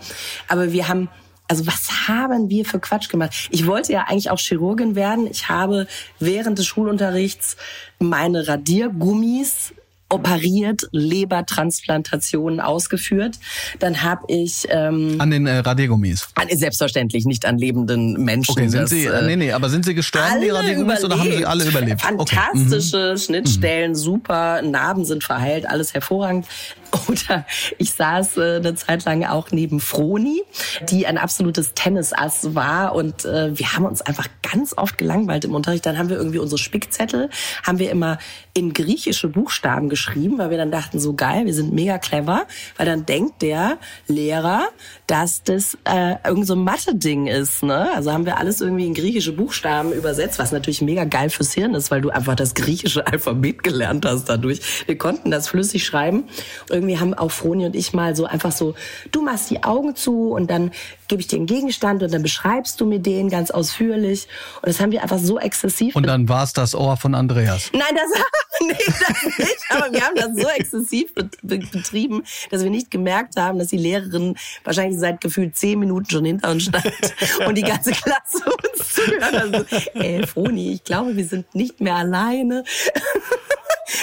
Aber 0.48 0.72
wir 0.72 0.88
haben 0.88 1.10
Also 1.50 1.68
was 1.68 2.08
haben 2.08 2.50
wir 2.50 2.64
für 2.64 2.80
Quatsch 2.80 3.10
gemacht? 3.10 3.50
Ich 3.52 3.68
wollte 3.68 3.92
ja 3.92 4.06
eigentlich 4.08 4.30
auch 4.30 4.40
Chirurgin 4.40 4.96
werden. 4.96 5.28
Ich 5.28 5.50
habe 5.50 5.88
während 6.20 6.58
des 6.58 6.66
Schulunterrichts 6.66 7.58
meine 8.00 8.48
Radiergummis 8.48 9.74
operiert, 10.14 10.88
Lebertransplantationen 10.92 12.60
ausgeführt. 12.60 13.40
Dann 13.80 14.04
habe 14.04 14.26
ich 14.28 14.68
ähm, 14.70 15.16
an 15.20 15.32
den 15.32 15.48
äh, 15.48 15.60
Radiergummis. 15.60 16.30
An, 16.36 16.48
selbstverständlich 16.52 17.26
nicht 17.26 17.46
an 17.46 17.58
lebenden 17.58 18.24
Menschen. 18.24 18.52
Okay, 18.52 18.68
sind 18.68 18.84
das, 18.84 18.90
Sie? 18.90 19.06
Äh, 19.06 19.26
nee, 19.26 19.36
nee, 19.36 19.52
aber 19.52 19.70
sind 19.70 19.86
Sie 19.86 19.96
gestorben 19.96 20.42
die 20.42 20.50
Radiergummis 20.50 21.00
überlebt. 21.00 21.06
oder 21.06 21.20
haben 21.20 21.38
Sie 21.38 21.46
alle 21.46 21.66
überlebt? 21.66 22.02
Fantastische 22.02 22.98
okay. 22.98 23.14
Mhm. 23.14 23.18
Schnittstellen, 23.18 23.92
mhm. 23.92 23.96
super, 23.96 24.62
Narben 24.62 25.06
sind 25.06 25.24
verheilt, 25.24 25.68
alles 25.68 25.94
hervorragend. 25.94 26.46
Oder 27.08 27.46
ich 27.78 27.92
saß 27.92 28.38
äh, 28.38 28.56
eine 28.58 28.76
Zeit 28.76 29.06
lang 29.06 29.24
auch 29.26 29.52
neben 29.52 29.80
Froni, 29.80 30.44
die 30.90 31.06
ein 31.08 31.18
absolutes 31.18 31.74
Tennisass 31.74 32.56
war. 32.56 32.96
Und 32.96 33.26
äh, 33.26 33.58
wir 33.58 33.74
haben 33.74 33.86
uns 33.86 34.02
einfach 34.02 34.28
ganz 34.42 34.78
oft 34.78 34.98
gelangweilt 34.98 35.46
im 35.46 35.56
Unterricht. 35.56 35.86
Dann 35.86 35.98
haben 35.98 36.10
wir 36.10 36.18
irgendwie 36.18 36.40
unsere 36.40 36.60
Spickzettel, 36.60 37.30
haben 37.64 37.80
wir 37.80 37.92
immer 37.92 38.18
in 38.54 38.74
griechische 38.74 39.28
Buchstaben 39.28 39.90
geschrieben, 39.90 40.38
weil 40.38 40.50
wir 40.50 40.58
dann 40.58 40.72
dachten, 40.72 41.00
so 41.00 41.14
geil, 41.14 41.46
wir 41.46 41.54
sind 41.54 41.74
mega 41.74 41.98
clever. 41.98 42.46
Weil 42.78 42.86
dann 42.86 43.06
denkt 43.06 43.42
der 43.42 43.78
Lehrer, 44.08 44.68
dass 45.08 45.44
das 45.44 45.78
äh, 45.86 46.16
irgend 46.26 46.48
so 46.48 46.54
ein 46.56 46.64
Mathe-Ding 46.64 47.28
ist. 47.28 47.64
Ne? 47.64 47.90
Also 47.96 48.12
haben 48.12 48.26
wir 48.26 48.38
alles 48.38 48.62
irgendwie 48.62 48.86
in 48.86 48.94
griechische 48.94 49.32
Buchstaben 49.32 49.92
übersetzt, 49.92 50.40
was 50.40 50.52
natürlich 50.52 50.82
mega 50.82 51.04
geil 51.06 51.30
fürs 51.30 51.54
Hirn 51.54 51.74
ist, 51.74 51.92
weil 51.92 52.02
du 52.02 52.10
einfach 52.10 52.36
das 52.36 52.54
griechische 52.54 53.06
Alphabet 53.08 53.64
gelernt 53.64 54.06
hast 54.06 54.26
dadurch. 54.26 54.60
Wir 54.86 54.98
konnten 54.98 55.32
das 55.32 55.48
flüssig 55.48 55.86
schreiben. 55.86 56.26
Und 56.70 56.83
irgendwie 56.84 57.00
haben 57.00 57.14
auch 57.14 57.32
Froni 57.32 57.66
und 57.66 57.76
ich 57.76 57.94
mal 57.94 58.16
so 58.16 58.26
einfach 58.26 58.52
so, 58.52 58.76
du 59.12 59.22
machst 59.22 59.50
die 59.50 59.64
Augen 59.64 59.96
zu 59.96 60.32
und 60.32 60.50
dann 60.50 60.72
gebe 61.08 61.22
ich 61.22 61.28
dir 61.28 61.38
einen 61.38 61.46
Gegenstand 61.46 62.04
und 62.04 62.14
dann 62.14 62.24
beschreibst 62.24 62.80
du 62.82 62.86
mir 62.86 63.00
den 63.00 63.30
ganz 63.30 63.52
ausführlich. 63.52 64.28
Und 64.62 64.68
das 64.68 64.80
haben 64.80 64.92
wir 64.92 65.02
einfach 65.02 65.20
so 65.20 65.40
exzessiv. 65.40 65.96
Und 65.96 66.08
dann 66.08 66.28
war 66.30 66.44
es 66.44 66.54
das 66.54 66.76
Ohr 66.76 66.98
von 66.98 67.16
Andreas. 67.16 67.72
Nein, 67.74 67.96
das, 67.96 68.22
nee, 68.62 68.74
das 68.88 69.38
nicht. 69.38 69.58
Aber 69.70 69.94
wir 69.94 70.02
haben 70.02 70.16
das 70.16 70.36
so 70.36 70.50
exzessiv 70.50 71.14
betrieben, 71.44 72.24
dass 72.52 72.64
wir 72.64 72.70
nicht 72.70 72.92
gemerkt 72.92 73.36
haben, 73.38 73.60
dass 73.60 73.68
die 73.68 73.78
Lehrerin 73.78 74.36
wahrscheinlich 74.64 75.00
seit 75.00 75.22
gefühlt 75.22 75.56
zehn 75.56 75.80
Minuten 75.80 76.10
schon 76.10 76.26
hinter 76.26 76.52
uns 76.52 76.64
stand 76.64 76.86
und 77.48 77.56
die 77.56 77.64
ganze 77.64 77.92
Klasse 77.92 78.44
uns 78.46 78.94
zuhört. 78.94 79.34
Also, 79.34 79.66
ey, 79.94 80.26
Froni, 80.26 80.74
ich 80.74 80.84
glaube, 80.84 81.16
wir 81.16 81.26
sind 81.26 81.54
nicht 81.54 81.82
mehr 81.82 81.96
alleine. 81.96 82.64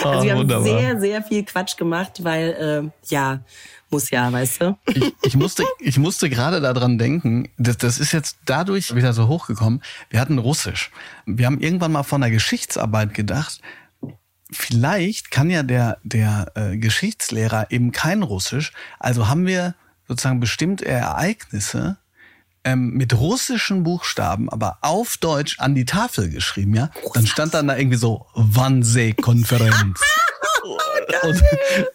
Also 0.02 0.24
wir 0.24 0.32
haben 0.32 0.40
wunderbar. 0.40 0.64
sehr, 0.64 1.00
sehr 1.00 1.22
viel 1.22 1.44
Quatsch 1.44 1.76
gemacht, 1.76 2.22
weil, 2.24 2.50
äh, 2.84 3.08
ja, 3.08 3.40
muss 3.90 4.10
ja, 4.10 4.32
weißt 4.32 4.60
du? 4.60 4.78
Ich, 4.86 5.12
ich 5.22 5.36
musste, 5.36 5.64
ich 5.80 5.98
musste 5.98 6.30
gerade 6.30 6.60
daran 6.60 6.96
denken, 6.96 7.48
das, 7.58 7.76
das 7.78 7.98
ist 7.98 8.12
jetzt 8.12 8.38
dadurch 8.46 8.94
wieder 8.94 9.12
so 9.12 9.26
hochgekommen. 9.26 9.82
Wir 10.10 10.20
hatten 10.20 10.38
Russisch. 10.38 10.90
Wir 11.26 11.46
haben 11.46 11.60
irgendwann 11.60 11.92
mal 11.92 12.04
von 12.04 12.20
der 12.20 12.30
Geschichtsarbeit 12.30 13.14
gedacht, 13.14 13.60
vielleicht 14.52 15.30
kann 15.30 15.50
ja 15.50 15.62
der, 15.62 15.98
der 16.02 16.52
äh, 16.54 16.76
Geschichtslehrer 16.76 17.70
eben 17.70 17.92
kein 17.92 18.22
Russisch. 18.22 18.72
Also 18.98 19.28
haben 19.28 19.46
wir 19.46 19.74
sozusagen 20.06 20.40
bestimmte 20.40 20.86
Ereignisse 20.86 21.98
ähm, 22.64 22.90
mit 22.90 23.18
russischen 23.18 23.82
Buchstaben, 23.82 24.48
aber 24.48 24.78
auf 24.82 25.16
Deutsch 25.16 25.58
an 25.58 25.74
die 25.74 25.84
Tafel 25.84 26.30
geschrieben, 26.30 26.74
ja. 26.74 26.90
Dann 27.14 27.26
stand 27.26 27.54
dann 27.54 27.68
da 27.68 27.76
irgendwie 27.76 27.96
so 27.96 28.26
Wannsee-Konferenz. 28.34 30.00
und, 31.22 31.42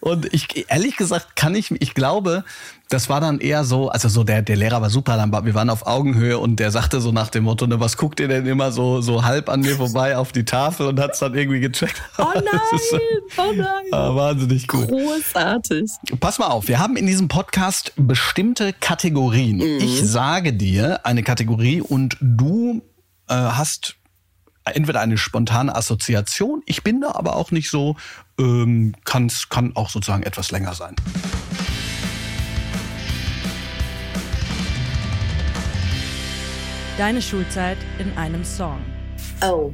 und 0.00 0.34
ich 0.34 0.70
ehrlich 0.70 0.96
gesagt 0.96 1.36
kann 1.36 1.54
ich, 1.54 1.70
ich 1.70 1.94
glaube, 1.94 2.44
das 2.88 3.08
war 3.08 3.20
dann 3.20 3.40
eher 3.40 3.64
so, 3.64 3.88
also 3.88 4.08
so 4.08 4.22
der, 4.22 4.42
der 4.42 4.56
Lehrer 4.56 4.80
war 4.80 4.90
super, 4.90 5.16
dann 5.16 5.32
wir 5.44 5.54
waren 5.54 5.70
auf 5.70 5.86
Augenhöhe 5.86 6.38
und 6.38 6.56
der 6.60 6.70
sagte 6.70 7.00
so 7.00 7.10
nach 7.10 7.30
dem 7.30 7.44
Motto, 7.44 7.66
ne, 7.66 7.80
was 7.80 7.96
guckt 7.96 8.20
ihr 8.20 8.28
denn 8.28 8.46
immer 8.46 8.70
so, 8.70 9.00
so 9.00 9.24
halb 9.24 9.48
an 9.48 9.60
mir 9.60 9.76
vorbei 9.76 10.16
auf 10.16 10.30
die 10.32 10.44
Tafel 10.44 10.86
und 10.86 11.00
hat's 11.00 11.18
dann 11.18 11.34
irgendwie 11.34 11.60
gecheckt. 11.60 12.00
Oh 12.18 12.24
nein, 12.34 12.44
so, 12.90 12.98
oh 13.38 13.52
nein. 13.54 13.84
Ah, 13.92 14.14
wahnsinnig 14.14 14.72
cool. 14.72 14.86
Großartig. 14.86 15.90
Pass 16.20 16.38
mal 16.38 16.46
auf, 16.46 16.68
wir 16.68 16.78
haben 16.78 16.96
in 16.96 17.06
diesem 17.06 17.28
Podcast 17.28 17.92
bestimmte 17.96 18.72
Kategorien. 18.72 19.56
Mhm. 19.56 19.78
Ich 19.80 20.02
sage 20.02 20.52
dir 20.52 21.04
eine 21.04 21.24
Kategorie 21.24 21.80
und 21.80 22.16
du 22.20 22.82
äh, 23.28 23.34
hast 23.34 23.96
entweder 24.74 25.00
eine 25.00 25.18
spontane 25.18 25.74
Assoziation, 25.74 26.62
ich 26.66 26.82
bin 26.82 27.00
da 27.00 27.12
aber 27.14 27.36
auch 27.36 27.50
nicht 27.50 27.70
so, 27.70 27.96
ähm, 28.38 28.94
kann 29.04 29.30
auch 29.74 29.90
sozusagen 29.90 30.22
etwas 30.22 30.50
länger 30.50 30.74
sein. 30.74 30.96
Deine 36.98 37.20
Schulzeit 37.20 37.76
in 37.98 38.16
einem 38.16 38.44
Song. 38.44 38.78
Oh. 39.42 39.72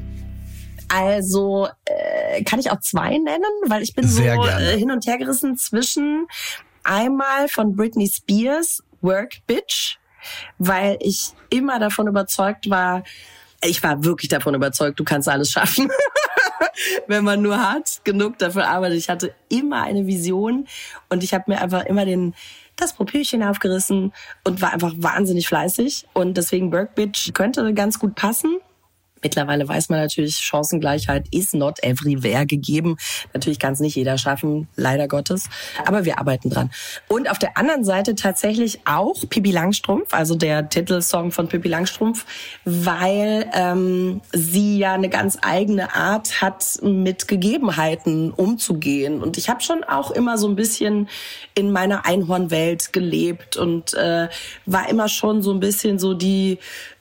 Also 0.88 1.68
äh, 1.84 2.42
kann 2.42 2.58
ich 2.58 2.70
auch 2.70 2.80
zwei 2.80 3.10
nennen, 3.10 3.44
weil 3.66 3.82
ich 3.82 3.94
bin 3.94 4.06
Sehr 4.06 4.34
so 4.34 4.44
äh, 4.44 4.76
hin 4.76 4.90
und 4.90 5.06
her 5.06 5.18
gerissen 5.18 5.56
zwischen 5.56 6.26
einmal 6.84 7.48
von 7.48 7.74
Britney 7.76 8.08
Spears 8.08 8.82
Work 9.00 9.46
Bitch, 9.46 9.98
weil 10.58 10.98
ich 11.00 11.32
immer 11.48 11.78
davon 11.78 12.08
überzeugt 12.08 12.68
war, 12.68 13.04
ich 13.64 13.82
war 13.82 14.04
wirklich 14.04 14.28
davon 14.28 14.54
überzeugt, 14.54 14.98
du 14.98 15.04
kannst 15.04 15.28
alles 15.28 15.50
schaffen. 15.50 15.90
Wenn 17.06 17.24
man 17.24 17.42
nur 17.42 17.58
hart 17.58 18.00
genug 18.04 18.38
dafür 18.38 18.68
arbeitet. 18.68 18.98
Ich 18.98 19.08
hatte 19.08 19.34
immer 19.48 19.82
eine 19.82 20.06
Vision 20.06 20.66
und 21.08 21.22
ich 21.22 21.34
habe 21.34 21.44
mir 21.48 21.60
einfach 21.60 21.84
immer 21.84 22.04
den 22.04 22.34
das 22.76 22.94
Propürchen 22.94 23.42
aufgerissen 23.42 24.12
und 24.44 24.62
war 24.62 24.72
einfach 24.72 24.92
wahnsinnig 24.96 25.46
fleißig. 25.46 26.06
Und 26.14 26.36
deswegen 26.36 26.70
Bitch 26.70 27.32
könnte 27.34 27.74
ganz 27.74 27.98
gut 27.98 28.14
passen. 28.14 28.58
Mittlerweile 29.22 29.68
weiß 29.68 29.88
man 29.88 30.00
natürlich, 30.00 30.36
Chancengleichheit 30.36 31.26
is 31.30 31.52
not 31.52 31.82
everywhere 31.82 32.46
gegeben. 32.46 32.96
Natürlich 33.32 33.58
kann 33.58 33.74
es 33.74 33.80
nicht 33.80 33.96
jeder 33.96 34.18
schaffen, 34.18 34.68
leider 34.76 35.08
Gottes. 35.08 35.48
Aber 35.86 36.04
wir 36.04 36.18
arbeiten 36.18 36.50
dran. 36.50 36.70
Und 37.08 37.30
auf 37.30 37.38
der 37.38 37.56
anderen 37.56 37.84
Seite 37.84 38.14
tatsächlich 38.14 38.80
auch 38.84 39.28
Pippi 39.28 39.52
Langstrumpf, 39.52 40.12
also 40.12 40.34
der 40.34 40.68
Titelsong 40.68 41.32
von 41.32 41.48
Pippi 41.48 41.68
Langstrumpf, 41.68 42.26
weil 42.64 43.50
ähm, 43.54 44.20
sie 44.32 44.78
ja 44.78 44.94
eine 44.94 45.08
ganz 45.08 45.38
eigene 45.42 45.94
Art 45.94 46.42
hat, 46.42 46.78
mit 46.82 47.28
Gegebenheiten 47.28 48.32
umzugehen. 48.32 49.22
Und 49.22 49.38
ich 49.38 49.48
habe 49.48 49.60
schon 49.62 49.84
auch 49.84 50.10
immer 50.10 50.38
so 50.38 50.48
ein 50.48 50.56
bisschen 50.56 51.08
in 51.54 51.70
meiner 51.72 52.06
Einhornwelt 52.06 52.92
gelebt 52.92 53.56
und 53.56 53.94
äh, 53.94 54.28
war 54.66 54.88
immer 54.88 55.08
schon 55.08 55.42
so 55.42 55.52
ein 55.52 55.60
bisschen 55.60 55.98
so 55.98 56.14
die, 56.14 56.58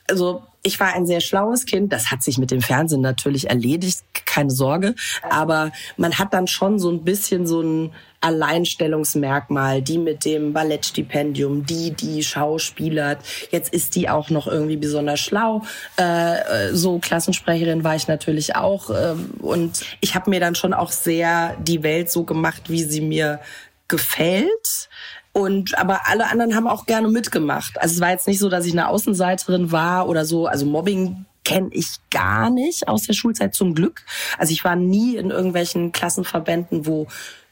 also 0.09 0.43
ich 0.63 0.79
war 0.79 0.93
ein 0.93 1.05
sehr 1.05 1.21
schlaues 1.21 1.65
Kind. 1.65 1.91
Das 1.91 2.11
hat 2.11 2.21
sich 2.21 2.37
mit 2.37 2.51
dem 2.51 2.61
Fernsehen 2.61 3.01
natürlich 3.01 3.49
erledigt, 3.49 4.01
keine 4.25 4.51
Sorge. 4.51 4.95
Aber 5.29 5.71
man 5.97 6.17
hat 6.19 6.33
dann 6.33 6.47
schon 6.47 6.79
so 6.79 6.91
ein 6.91 7.03
bisschen 7.03 7.47
so 7.47 7.61
ein 7.61 7.91
Alleinstellungsmerkmal, 8.21 9.81
die 9.81 9.97
mit 9.97 10.25
dem 10.25 10.53
Ballettstipendium, 10.53 11.65
die, 11.65 11.91
die 11.91 12.23
Schauspielert. 12.23 13.19
Jetzt 13.49 13.73
ist 13.73 13.95
die 13.95 14.09
auch 14.09 14.29
noch 14.29 14.45
irgendwie 14.45 14.77
besonders 14.77 15.19
schlau. 15.19 15.63
Äh, 15.97 16.73
so 16.73 16.99
Klassensprecherin 16.99 17.83
war 17.83 17.95
ich 17.95 18.07
natürlich 18.07 18.55
auch. 18.55 18.91
Äh, 18.91 19.15
und 19.39 19.81
ich 20.01 20.13
habe 20.13 20.29
mir 20.29 20.39
dann 20.39 20.53
schon 20.53 20.73
auch 20.73 20.91
sehr 20.91 21.55
die 21.59 21.81
Welt 21.81 22.11
so 22.11 22.23
gemacht, 22.23 22.69
wie 22.69 22.83
sie 22.83 23.01
mir 23.01 23.39
gefällt. 23.87 24.89
Und 25.33 25.77
aber 25.77 26.07
alle 26.07 26.29
anderen 26.29 26.55
haben 26.55 26.67
auch 26.67 26.85
gerne 26.85 27.07
mitgemacht. 27.07 27.79
Also 27.79 27.95
es 27.95 28.01
war 28.01 28.09
jetzt 28.09 28.27
nicht 28.27 28.39
so, 28.39 28.49
dass 28.49 28.65
ich 28.65 28.73
eine 28.73 28.89
Außenseiterin 28.89 29.71
war 29.71 30.09
oder 30.09 30.25
so. 30.25 30.47
Also 30.47 30.65
Mobbing 30.65 31.25
kenne 31.43 31.69
ich 31.71 31.87
gar 32.09 32.49
nicht 32.49 32.87
aus 32.87 33.03
der 33.03 33.13
Schulzeit 33.13 33.55
zum 33.55 33.73
Glück. 33.73 34.03
Also 34.37 34.51
ich 34.51 34.63
war 34.63 34.75
nie 34.75 35.15
in 35.15 35.31
irgendwelchen 35.31 35.91
Klassenverbänden, 35.91 36.85
wo 36.85 37.07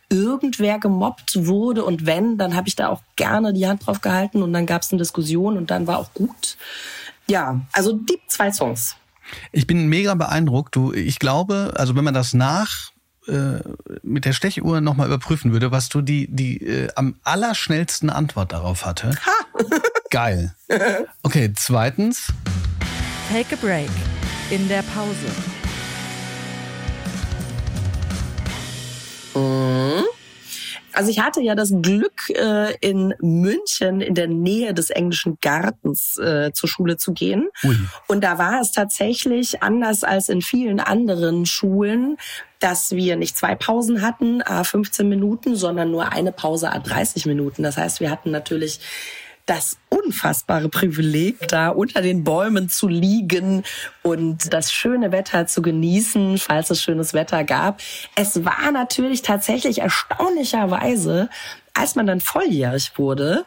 irgendwer 0.10 0.80
gemobbt 0.80 1.46
wurde 1.46 1.86
und 1.86 2.06
wenn, 2.06 2.38
dann 2.38 2.56
habe 2.56 2.68
ich 2.68 2.76
da 2.76 2.90
auch 2.90 3.02
gerne 3.16 3.54
die 3.54 3.68
Hand 3.68 3.86
drauf 3.86 4.02
gehalten 4.02 4.42
und 4.42 4.52
dann 4.54 4.66
gab 4.66 4.82
es 4.82 4.92
eine 4.92 4.98
Diskussion 4.98 5.56
und 5.56 5.70
dann 5.70 5.86
war 5.88 6.00
auch 6.00 6.14
gut. 6.14 6.58
Ja, 7.28 7.62
also 7.72 7.94
die 7.94 8.20
zwei 8.28 8.52
Songs. 8.52 8.96
Ich 9.52 9.68
bin 9.68 9.88
mega 9.88 10.16
beeindruckt. 10.16 10.76
Du, 10.76 10.92
ich 10.92 11.20
glaube, 11.20 11.74
also 11.76 11.96
wenn 11.96 12.04
man 12.04 12.16
das 12.16 12.34
nach 12.34 12.92
äh, 13.30 13.62
mit 14.04 14.26
der 14.26 14.34
Stechuhr 14.34 14.82
nochmal 14.82 15.08
überprüfen 15.08 15.52
würde, 15.52 15.72
was 15.72 15.90
du 15.90 16.02
die, 16.02 16.28
die 16.30 16.58
äh, 16.58 16.88
am 16.96 17.16
allerschnellsten 17.24 18.10
Antwort 18.10 18.52
darauf 18.52 18.86
hatte. 18.86 19.12
Ha! 19.26 19.32
Geil. 20.10 20.56
Okay, 21.24 21.54
zweitens. 21.56 22.34
Take 23.32 23.56
a 23.56 23.58
break. 23.62 23.90
In 24.50 24.68
der 24.68 24.82
Pause. 24.82 25.28
Mhm. 29.36 30.06
Also 31.00 31.12
ich 31.12 31.22
hatte 31.22 31.40
ja 31.40 31.56
das 31.56 31.72
Glück, 31.82 32.30
äh, 32.32 32.76
in 32.82 33.14
München 33.22 34.02
in 34.02 34.16
der 34.16 34.28
Nähe 34.28 34.74
des 34.74 34.90
englischen 34.90 35.38
Gartens 35.40 36.18
äh, 36.18 36.52
zur 36.52 36.68
Schule 36.68 36.98
zu 36.98 37.14
gehen. 37.14 37.48
Ui. 37.64 37.78
Und 38.08 38.22
da 38.22 38.38
war 38.38 38.60
es 38.60 38.74
tatsächlich 38.74 39.64
anders 39.64 40.04
als 40.04 40.28
in 40.28 40.42
vielen 40.42 40.82
anderen 40.82 41.46
Schulen, 41.46 42.18
dass 42.60 42.92
wir 42.92 43.16
nicht 43.16 43.38
zwei 43.38 43.56
Pausen 43.56 44.02
hatten, 44.02 44.42
a 44.42 44.66
15 44.66 45.08
Minuten, 45.08 45.56
sondern 45.56 45.90
nur 45.90 46.12
eine 46.12 46.34
Pause 46.34 46.70
a 46.70 46.80
30 46.80 47.28
Minuten. 47.28 47.64
Das 47.64 47.78
heißt, 47.78 48.02
wir 48.02 48.12
hatten 48.12 48.32
natürlich 48.32 48.82
das 49.50 49.78
unfassbare 49.90 50.70
Privileg, 50.70 51.48
da 51.48 51.70
unter 51.70 52.02
den 52.04 52.24
Bäumen 52.24 52.70
zu 52.70 52.88
liegen 52.88 53.64
und 54.04 54.54
das 54.54 54.72
schöne 54.72 55.12
Wetter 55.12 55.48
zu 55.48 55.64
genießen, 55.64 56.38
falls 56.38 56.70
es 56.70 56.84
schönes 56.84 57.16
Wetter 57.16 57.44
gab. 57.44 57.82
Es 58.16 58.46
war 58.46 58.72
natürlich 58.72 59.24
tatsächlich 59.24 59.80
erstaunlicherweise, 59.80 61.30
als 61.74 61.96
man 61.96 62.06
dann 62.06 62.22
volljährig 62.22 62.92
wurde, 62.98 63.46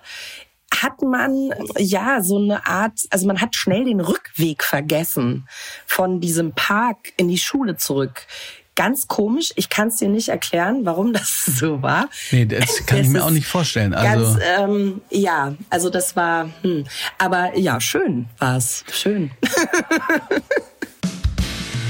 hat 0.74 1.02
man 1.02 1.50
ja 1.78 2.20
so 2.20 2.38
eine 2.38 2.66
Art, 2.66 2.98
also 3.10 3.26
man 3.26 3.40
hat 3.40 3.54
schnell 3.54 3.84
den 3.84 4.00
Rückweg 4.00 4.64
vergessen 4.64 5.46
von 5.86 6.20
diesem 6.20 6.52
Park 6.52 7.12
in 7.16 7.28
die 7.28 7.38
Schule 7.38 7.76
zurück. 7.76 8.26
Ganz 8.74 9.06
komisch, 9.06 9.52
ich 9.56 9.68
kann 9.68 9.88
es 9.88 9.96
dir 9.96 10.08
nicht 10.08 10.28
erklären, 10.28 10.84
warum 10.84 11.12
das 11.18 11.44
so 11.44 11.82
war. 11.82 12.08
Nee, 12.30 12.46
das 12.46 12.86
kann 12.86 13.00
ich 13.00 13.08
mir 13.08 13.24
auch 13.24 13.30
nicht 13.30 13.46
vorstellen. 13.46 13.94
Also 13.94 14.38
ganz, 14.38 14.44
ähm, 14.58 15.00
ja, 15.10 15.54
also 15.70 15.90
das 15.90 16.16
war, 16.16 16.48
hm. 16.62 16.84
aber 17.18 17.56
ja, 17.58 17.80
schön 17.80 18.26
war 18.38 18.56
es, 18.56 18.84
schön. 18.90 19.30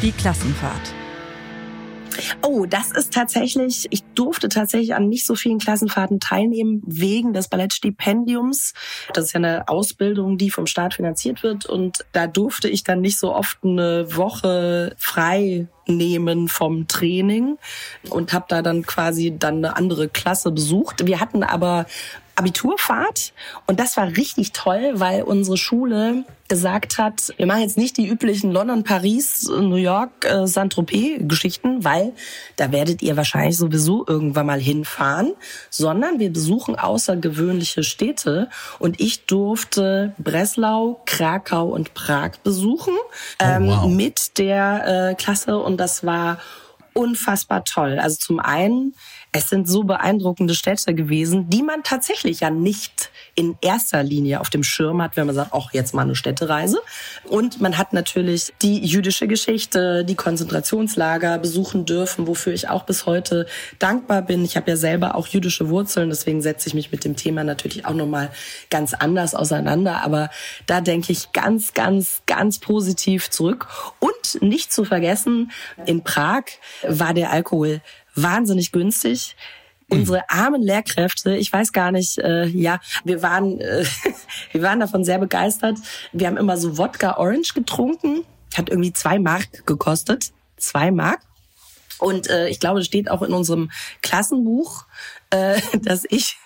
Die 0.03 0.13
Klassenfahrt. 0.13 1.02
Oh, 2.43 2.67
das 2.67 2.91
ist 2.93 3.13
tatsächlich, 3.13 3.87
ich 3.91 4.03
durfte 4.15 4.49
tatsächlich 4.49 4.95
an 4.95 5.09
nicht 5.09 5.27
so 5.27 5.35
vielen 5.35 5.59
Klassenfahrten 5.59 6.21
teilnehmen 6.21 6.83
wegen 6.87 7.33
des 7.33 7.49
Ballettstipendiums. 7.49 8.75
Das 9.13 9.27
ist 9.27 9.33
ja 9.33 9.39
eine 9.39 9.69
Ausbildung, 9.69 10.39
die 10.39 10.51
vom 10.51 10.67
Staat 10.67 10.95
finanziert 10.95 11.43
wird 11.43 11.67
und 11.67 12.05
da 12.13 12.27
durfte 12.27 12.69
ich 12.69 12.85
dann 12.85 13.01
nicht 13.01 13.19
so 13.19 13.35
oft 13.35 13.59
eine 13.63 14.17
Woche 14.17 14.95
frei 14.99 15.69
nehmen 15.87 16.49
vom 16.49 16.87
Training 16.87 17.59
und 18.09 18.33
habe 18.33 18.47
da 18.49 18.63
dann 18.63 18.83
quasi 18.83 19.35
dann 19.37 19.57
eine 19.57 19.77
andere 19.77 20.09
Klasse 20.09 20.51
besucht. 20.53 21.07
Wir 21.07 21.21
hatten 21.21 21.43
aber 21.43 21.87
Abiturfahrt 22.37 23.33
und 23.67 23.79
das 23.79 23.97
war 23.97 24.09
richtig 24.09 24.53
toll, 24.53 24.93
weil 24.95 25.23
unsere 25.23 25.57
Schule 25.57 26.25
gesagt 26.49 26.99
hat, 26.99 27.33
wir 27.39 27.47
machen 27.47 27.63
jetzt 27.63 27.79
nicht 27.79 27.97
die 27.97 28.07
üblichen 28.07 28.53
London, 28.53 28.85
Paris, 28.85 29.49
New 29.49 29.77
York, 29.77 30.27
äh, 30.27 30.47
Saint-Tropez 30.47 31.21
Geschichten, 31.21 31.83
weil 31.85 32.13
da 32.57 32.73
werdet 32.73 33.01
ihr 33.01 33.17
wahrscheinlich 33.17 33.57
sowieso 33.57 34.05
irgendwann 34.07 34.47
mal 34.47 34.61
hinfahren, 34.61 35.33
sondern 35.71 36.19
wir 36.19 36.31
besuchen 36.31 36.77
außergewöhnliche 36.77 37.83
Städte 37.83 38.51
und 38.79 39.01
ich 39.01 39.25
durfte 39.25 40.15
Breslau, 40.19 41.01
Krakau 41.07 41.69
und 41.69 41.95
Prag 41.95 42.33
besuchen 42.43 42.95
oh, 42.99 43.09
ähm, 43.39 43.69
wow. 43.69 43.87
mit 43.87 44.39
der 44.39 45.11
äh, 45.11 45.15
Klasse 45.15 45.59
und 45.59 45.79
das 45.79 46.05
war 46.05 46.39
unfassbar 46.95 47.65
toll. 47.65 47.99
Also 47.99 48.17
zum 48.19 48.41
einen 48.41 48.95
es 49.35 49.49
sind 49.49 49.67
so 49.67 49.85
beeindruckende 49.85 50.55
Städte 50.55 50.95
gewesen, 50.95 51.49
die 51.49 51.63
man 51.63 51.83
tatsächlich 51.83 52.41
ja 52.41 52.51
nicht 52.51 53.11
in 53.35 53.57
erster 53.63 54.03
Linie 54.03 54.41
auf 54.41 54.51
dem 54.51 54.63
Schirm 54.63 55.01
hat, 55.01 55.17
wenn 55.17 55.25
man 55.25 55.35
sagt, 55.35 55.55
auch 55.55 55.73
jetzt 55.73 55.95
mal 55.95 56.03
eine 56.03 56.15
Städtereise. 56.15 56.79
Und 57.25 57.59
man 57.59 57.79
hat 57.79 57.95
natürlich 57.95 58.53
die 58.61 58.85
jüdische 58.85 59.27
Geschichte, 59.27 60.05
die 60.05 60.17
Konzentrationslager 60.17 61.39
besuchen 61.39 61.87
dürfen, 61.87 62.27
wofür 62.27 62.53
ich 62.53 62.69
auch 62.69 62.85
bis 62.85 63.07
heute 63.07 63.47
dankbar 63.79 64.21
bin. 64.21 64.45
Ich 64.45 64.59
habe 64.59 64.71
ja 64.71 64.77
selber 64.77 65.15
auch 65.15 65.27
jüdische 65.27 65.71
Wurzeln, 65.71 66.11
deswegen 66.11 66.43
setze 66.43 66.69
ich 66.69 66.75
mich 66.75 66.93
mit 66.93 67.05
dem 67.05 67.17
Thema 67.17 67.43
natürlich 67.43 67.87
auch 67.87 67.95
nochmal 67.95 68.31
ganz 68.69 68.93
anders 68.93 69.35
auseinander. 69.35 70.05
Aber 70.05 70.29
da 70.67 70.83
denke 70.83 71.11
ich 71.11 71.33
ganz, 71.33 71.73
ganz, 71.73 72.21
ganz 72.27 72.59
positiv 72.59 73.31
zurück. 73.31 73.67
Und 73.99 74.43
nicht 74.43 74.75
zu 74.75 74.85
vergessen, 74.85 75.53
in 75.87 76.05
Prag 76.05 76.45
war 76.87 77.15
der 77.15 77.31
Alkohol 77.31 77.81
wahnsinnig 78.15 78.73
günstig. 78.73 79.37
Unsere 79.89 80.31
armen 80.31 80.63
Lehrkräfte, 80.63 81.37
ich 81.37 81.53
weiß 81.53 81.73
gar 81.73 81.93
nicht, 81.93 82.17
äh, 82.19 82.47
ja, 82.47 82.81
wir 83.05 83.23
waren, 83.23 83.61
äh, 83.61 83.85
wir 84.53 84.63
waren 84.63 84.81
davon 84.81 85.05
sehr 85.05 85.19
begeistert. 85.19 85.77
Wir 86.13 86.29
haben 86.29 86.39
immer 86.39 86.57
so 86.57 86.79
Wodka 86.79 87.19
Orange 87.19 87.53
getrunken, 87.53 88.25
hat 88.57 88.71
irgendwie 88.71 88.95
zwei 88.95 89.19
Mark 89.19 89.67
gekostet, 89.67 90.33
zwei 90.57 90.91
Mark. 90.91 91.21
Und 91.99 92.31
äh, 92.31 92.49
ich 92.49 92.59
glaube, 92.59 92.81
es 92.81 92.87
steht 92.87 93.11
auch 93.11 93.23
in 93.23 93.33
unserem 93.33 93.71
Klassenbuch, 94.01 94.87
äh, 95.31 95.61
dass 95.83 96.05
ich 96.09 96.37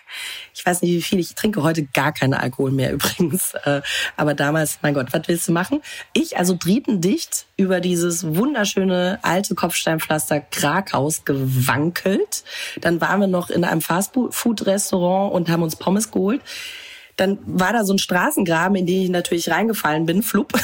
ich 0.55 0.65
weiß 0.65 0.83
nicht, 0.83 0.93
wie 0.93 1.03
viel 1.03 1.19
ich 1.19 1.35
trinke 1.35 1.63
heute 1.63 1.85
gar 1.85 2.13
keinen 2.13 2.35
Alkohol 2.35 2.71
mehr 2.71 2.93
übrigens. 2.95 3.55
Äh, 3.65 3.83
aber 4.17 4.35
damals, 4.35 4.79
mein 4.83 4.95
Gott, 4.95 5.09
was 5.13 5.23
willst 5.27 5.49
du 5.49 5.53
machen? 5.53 5.83
Ich 6.13 6.39
also 6.39 6.57
drietendicht 6.59 7.47
über 7.57 7.81
dieses 7.81 8.35
wunderschöne 8.37 9.19
alte 9.23 9.55
Kopfsteinpflaster 9.55 10.41
Krakaus 10.41 11.25
gewankelt. 11.25 12.45
Dann 12.81 13.01
waren 13.01 13.21
wir 13.21 13.27
noch 13.27 13.51
in 13.51 13.65
einem 13.65 13.81
Fastfood-Restaurant 13.81 15.33
und 15.33 15.49
haben 15.49 15.63
uns 15.63 15.77
Pommes 15.77 16.11
geholt. 16.11 16.41
Dann 17.17 17.39
war 17.47 17.73
da 17.73 17.85
so 17.85 17.95
ein 17.95 17.99
Straßengraben, 17.99 18.77
in 18.77 18.87
den 18.87 19.03
ich 19.03 19.09
natürlich 19.09 19.51
reingefallen 19.51 20.07
bin, 20.07 20.23
flupp. 20.23 20.53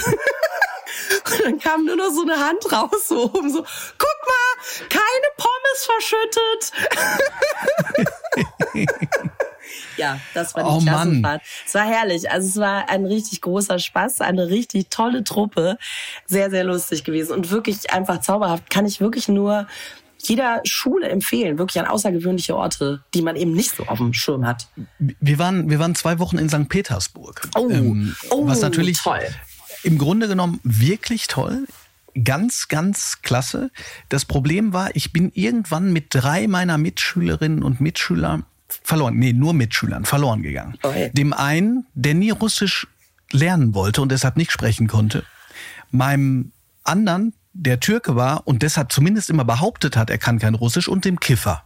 Und 1.24 1.44
dann 1.44 1.59
kam 1.59 1.84
nur 1.84 1.96
noch 1.96 2.11
so 2.11 2.22
eine 2.22 2.38
Hand 2.38 2.70
raus, 2.70 3.09
so 3.09 3.24
oben 3.24 3.50
so, 3.50 3.64
guck 3.98 4.18
mal, 4.26 4.57
keine 4.88 5.28
Pommes 5.36 5.86
verschüttet. 5.86 6.72
ja, 10.03 10.20
das 10.34 10.55
war 10.55 10.64
die 10.64 10.68
oh, 10.68 10.80
Klassenfahrt. 10.80 11.42
Es 11.64 11.74
war 11.74 11.84
herrlich. 11.84 12.28
Also 12.30 12.48
es 12.48 12.57
war 12.57 12.88
ein 12.88 13.07
richtig 13.07 13.40
großer 13.40 13.78
Spaß, 13.78 14.20
eine 14.20 14.48
richtig 14.48 14.90
tolle 14.90 15.22
Truppe. 15.22 15.78
Sehr, 16.26 16.50
sehr 16.50 16.64
lustig 16.64 17.05
gewesen 17.05 17.32
und 17.32 17.50
wirklich 17.50 17.92
einfach 17.92 18.20
zauberhaft. 18.20 18.68
Kann 18.68 18.84
ich 18.84 19.00
wirklich 19.00 19.28
nur 19.28 19.68
jeder 20.18 20.61
Schule 20.64 21.09
empfehlen, 21.09 21.59
wirklich 21.59 21.80
an 21.80 21.86
außergewöhnliche 21.86 22.57
Orte, 22.57 23.05
die 23.14 23.22
man 23.22 23.36
eben 23.36 23.53
nicht 23.53 23.76
so 23.76 23.84
auf 23.84 23.98
dem 23.98 24.12
Schirm 24.12 24.46
hat. 24.46 24.68
Wir 24.98 25.38
waren, 25.38 25.70
wir 25.70 25.78
waren 25.78 25.94
zwei 25.94 26.18
Wochen 26.18 26.38
in 26.38 26.48
St. 26.48 26.68
Petersburg. 26.68 27.48
Oh, 27.57 27.68
ähm, 27.70 28.14
oh 28.30 28.46
was 28.46 28.61
natürlich 28.61 28.98
toll. 29.03 29.20
im 29.82 29.98
Grunde 29.98 30.28
genommen 30.28 30.61
wirklich 30.64 31.26
toll. 31.28 31.66
Ganz, 32.24 32.68
ganz 32.68 33.22
klasse. 33.22 33.70
Das 34.11 34.24
Problem 34.24 34.72
war, 34.72 34.94
ich 34.94 35.12
bin 35.12 35.32
irgendwann 35.34 35.92
mit 35.92 36.07
drei 36.11 36.46
meiner 36.46 36.76
Mitschülerinnen 36.76 37.62
und 37.62 37.80
Mitschüler 37.80 38.42
verloren, 38.82 39.18
nee, 39.18 39.32
nur 39.32 39.54
Mitschülern 39.54 40.04
verloren 40.04 40.42
gegangen. 40.42 40.78
Okay. 40.82 41.10
Dem 41.12 41.32
einen, 41.32 41.86
der 41.94 42.14
nie 42.14 42.30
Russisch 42.30 42.86
lernen 43.30 43.74
wollte 43.74 44.02
und 44.02 44.12
deshalb 44.12 44.36
nicht 44.36 44.52
sprechen 44.52 44.88
konnte. 44.88 45.24
Meinem 45.90 46.52
anderen, 46.84 47.34
der 47.52 47.80
Türke 47.80 48.16
war 48.16 48.46
und 48.46 48.62
deshalb 48.62 48.92
zumindest 48.92 49.30
immer 49.30 49.44
behauptet 49.44 49.96
hat, 49.96 50.10
er 50.10 50.18
kann 50.18 50.38
kein 50.38 50.54
Russisch 50.54 50.88
und 50.88 51.04
dem 51.04 51.20
Kiffer. 51.20 51.64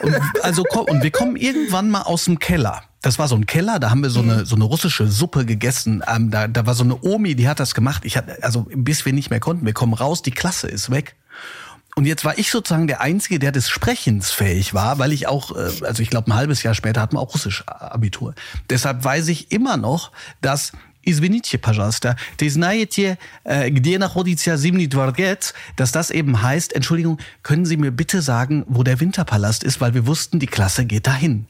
Und, 0.00 0.14
also, 0.42 0.64
und 0.64 1.02
wir 1.02 1.10
kommen 1.10 1.36
irgendwann 1.36 1.90
mal 1.90 2.02
aus 2.02 2.24
dem 2.24 2.38
Keller. 2.38 2.82
Das 3.00 3.18
war 3.18 3.28
so 3.28 3.36
ein 3.36 3.46
Keller, 3.46 3.78
da 3.78 3.90
haben 3.90 4.02
wir 4.02 4.10
so 4.10 4.20
eine, 4.20 4.46
so 4.46 4.54
eine 4.54 4.64
russische 4.64 5.08
Suppe 5.08 5.44
gegessen. 5.44 6.02
Ähm, 6.06 6.30
da, 6.30 6.48
da 6.48 6.66
war 6.66 6.74
so 6.74 6.84
eine 6.84 7.02
Omi, 7.02 7.34
die 7.34 7.48
hat 7.48 7.60
das 7.60 7.74
gemacht. 7.74 8.04
Ich 8.04 8.16
hatte, 8.16 8.42
also 8.42 8.66
bis 8.74 9.04
wir 9.04 9.12
nicht 9.12 9.30
mehr 9.30 9.40
konnten, 9.40 9.66
wir 9.66 9.72
kommen 9.72 9.94
raus, 9.94 10.22
die 10.22 10.30
Klasse 10.30 10.68
ist 10.68 10.90
weg. 10.90 11.16
Und 11.95 12.05
jetzt 12.05 12.23
war 12.23 12.37
ich 12.37 12.49
sozusagen 12.49 12.87
der 12.87 13.01
Einzige, 13.01 13.39
der 13.39 13.51
des 13.51 13.69
Sprechens 13.69 14.31
fähig 14.31 14.73
war, 14.73 14.99
weil 14.99 15.11
ich 15.11 15.27
auch, 15.27 15.55
äh, 15.55 15.85
also 15.85 16.01
ich 16.01 16.09
glaube 16.09 16.31
ein 16.31 16.35
halbes 16.35 16.63
Jahr 16.63 16.73
später 16.73 17.01
hatten 17.01 17.15
wir 17.15 17.19
auch 17.19 17.33
Russisch-Abitur. 17.33 18.35
Deshalb 18.69 19.03
weiß 19.03 19.27
ich 19.27 19.51
immer 19.51 19.75
noch, 19.77 20.11
dass 20.41 20.71
Извините, 21.01 21.57
пожалуйста, 21.57 22.17
ты 22.37 22.49
знаете, 22.49 23.17
где 23.45 23.97
находится 23.97 24.57
Зимний 24.57 24.85
дворец, 24.85 25.53
dass 25.77 25.93
das 25.93 26.11
eben 26.11 26.41
heißt, 26.41 26.75
Entschuldigung, 26.75 27.19
können 27.41 27.65
Sie 27.65 27.77
mir 27.77 27.91
bitte 27.91 28.21
sagen, 28.21 28.65
wo 28.67 28.83
der 28.83 28.99
Winterpalast 28.99 29.63
ist, 29.63 29.79
weil 29.79 29.93
wir 29.93 30.05
wussten, 30.05 30.39
die 30.39 30.45
Klasse 30.45 30.85
geht 30.85 31.07
dahin. 31.07 31.47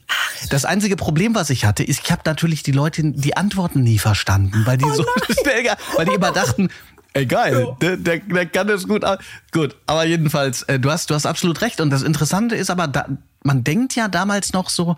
Das 0.50 0.64
einzige 0.64 0.96
Problem, 0.96 1.34
was 1.34 1.50
ich 1.50 1.64
hatte, 1.64 1.82
ist, 1.82 2.00
ich 2.04 2.12
habe 2.12 2.22
natürlich 2.24 2.62
die 2.62 2.72
Leute 2.72 3.02
die 3.04 3.36
Antworten 3.36 3.82
nie 3.82 3.98
verstanden, 3.98 4.62
weil 4.66 4.78
die 4.78 4.84
oh 4.84 4.94
so 4.94 5.04
schnell, 5.42 5.66
weil 5.96 6.06
die 6.06 6.14
immer 6.14 6.30
dachten, 6.30 6.68
Ey, 7.15 7.25
geil. 7.25 7.77
Der, 7.81 7.95
der, 7.95 8.19
der 8.19 8.45
kann 8.45 8.67
das 8.67 8.85
gut. 8.85 9.05
Gut, 9.53 9.77
aber 9.85 10.05
jedenfalls, 10.05 10.63
äh, 10.63 10.77
du 10.77 10.91
hast, 10.91 11.09
du 11.09 11.13
hast 11.15 11.25
absolut 11.25 11.61
recht. 11.61 11.79
Und 11.79 11.89
das 11.89 12.03
Interessante 12.03 12.55
ist 12.55 12.69
aber, 12.69 12.87
da, 12.87 13.07
man 13.45 13.63
denkt 13.63 13.95
ja 13.95 14.07
damals 14.07 14.53
noch 14.53 14.69
so, 14.69 14.95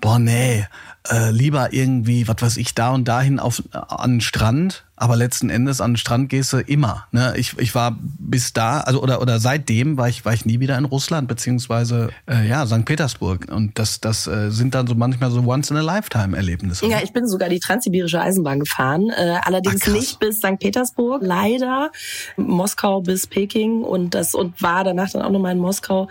boah, 0.00 0.18
nee, 0.18 0.66
äh, 1.10 1.30
lieber 1.30 1.72
irgendwie, 1.72 2.28
was 2.28 2.36
weiß 2.40 2.56
ich, 2.56 2.74
da 2.74 2.90
und 2.90 3.06
dahin 3.06 3.40
auf, 3.40 3.62
an 3.72 4.12
den 4.12 4.20
Strand 4.20 4.84
aber 5.00 5.16
letzten 5.16 5.48
Endes 5.48 5.80
an 5.80 5.92
den 5.92 5.96
Strand 5.96 6.28
gehst 6.28 6.52
du 6.52 6.58
immer. 6.58 7.06
Ne? 7.12 7.34
Ich, 7.36 7.56
ich 7.58 7.74
war 7.74 7.96
bis 8.00 8.52
da, 8.52 8.80
also 8.80 9.02
oder 9.02 9.20
oder 9.22 9.38
seitdem 9.38 9.96
war 9.96 10.08
ich 10.08 10.24
war 10.24 10.34
ich 10.34 10.44
nie 10.44 10.60
wieder 10.60 10.76
in 10.76 10.84
Russland 10.84 11.28
beziehungsweise 11.28 12.10
äh, 12.28 12.48
ja 12.48 12.66
St. 12.66 12.84
Petersburg 12.84 13.46
und 13.50 13.78
das 13.78 14.00
das 14.00 14.26
äh, 14.26 14.50
sind 14.50 14.74
dann 14.74 14.86
so 14.86 14.94
manchmal 14.94 15.30
so 15.30 15.40
once 15.40 15.70
in 15.70 15.76
a 15.76 15.82
lifetime 15.82 16.36
Erlebnisse. 16.36 16.86
Ja, 16.86 16.98
ich 17.02 17.12
bin 17.12 17.28
sogar 17.28 17.48
die 17.48 17.60
transsibirische 17.60 18.20
Eisenbahn 18.20 18.60
gefahren, 18.60 19.10
äh, 19.10 19.38
allerdings 19.42 19.82
Ach, 19.86 19.92
nicht 19.92 20.18
bis 20.18 20.38
St. 20.38 20.58
Petersburg, 20.58 21.22
leider 21.24 21.90
Moskau 22.36 23.00
bis 23.00 23.26
Peking 23.26 23.82
und 23.82 24.14
das 24.14 24.34
und 24.34 24.60
war 24.60 24.84
danach 24.84 25.10
dann 25.10 25.22
auch 25.22 25.30
noch 25.30 25.40
mal 25.40 25.52
in 25.52 25.58
Moskau. 25.58 26.08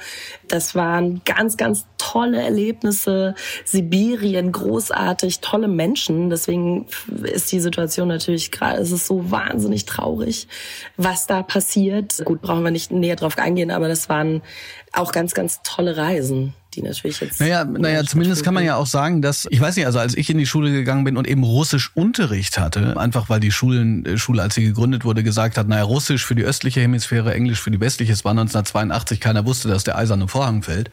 Das 0.47 0.75
waren 0.75 1.21
ganz 1.25 1.57
ganz 1.57 1.76
tolle 1.97 2.41
Erlebnisse. 2.41 3.35
Sibirien 3.65 4.51
großartig, 4.51 5.39
tolle 5.41 5.67
Menschen. 5.67 6.29
Deswegen 6.29 6.85
ist 7.23 7.51
die 7.51 7.59
Situation 7.59 8.07
natürlich 8.07 8.51
gerade 8.51 8.79
es 8.79 8.91
ist 8.91 9.07
so 9.07 9.31
wahnsinnig 9.31 9.85
traurig, 9.85 10.47
was 10.95 11.27
da 11.27 11.43
passiert. 11.43 12.21
Gut, 12.25 12.41
brauchen 12.41 12.63
wir 12.63 12.71
nicht 12.71 12.91
näher 12.91 13.15
drauf 13.15 13.37
eingehen, 13.37 13.71
aber 13.71 13.87
das 13.87 14.09
waren 14.09 14.41
auch 14.93 15.11
ganz, 15.11 15.33
ganz 15.33 15.59
tolle 15.63 15.97
Reisen, 15.97 16.53
die 16.73 16.81
natürlich 16.81 17.19
jetzt. 17.19 17.39
Naja, 17.39 17.65
naja 17.65 18.03
zumindest 18.03 18.43
kann 18.43 18.53
man 18.53 18.63
ja 18.63 18.77
auch 18.77 18.85
sagen, 18.87 19.21
dass, 19.21 19.45
ich 19.49 19.59
weiß 19.59 19.75
nicht, 19.75 19.85
also 19.85 19.99
als 19.99 20.15
ich 20.15 20.29
in 20.29 20.37
die 20.37 20.45
Schule 20.45 20.71
gegangen 20.71 21.03
bin 21.03 21.17
und 21.17 21.27
eben 21.27 21.43
Russisch 21.43 21.91
Unterricht 21.93 22.57
hatte, 22.57 22.97
einfach 22.97 23.29
weil 23.29 23.39
die 23.39 23.51
Schulen, 23.51 24.05
äh, 24.05 24.17
Schule, 24.17 24.41
als 24.41 24.55
sie 24.55 24.63
gegründet 24.63 25.05
wurde, 25.05 25.23
gesagt 25.23 25.57
hat, 25.57 25.67
naja, 25.67 25.83
Russisch 25.83 26.25
für 26.25 26.35
die 26.35 26.43
östliche 26.43 26.81
Hemisphäre, 26.81 27.33
Englisch 27.33 27.61
für 27.61 27.71
die 27.71 27.79
westliche, 27.79 28.13
es 28.13 28.25
war 28.25 28.31
1982, 28.31 29.19
keiner 29.19 29.45
wusste, 29.45 29.67
dass 29.67 29.83
der 29.83 29.97
eiserne 29.97 30.27
Vorhang 30.27 30.63
fällt 30.63 30.89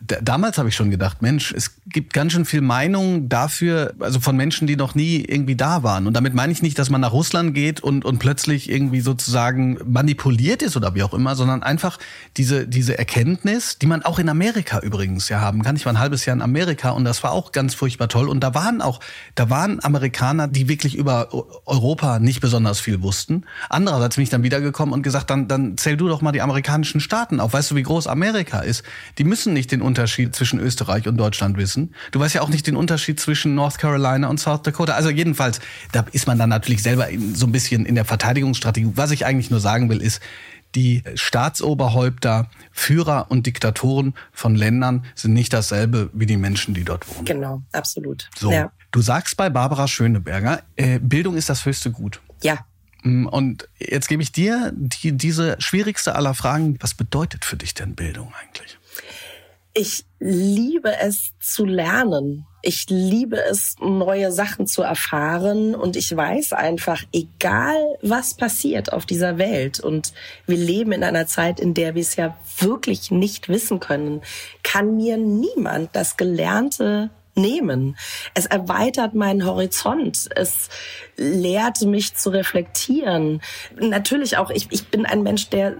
damals 0.00 0.58
habe 0.58 0.68
ich 0.68 0.76
schon 0.76 0.90
gedacht, 0.90 1.22
Mensch, 1.22 1.52
es 1.52 1.76
gibt 1.86 2.12
ganz 2.12 2.32
schön 2.32 2.44
viel 2.44 2.60
Meinung 2.60 3.28
dafür, 3.28 3.94
also 4.00 4.20
von 4.20 4.36
Menschen, 4.36 4.66
die 4.66 4.76
noch 4.76 4.94
nie 4.94 5.24
irgendwie 5.24 5.56
da 5.56 5.82
waren. 5.82 6.06
Und 6.06 6.14
damit 6.14 6.34
meine 6.34 6.52
ich 6.52 6.62
nicht, 6.62 6.78
dass 6.78 6.90
man 6.90 7.00
nach 7.00 7.12
Russland 7.12 7.54
geht 7.54 7.80
und, 7.80 8.04
und 8.04 8.18
plötzlich 8.18 8.70
irgendwie 8.70 9.00
sozusagen 9.00 9.78
manipuliert 9.86 10.62
ist 10.62 10.76
oder 10.76 10.94
wie 10.94 11.02
auch 11.02 11.14
immer, 11.14 11.34
sondern 11.34 11.62
einfach 11.62 11.98
diese, 12.36 12.66
diese 12.66 12.98
Erkenntnis, 12.98 13.78
die 13.78 13.86
man 13.86 14.02
auch 14.02 14.18
in 14.18 14.28
Amerika 14.28 14.80
übrigens 14.80 15.28
ja 15.28 15.40
haben 15.40 15.62
kann. 15.62 15.76
Ich 15.76 15.86
war 15.86 15.92
ein 15.92 15.98
halbes 15.98 16.26
Jahr 16.26 16.36
in 16.36 16.42
Amerika 16.42 16.90
und 16.90 17.04
das 17.04 17.22
war 17.22 17.32
auch 17.32 17.52
ganz 17.52 17.74
furchtbar 17.74 18.08
toll. 18.08 18.28
Und 18.28 18.40
da 18.40 18.54
waren 18.54 18.82
auch, 18.82 19.00
da 19.34 19.48
waren 19.50 19.82
Amerikaner, 19.82 20.48
die 20.48 20.68
wirklich 20.68 20.94
über 20.94 21.28
Europa 21.66 22.18
nicht 22.18 22.40
besonders 22.40 22.80
viel 22.80 23.02
wussten. 23.02 23.44
Andererseits 23.70 24.16
bin 24.16 24.24
ich 24.24 24.30
dann 24.30 24.42
wiedergekommen 24.42 24.92
und 24.92 25.02
gesagt, 25.02 25.30
dann, 25.30 25.48
dann 25.48 25.76
zähl 25.78 25.96
du 25.96 26.08
doch 26.08 26.20
mal 26.20 26.32
die 26.32 26.42
amerikanischen 26.42 27.00
Staaten 27.00 27.40
auf. 27.40 27.52
Weißt 27.52 27.70
du, 27.70 27.76
wie 27.76 27.82
groß 27.82 28.06
Amerika 28.06 28.60
ist? 28.60 28.82
Die 29.18 29.24
müssen 29.24 29.52
nicht 29.52 29.72
den 29.72 29.85
Unterschied 29.86 30.34
zwischen 30.34 30.60
Österreich 30.60 31.08
und 31.08 31.16
Deutschland 31.16 31.56
wissen. 31.56 31.94
Du 32.10 32.20
weißt 32.20 32.34
ja 32.34 32.42
auch 32.42 32.48
nicht 32.48 32.66
den 32.66 32.76
Unterschied 32.76 33.18
zwischen 33.18 33.54
North 33.54 33.78
Carolina 33.78 34.28
und 34.28 34.38
South 34.38 34.62
Dakota. 34.62 34.94
Also 34.94 35.08
jedenfalls, 35.08 35.60
da 35.92 36.04
ist 36.12 36.26
man 36.26 36.38
dann 36.38 36.50
natürlich 36.50 36.82
selber 36.82 37.08
so 37.32 37.46
ein 37.46 37.52
bisschen 37.52 37.86
in 37.86 37.94
der 37.94 38.04
Verteidigungsstrategie. 38.04 38.92
Was 38.94 39.10
ich 39.12 39.24
eigentlich 39.24 39.50
nur 39.50 39.60
sagen 39.60 39.88
will, 39.88 40.02
ist, 40.02 40.20
die 40.74 41.02
Staatsoberhäupter, 41.14 42.50
Führer 42.70 43.30
und 43.30 43.46
Diktatoren 43.46 44.14
von 44.32 44.54
Ländern 44.54 45.06
sind 45.14 45.32
nicht 45.32 45.52
dasselbe 45.52 46.10
wie 46.12 46.26
die 46.26 46.36
Menschen, 46.36 46.74
die 46.74 46.84
dort 46.84 47.08
wohnen. 47.08 47.24
Genau, 47.24 47.62
absolut. 47.72 48.28
So, 48.36 48.52
ja. 48.52 48.70
du 48.90 49.00
sagst 49.00 49.36
bei 49.36 49.48
Barbara 49.48 49.88
Schöneberger, 49.88 50.62
äh, 50.76 50.98
Bildung 50.98 51.36
ist 51.36 51.48
das 51.48 51.64
höchste 51.64 51.90
Gut. 51.90 52.20
Ja. 52.42 52.58
Mm, 53.02 53.26
und 53.26 53.68
jetzt 53.78 54.08
gebe 54.08 54.22
ich 54.22 54.32
dir 54.32 54.72
die, 54.74 55.12
diese 55.12 55.56
schwierigste 55.60 56.14
aller 56.14 56.34
Fragen. 56.34 56.76
Was 56.80 56.94
bedeutet 56.94 57.44
für 57.44 57.56
dich 57.56 57.72
denn 57.72 57.94
Bildung 57.94 58.32
eigentlich? 58.42 58.78
Ich 59.78 60.06
liebe 60.18 60.90
es 61.00 61.34
zu 61.38 61.66
lernen. 61.66 62.46
Ich 62.62 62.86
liebe 62.88 63.36
es, 63.36 63.76
neue 63.78 64.32
Sachen 64.32 64.66
zu 64.66 64.80
erfahren. 64.80 65.74
Und 65.74 65.96
ich 65.96 66.16
weiß 66.16 66.54
einfach, 66.54 67.02
egal 67.12 67.76
was 68.00 68.32
passiert 68.32 68.94
auf 68.94 69.04
dieser 69.04 69.36
Welt, 69.36 69.78
und 69.78 70.14
wir 70.46 70.56
leben 70.56 70.92
in 70.92 71.04
einer 71.04 71.26
Zeit, 71.26 71.60
in 71.60 71.74
der 71.74 71.94
wir 71.94 72.00
es 72.00 72.16
ja 72.16 72.38
wirklich 72.58 73.10
nicht 73.10 73.50
wissen 73.50 73.78
können, 73.78 74.22
kann 74.62 74.96
mir 74.96 75.18
niemand 75.18 75.90
das 75.92 76.16
Gelernte 76.16 77.10
nehmen. 77.36 77.96
Es 78.34 78.46
erweitert 78.46 79.14
meinen 79.14 79.44
Horizont. 79.44 80.28
Es 80.34 80.68
lehrt 81.16 81.82
mich 81.82 82.14
zu 82.14 82.30
reflektieren. 82.30 83.40
Natürlich 83.78 84.36
auch, 84.36 84.50
ich, 84.50 84.68
ich 84.70 84.88
bin 84.88 85.06
ein 85.06 85.22
Mensch, 85.22 85.48
der 85.48 85.76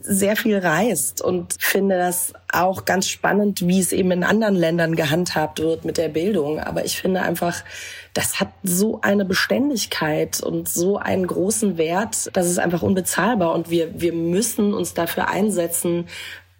sehr 0.00 0.36
viel 0.36 0.58
reist 0.58 1.22
und 1.22 1.56
finde 1.58 1.98
das 1.98 2.32
auch 2.52 2.84
ganz 2.84 3.08
spannend, 3.08 3.66
wie 3.66 3.80
es 3.80 3.92
eben 3.92 4.10
in 4.12 4.24
anderen 4.24 4.54
Ländern 4.54 4.94
gehandhabt 4.94 5.58
wird 5.60 5.84
mit 5.84 5.98
der 5.98 6.08
Bildung. 6.08 6.60
Aber 6.60 6.84
ich 6.84 7.00
finde 7.00 7.22
einfach, 7.22 7.64
das 8.12 8.38
hat 8.38 8.48
so 8.62 9.00
eine 9.02 9.24
Beständigkeit 9.24 10.40
und 10.40 10.68
so 10.68 10.98
einen 10.98 11.26
großen 11.26 11.76
Wert, 11.76 12.30
das 12.32 12.46
ist 12.46 12.58
einfach 12.58 12.82
unbezahlbar 12.82 13.52
und 13.54 13.70
wir, 13.70 14.00
wir 14.00 14.12
müssen 14.12 14.72
uns 14.72 14.94
dafür 14.94 15.28
einsetzen, 15.28 16.06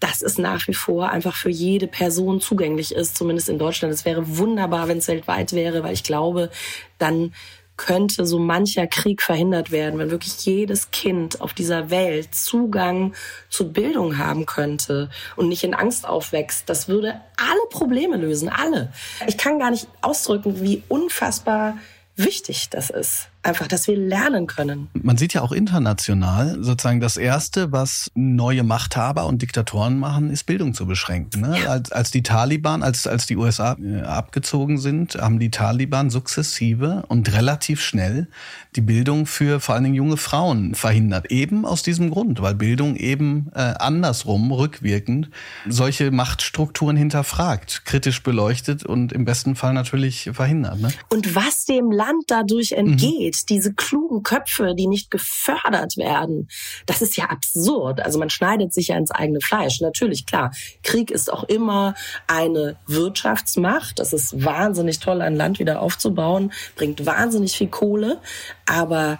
dass 0.04 0.20
es 0.20 0.36
nach 0.36 0.68
wie 0.68 0.74
vor 0.74 1.08
einfach 1.08 1.34
für 1.34 1.48
jede 1.48 1.86
Person 1.86 2.38
zugänglich 2.38 2.94
ist, 2.94 3.16
zumindest 3.16 3.48
in 3.48 3.58
Deutschland. 3.58 3.94
Es 3.94 4.04
wäre 4.04 4.36
wunderbar, 4.36 4.86
wenn 4.86 4.98
es 4.98 5.08
weltweit 5.08 5.54
wäre, 5.54 5.82
weil 5.82 5.94
ich 5.94 6.04
glaube, 6.04 6.50
dann 6.98 7.32
könnte 7.78 8.26
so 8.26 8.38
mancher 8.38 8.86
Krieg 8.86 9.22
verhindert 9.22 9.70
werden, 9.70 9.98
wenn 9.98 10.10
wirklich 10.10 10.44
jedes 10.44 10.90
Kind 10.90 11.40
auf 11.40 11.54
dieser 11.54 11.88
Welt 11.88 12.34
Zugang 12.34 13.14
zu 13.48 13.72
Bildung 13.72 14.18
haben 14.18 14.44
könnte 14.44 15.08
und 15.36 15.48
nicht 15.48 15.64
in 15.64 15.72
Angst 15.72 16.06
aufwächst. 16.06 16.68
Das 16.68 16.86
würde 16.86 17.22
alle 17.38 17.66
Probleme 17.70 18.18
lösen, 18.18 18.50
alle. 18.50 18.92
Ich 19.26 19.38
kann 19.38 19.58
gar 19.58 19.70
nicht 19.70 19.88
ausdrücken, 20.02 20.60
wie 20.60 20.82
unfassbar 20.88 21.78
wichtig 22.14 22.68
das 22.68 22.90
ist 22.90 23.30
einfach, 23.44 23.68
dass 23.68 23.86
wir 23.86 23.96
lernen 23.96 24.46
können. 24.46 24.88
Man 24.94 25.16
sieht 25.16 25.34
ja 25.34 25.42
auch 25.42 25.52
international 25.52 26.56
sozusagen 26.60 27.00
das 27.00 27.16
Erste, 27.16 27.72
was 27.72 28.10
neue 28.14 28.62
Machthaber 28.62 29.26
und 29.26 29.42
Diktatoren 29.42 29.98
machen, 29.98 30.30
ist 30.30 30.44
Bildung 30.44 30.74
zu 30.74 30.86
beschränken. 30.86 31.42
Ne? 31.42 31.58
Ja. 31.62 31.66
Als, 31.68 31.92
als 31.92 32.10
die 32.10 32.22
Taliban, 32.22 32.82
als, 32.82 33.06
als 33.06 33.26
die 33.26 33.36
USA 33.36 33.76
äh, 33.82 34.02
abgezogen 34.02 34.78
sind, 34.78 35.16
haben 35.16 35.38
die 35.38 35.50
Taliban 35.50 36.10
sukzessive 36.10 37.04
und 37.08 37.32
relativ 37.32 37.80
schnell 37.80 38.28
die 38.76 38.80
Bildung 38.80 39.26
für 39.26 39.60
vor 39.60 39.74
allen 39.74 39.84
Dingen 39.84 39.96
junge 39.96 40.16
Frauen 40.16 40.74
verhindert. 40.74 41.30
Eben 41.30 41.64
aus 41.64 41.82
diesem 41.82 42.10
Grund, 42.10 42.42
weil 42.42 42.54
Bildung 42.54 42.96
eben 42.96 43.50
äh, 43.54 43.58
andersrum, 43.78 44.52
rückwirkend, 44.52 45.30
solche 45.68 46.10
Machtstrukturen 46.10 46.96
hinterfragt, 46.96 47.84
kritisch 47.84 48.22
beleuchtet 48.22 48.84
und 48.84 49.12
im 49.12 49.24
besten 49.24 49.54
Fall 49.54 49.74
natürlich 49.74 50.30
verhindert. 50.32 50.80
Ne? 50.80 50.88
Und 51.10 51.34
was 51.34 51.64
dem 51.64 51.90
Land 51.90 52.24
dadurch 52.28 52.72
entgeht, 52.72 53.33
Welt, 53.34 53.48
diese 53.48 53.74
klugen 53.74 54.22
Köpfe, 54.22 54.74
die 54.74 54.86
nicht 54.86 55.10
gefördert 55.10 55.96
werden, 55.96 56.48
das 56.86 57.02
ist 57.02 57.16
ja 57.16 57.26
absurd. 57.26 58.00
Also 58.04 58.18
man 58.18 58.30
schneidet 58.30 58.72
sich 58.72 58.88
ja 58.88 58.96
ins 58.96 59.10
eigene 59.10 59.40
Fleisch. 59.40 59.80
Natürlich, 59.80 60.26
klar, 60.26 60.52
Krieg 60.82 61.10
ist 61.10 61.32
auch 61.32 61.44
immer 61.44 61.94
eine 62.26 62.76
Wirtschaftsmacht. 62.86 63.98
Das 63.98 64.12
ist 64.12 64.44
wahnsinnig 64.44 64.98
toll, 64.98 65.20
ein 65.20 65.36
Land 65.36 65.58
wieder 65.58 65.80
aufzubauen, 65.80 66.52
bringt 66.76 67.04
wahnsinnig 67.06 67.56
viel 67.56 67.68
Kohle, 67.68 68.20
aber 68.66 69.18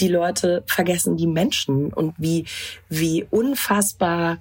die 0.00 0.08
Leute 0.08 0.62
vergessen 0.66 1.16
die 1.16 1.26
Menschen 1.26 1.92
und 1.92 2.14
wie, 2.18 2.44
wie 2.90 3.24
unfassbar 3.30 4.38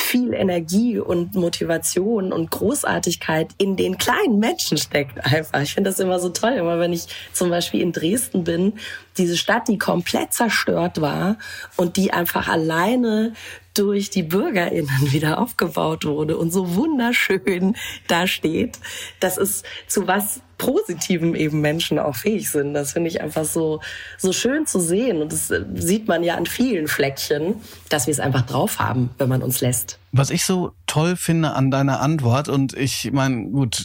viel 0.00 0.34
Energie 0.34 0.98
und 0.98 1.34
Motivation 1.34 2.32
und 2.32 2.50
Großartigkeit 2.50 3.48
in 3.58 3.76
den 3.76 3.98
kleinen 3.98 4.38
Menschen 4.38 4.78
steckt 4.78 5.24
einfach. 5.24 5.60
Ich 5.62 5.74
finde 5.74 5.90
das 5.90 6.00
immer 6.00 6.20
so 6.20 6.28
toll, 6.30 6.52
immer 6.52 6.78
wenn 6.78 6.92
ich 6.92 7.06
zum 7.32 7.50
Beispiel 7.50 7.80
in 7.80 7.92
Dresden 7.92 8.44
bin, 8.44 8.74
diese 9.16 9.36
Stadt, 9.36 9.68
die 9.68 9.78
komplett 9.78 10.32
zerstört 10.32 11.00
war 11.00 11.36
und 11.76 11.96
die 11.96 12.12
einfach 12.12 12.48
alleine 12.48 13.32
durch 13.78 14.10
die 14.10 14.22
BürgerInnen 14.22 15.12
wieder 15.12 15.38
aufgebaut 15.38 16.04
wurde 16.04 16.36
und 16.36 16.52
so 16.52 16.74
wunderschön 16.74 17.76
da 18.08 18.26
steht. 18.26 18.78
Das 19.20 19.38
ist 19.38 19.64
zu 19.86 20.06
was 20.06 20.40
Positivem 20.58 21.36
eben 21.36 21.60
Menschen 21.60 22.00
auch 22.00 22.16
fähig 22.16 22.50
sind. 22.50 22.74
Das 22.74 22.92
finde 22.92 23.08
ich 23.08 23.20
einfach 23.20 23.44
so, 23.44 23.80
so 24.16 24.32
schön 24.32 24.66
zu 24.66 24.80
sehen. 24.80 25.22
Und 25.22 25.32
das 25.32 25.52
äh, 25.52 25.64
sieht 25.74 26.08
man 26.08 26.24
ja 26.24 26.34
an 26.34 26.46
vielen 26.46 26.88
Fleckchen, 26.88 27.54
dass 27.88 28.08
wir 28.08 28.12
es 28.12 28.18
einfach 28.18 28.42
drauf 28.42 28.80
haben, 28.80 29.10
wenn 29.18 29.28
man 29.28 29.42
uns 29.42 29.60
lässt. 29.60 30.00
Was 30.10 30.30
ich 30.30 30.44
so 30.44 30.72
toll 30.88 31.14
finde 31.14 31.52
an 31.52 31.70
deiner 31.70 32.00
Antwort, 32.00 32.48
und 32.48 32.76
ich 32.76 33.12
meine, 33.12 33.50
gut, 33.50 33.84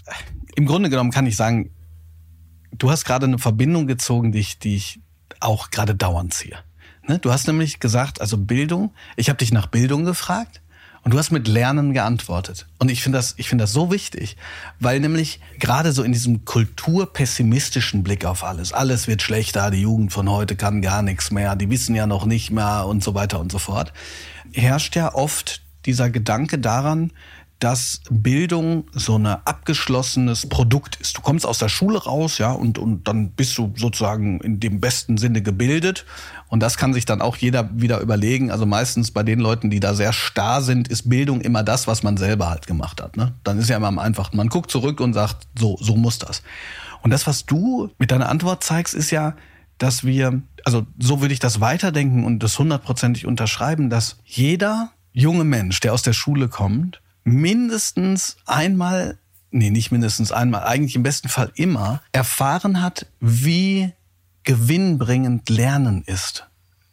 im 0.55 0.65
Grunde 0.65 0.89
genommen 0.89 1.11
kann 1.11 1.27
ich 1.27 1.35
sagen, 1.35 1.69
du 2.71 2.89
hast 2.89 3.05
gerade 3.05 3.27
eine 3.27 3.37
Verbindung 3.37 3.85
gezogen, 3.85 4.31
die 4.31 4.39
ich, 4.39 4.57
die 4.57 4.75
ich 4.75 4.99
auch 5.39 5.69
gerade 5.69 5.93
dauernd 5.93 6.33
ziehe. 6.33 6.57
Ne? 7.07 7.19
Du 7.19 7.31
hast 7.31 7.47
nämlich 7.47 7.79
gesagt, 7.79 8.21
also 8.21 8.37
Bildung, 8.37 8.91
ich 9.15 9.29
habe 9.29 9.37
dich 9.37 9.51
nach 9.51 9.67
Bildung 9.67 10.05
gefragt 10.05 10.61
und 11.03 11.13
du 11.13 11.17
hast 11.17 11.31
mit 11.31 11.47
Lernen 11.47 11.93
geantwortet. 11.93 12.67
Und 12.79 12.89
ich 12.89 13.03
finde 13.03 13.17
das, 13.17 13.35
ich 13.37 13.49
finde 13.49 13.63
das 13.63 13.73
so 13.73 13.91
wichtig, 13.91 14.37
weil 14.79 14.99
nämlich 14.99 15.41
gerade 15.59 15.91
so 15.91 16.03
in 16.03 16.13
diesem 16.13 16.45
kulturpessimistischen 16.45 18.03
Blick 18.03 18.25
auf 18.25 18.43
alles, 18.43 18.71
alles 18.71 19.07
wird 19.07 19.21
schlechter, 19.21 19.69
die 19.69 19.81
Jugend 19.81 20.13
von 20.13 20.29
heute 20.29 20.55
kann 20.55 20.81
gar 20.81 21.01
nichts 21.01 21.29
mehr, 21.29 21.55
die 21.55 21.69
wissen 21.69 21.95
ja 21.95 22.07
noch 22.07 22.25
nicht 22.25 22.51
mehr 22.51 22.85
und 22.87 23.03
so 23.03 23.13
weiter 23.13 23.39
und 23.39 23.51
so 23.51 23.59
fort, 23.59 23.91
herrscht 24.53 24.95
ja 24.95 25.13
oft 25.13 25.61
dieser 25.85 26.09
Gedanke 26.09 26.59
daran, 26.59 27.11
dass 27.64 28.01
Bildung 28.09 28.84
so 28.91 29.18
ein 29.18 29.26
abgeschlossenes 29.26 30.49
Produkt 30.49 30.97
ist. 30.97 31.18
Du 31.18 31.22
kommst 31.22 31.45
aus 31.45 31.59
der 31.59 31.70
Schule 31.70 31.97
raus, 32.03 32.38
ja, 32.38 32.51
und, 32.51 32.78
und 32.78 33.07
dann 33.07 33.32
bist 33.32 33.57
du 33.57 33.74
sozusagen 33.78 34.41
in 34.41 34.59
dem 34.59 34.82
besten 34.82 35.18
Sinne 35.18 35.41
gebildet. 35.41 36.05
Und 36.49 36.59
das 36.59 36.76
kann 36.76 36.93
sich 36.93 37.05
dann 37.05 37.22
auch 37.22 37.38
jeder 37.38 37.70
wieder 37.74 38.01
überlegen. 38.01 38.51
Also 38.51 38.66
meistens 38.66 39.11
bei 39.11 39.24
den 39.24 39.39
Leuten, 39.39 39.70
die 39.70 39.80
da 39.80 39.93
sehr 39.93 40.11
starr 40.11 40.61
sind, 40.61 40.89
ist 40.89 41.09
Bildung 41.09 41.39
immer 41.39 41.64
das, 41.64 41.88
was 41.88 42.03
man 42.03 42.18
selber 42.18 42.49
halt 42.49 42.68
gemacht 42.68 43.01
hat. 43.01 43.16
Ne? 43.16 43.34
Dann 43.45 43.57
ist 43.59 43.70
ja 43.70 43.78
immer 43.78 43.88
am 43.88 43.99
einfachsten. 43.99 44.36
Man 44.36 44.49
guckt 44.49 44.70
zurück 44.70 44.99
und 44.99 45.14
sagt, 45.14 45.47
so, 45.57 45.78
so 45.80 45.95
muss 45.95 46.20
das. 46.20 46.43
Und 47.01 47.11
das, 47.11 47.28
was 47.28 47.45
du 47.45 47.91
mit 47.97 48.11
deiner 48.11 48.28
Antwort 48.28 48.61
zeigst, 48.66 48.93
ist 48.93 49.09
ja, 49.09 49.38
dass 49.78 50.03
wir, 50.03 50.41
also 50.66 50.86
so 50.99 51.22
würde 51.22 51.34
ich 51.34 51.39
das 51.39 51.61
weiterdenken 51.61 52.26
und 52.26 52.43
das 52.43 52.59
hundertprozentig 52.59 53.26
unterschreiben, 53.26 53.89
dass 53.89 54.18
jeder 54.26 54.91
junge 55.14 55.45
Mensch, 55.45 55.80
der 55.80 55.93
aus 55.93 56.01
der 56.01 56.14
Schule 56.14 56.49
kommt, 56.49 57.02
mindestens 57.24 58.38
einmal, 58.45 59.17
nee, 59.51 59.69
nicht 59.69 59.91
mindestens 59.91 60.32
einmal, 60.32 60.63
eigentlich 60.63 60.95
im 60.95 61.03
besten 61.03 61.30
Fall 61.30 61.51
immer 61.55 62.01
erfahren 62.11 62.82
hat, 62.82 63.05
wie 63.19 63.91
gewinnbringend 64.43 65.49
Lernen 65.49 66.03
ist. 66.05 66.47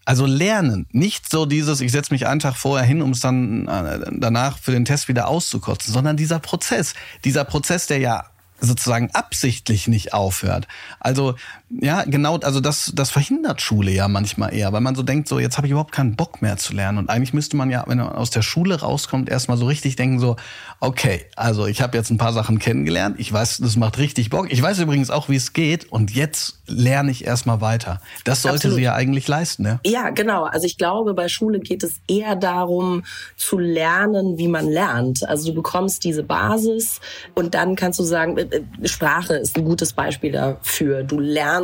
Also 0.04 0.26
lernen, 0.26 0.86
nicht 0.92 1.30
so 1.30 1.46
dieses, 1.46 1.80
ich 1.80 1.92
setze 1.92 2.12
mich 2.12 2.26
einen 2.26 2.40
Tag 2.40 2.56
vorher 2.56 2.86
hin, 2.86 3.02
um 3.02 3.10
es 3.10 3.20
dann 3.20 3.68
äh, 3.68 4.00
danach 4.12 4.58
für 4.58 4.72
den 4.72 4.84
Test 4.84 5.08
wieder 5.08 5.28
auszukotzen, 5.28 5.92
sondern 5.92 6.16
dieser 6.16 6.40
Prozess, 6.40 6.94
dieser 7.24 7.44
Prozess, 7.44 7.86
der 7.86 7.98
ja 7.98 8.24
sozusagen 8.60 9.10
absichtlich 9.12 9.88
nicht 9.88 10.12
aufhört. 10.12 10.68
Also 10.98 11.36
ja, 11.70 12.02
genau, 12.04 12.36
also 12.38 12.58
das, 12.58 12.90
das 12.96 13.10
verhindert 13.10 13.62
Schule 13.62 13.92
ja 13.92 14.08
manchmal 14.08 14.52
eher, 14.52 14.72
weil 14.72 14.80
man 14.80 14.96
so 14.96 15.04
denkt, 15.04 15.28
so 15.28 15.38
jetzt 15.38 15.56
habe 15.56 15.68
ich 15.68 15.70
überhaupt 15.70 15.92
keinen 15.92 16.16
Bock 16.16 16.42
mehr 16.42 16.56
zu 16.56 16.74
lernen. 16.74 16.98
Und 16.98 17.10
eigentlich 17.10 17.32
müsste 17.32 17.56
man 17.56 17.70
ja, 17.70 17.84
wenn 17.86 17.98
man 17.98 18.08
aus 18.08 18.30
der 18.30 18.42
Schule 18.42 18.80
rauskommt, 18.80 19.28
erstmal 19.28 19.56
so 19.56 19.66
richtig 19.66 19.94
denken, 19.94 20.18
so, 20.18 20.34
okay, 20.80 21.26
also 21.36 21.66
ich 21.66 21.80
habe 21.80 21.96
jetzt 21.96 22.10
ein 22.10 22.18
paar 22.18 22.32
Sachen 22.32 22.58
kennengelernt, 22.58 23.16
ich 23.20 23.32
weiß, 23.32 23.58
das 23.58 23.76
macht 23.76 23.98
richtig 23.98 24.30
Bock. 24.30 24.52
Ich 24.52 24.60
weiß 24.60 24.80
übrigens 24.80 25.10
auch, 25.10 25.28
wie 25.28 25.36
es 25.36 25.52
geht 25.52 25.90
und 25.92 26.10
jetzt 26.12 26.60
lerne 26.66 27.10
ich 27.12 27.24
erstmal 27.24 27.60
weiter. 27.60 28.00
Das 28.24 28.42
sollte 28.42 28.56
Absolut. 28.56 28.76
sie 28.76 28.82
ja 28.82 28.94
eigentlich 28.94 29.28
leisten, 29.28 29.62
ne? 29.62 29.80
Ja, 29.84 30.10
genau. 30.10 30.44
Also 30.44 30.66
ich 30.66 30.76
glaube, 30.76 31.14
bei 31.14 31.28
Schule 31.28 31.60
geht 31.60 31.84
es 31.84 32.00
eher 32.08 32.34
darum, 32.34 33.04
zu 33.36 33.58
lernen, 33.58 34.38
wie 34.38 34.48
man 34.48 34.66
lernt. 34.66 35.28
Also 35.28 35.50
du 35.50 35.54
bekommst 35.54 36.04
diese 36.04 36.24
Basis 36.24 37.00
und 37.34 37.54
dann 37.54 37.76
kannst 37.76 37.98
du 37.98 38.02
sagen, 38.02 38.36
äh, 38.38 38.42
äh, 38.42 38.88
Sprache 38.88 39.34
ist 39.34 39.56
ein 39.56 39.64
gutes 39.64 39.92
Beispiel 39.92 40.32
dafür. 40.32 41.04
Du 41.04 41.20
lernst 41.20 41.59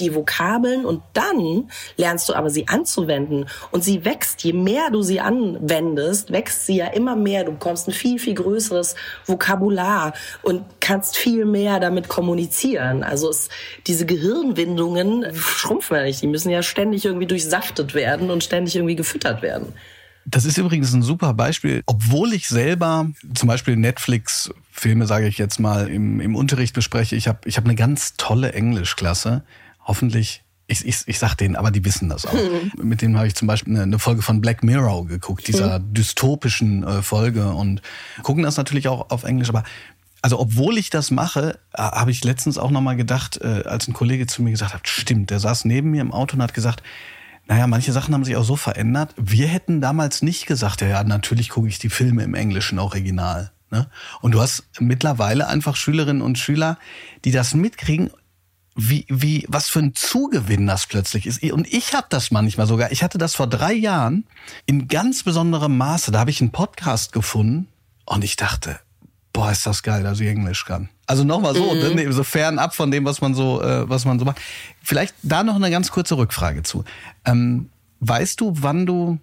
die 0.00 0.14
Vokabeln 0.14 0.84
und 0.84 1.02
dann 1.12 1.70
lernst 1.96 2.28
du 2.28 2.34
aber 2.34 2.50
sie 2.50 2.68
anzuwenden 2.68 3.46
und 3.70 3.84
sie 3.84 4.04
wächst. 4.04 4.42
Je 4.44 4.52
mehr 4.52 4.90
du 4.90 5.02
sie 5.02 5.20
anwendest, 5.20 6.30
wächst 6.32 6.66
sie 6.66 6.76
ja 6.76 6.86
immer 6.86 7.16
mehr. 7.16 7.44
Du 7.44 7.52
bekommst 7.52 7.88
ein 7.88 7.92
viel, 7.92 8.18
viel 8.18 8.34
größeres 8.34 8.94
Vokabular 9.26 10.14
und 10.42 10.64
kannst 10.80 11.16
viel 11.16 11.44
mehr 11.44 11.80
damit 11.80 12.08
kommunizieren. 12.08 13.02
Also 13.02 13.30
es, 13.30 13.48
diese 13.86 14.06
Gehirnwindungen 14.06 15.34
schrumpfen 15.34 15.96
ja 15.96 16.02
nicht. 16.02 16.22
Die 16.22 16.26
müssen 16.26 16.50
ja 16.50 16.62
ständig 16.62 17.04
irgendwie 17.04 17.26
durchsaftet 17.26 17.94
werden 17.94 18.30
und 18.30 18.44
ständig 18.44 18.76
irgendwie 18.76 18.96
gefüttert 18.96 19.42
werden. 19.42 19.72
Das 20.24 20.44
ist 20.44 20.56
übrigens 20.56 20.92
ein 20.92 21.02
super 21.02 21.34
Beispiel, 21.34 21.82
obwohl 21.86 22.32
ich 22.32 22.48
selber 22.48 23.10
zum 23.34 23.48
Beispiel 23.48 23.76
Netflix-Filme, 24.72 25.06
sage 25.06 25.28
ich 25.28 25.38
jetzt 25.38 25.60
mal, 25.60 25.88
im, 25.88 26.20
im 26.20 26.34
Unterricht 26.34 26.74
bespreche. 26.74 27.16
Ich 27.16 27.28
habe 27.28 27.40
ich 27.44 27.56
hab 27.56 27.64
eine 27.64 27.74
ganz 27.74 28.14
tolle 28.16 28.52
Englischklasse. 28.52 29.44
Hoffentlich 29.84 30.42
ich, 30.68 30.86
ich, 30.86 31.02
ich 31.06 31.18
sag 31.18 31.34
denen, 31.34 31.56
aber 31.56 31.70
die 31.70 31.84
wissen 31.84 32.08
das 32.08 32.24
auch. 32.24 32.32
Mhm. 32.32 32.72
Mit 32.88 33.02
denen 33.02 33.16
habe 33.16 33.26
ich 33.26 33.34
zum 33.34 33.46
Beispiel 33.46 33.74
eine, 33.74 33.82
eine, 33.82 33.98
Folge 33.98 34.22
von 34.22 34.40
Black 34.40 34.62
Mirror 34.62 35.06
geguckt, 35.06 35.46
dieser 35.46 35.80
mhm. 35.80 35.92
dystopischen 35.92 36.82
äh, 36.84 37.02
Folge 37.02 37.50
und 37.50 37.82
gucken 38.22 38.42
das 38.42 38.56
natürlich 38.56 38.88
auch 38.88 39.10
auf 39.10 39.24
Englisch. 39.24 39.50
Aber 39.50 39.64
also 40.22 40.38
obwohl 40.38 40.78
ich 40.78 40.88
das 40.88 41.10
mache, 41.10 41.58
habe 41.76 42.10
ich 42.10 42.24
letztens 42.24 42.56
auch 42.56 42.70
nochmal 42.70 42.96
gedacht, 42.96 43.40
äh, 43.42 43.64
als 43.66 43.88
ein 43.88 43.92
Kollege 43.92 44.26
zu 44.26 44.42
mir 44.42 44.52
gesagt 44.52 44.72
hat, 44.72 44.88
stimmt, 44.88 45.30
der 45.30 45.40
saß 45.40 45.64
neben 45.64 45.90
mir 45.90 46.00
im 46.00 46.12
Auto 46.12 46.36
und 46.36 46.42
hat 46.42 46.54
gesagt, 46.54 46.82
naja, 47.48 47.66
manche 47.66 47.92
Sachen 47.92 48.14
haben 48.14 48.24
sich 48.24 48.36
auch 48.36 48.44
so 48.44 48.56
verändert. 48.56 49.14
Wir 49.18 49.48
hätten 49.48 49.80
damals 49.80 50.22
nicht 50.22 50.46
gesagt, 50.46 50.80
ja, 50.80 50.88
ja 50.88 51.04
natürlich 51.04 51.50
gucke 51.50 51.68
ich 51.68 51.80
die 51.80 51.90
Filme 51.90 52.22
im 52.22 52.34
englischen 52.34 52.78
Original. 52.78 53.50
Ne? 53.72 53.88
Und 54.20 54.32
du 54.32 54.40
hast 54.40 54.64
mittlerweile 54.78 55.48
einfach 55.48 55.76
Schülerinnen 55.76 56.22
und 56.22 56.38
Schüler, 56.38 56.78
die 57.24 57.32
das 57.32 57.54
mitkriegen, 57.54 58.10
wie, 58.74 59.06
wie, 59.08 59.46
was 59.48 59.68
für 59.68 59.80
ein 59.80 59.94
Zugewinn 59.94 60.66
das 60.66 60.86
plötzlich 60.86 61.26
ist. 61.26 61.42
Und 61.42 61.66
ich 61.72 61.94
habe 61.94 62.06
das 62.10 62.30
manchmal 62.30 62.66
sogar. 62.66 62.92
Ich 62.92 63.02
hatte 63.02 63.18
das 63.18 63.34
vor 63.34 63.46
drei 63.46 63.72
Jahren 63.72 64.26
in 64.66 64.88
ganz 64.88 65.22
besonderem 65.22 65.76
Maße. 65.76 66.12
Da 66.12 66.20
habe 66.20 66.30
ich 66.30 66.40
einen 66.40 66.52
Podcast 66.52 67.12
gefunden 67.12 67.66
und 68.04 68.24
ich 68.24 68.36
dachte, 68.36 68.78
boah, 69.32 69.50
ist 69.50 69.66
das 69.66 69.82
geil, 69.82 70.02
dass 70.02 70.20
ich 70.20 70.28
Englisch 70.28 70.66
kann. 70.66 70.90
Also 71.06 71.24
nochmal 71.24 71.54
so, 71.54 71.74
mhm. 71.74 71.94
ne, 71.94 72.12
so 72.12 72.24
fernab 72.24 72.74
von 72.74 72.90
dem, 72.90 73.06
was 73.06 73.22
man 73.22 73.34
so, 73.34 73.62
äh, 73.62 73.88
was 73.88 74.04
man 74.04 74.18
so 74.18 74.26
macht. 74.26 74.40
Vielleicht 74.82 75.14
da 75.22 75.42
noch 75.42 75.56
eine 75.56 75.70
ganz 75.70 75.90
kurze 75.90 76.16
Rückfrage 76.18 76.62
zu. 76.62 76.84
Ähm, 77.24 77.70
weißt 78.00 78.40
du, 78.40 78.52
wann 78.56 78.84
du 78.84 79.18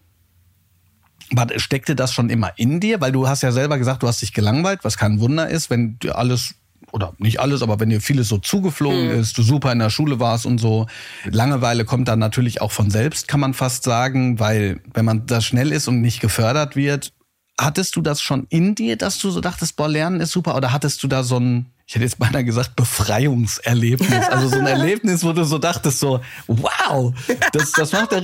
steckte 1.58 1.96
das 1.96 2.14
schon 2.14 2.30
immer 2.30 2.52
in 2.58 2.80
dir? 2.80 3.02
Weil 3.02 3.12
du 3.12 3.28
hast 3.28 3.44
ja 3.44 3.52
selber 3.52 3.78
gesagt, 3.78 4.04
du 4.04 4.08
hast 4.08 4.22
dich 4.22 4.34
gelangweilt, 4.34 4.80
was 4.84 4.98
kein 4.98 5.20
Wunder 5.20 5.50
ist, 5.50 5.70
wenn 5.70 6.00
dir 6.00 6.18
alles 6.18 6.56
oder 6.92 7.14
nicht 7.18 7.40
alles, 7.40 7.62
aber 7.62 7.80
wenn 7.80 7.90
dir 7.90 8.02
vieles 8.02 8.28
so 8.28 8.38
zugeflogen 8.38 9.14
mhm. 9.14 9.20
ist, 9.20 9.38
du 9.38 9.44
super 9.44 9.72
in 9.72 9.80
der 9.80 9.90
Schule 9.90 10.20
warst 10.20 10.46
und 10.46 10.58
so. 10.58 10.88
Langeweile 11.26 11.86
kommt 11.86 12.08
dann 12.08 12.20
natürlich 12.20 12.62
auch 12.62 12.72
von 12.72 12.90
selbst, 12.90 13.28
kann 13.28 13.40
man 13.40 13.54
fast 13.54 13.84
sagen, 13.84 14.40
weil 14.40 14.82
wenn 14.94 15.06
man 15.06 15.26
da 15.26 15.42
schnell 15.42 15.72
ist 15.72 15.88
und 15.88 16.02
nicht 16.02 16.20
gefördert 16.20 16.76
wird, 16.76 17.14
hattest 17.60 17.96
du 17.96 18.02
das 18.02 18.22
schon 18.22 18.48
in 18.50 18.76
dir, 18.76 18.98
dass 18.98 19.20
du 19.20 19.30
so 19.30 19.42
dachtest, 19.42 19.76
boah, 19.76 19.90
Lernen 19.90 20.22
ist 20.22 20.32
super? 20.32 20.56
Oder 20.56 20.72
hattest 20.72 21.04
du 21.04 21.08
da 21.08 21.24
so 21.24 21.38
ein, 21.38 21.68
ich 21.90 21.96
hätte 21.96 22.06
jetzt 22.06 22.20
beinahe 22.20 22.44
gesagt, 22.46 22.76
Befreiungserlebnis. 22.76 24.30
Also 24.30 24.48
so 24.48 24.60
ein 24.60 24.68
Erlebnis, 24.68 25.24
wo 25.24 25.34
du 25.34 25.44
so 25.44 25.58
dachtest, 25.58 26.00
so, 26.00 26.20
wow, 26.46 27.12
das, 27.52 27.72
das 27.72 27.92
macht 27.94 28.12
ja, 28.12 28.22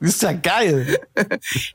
ist 0.00 0.22
ja 0.22 0.32
geil. 0.32 0.98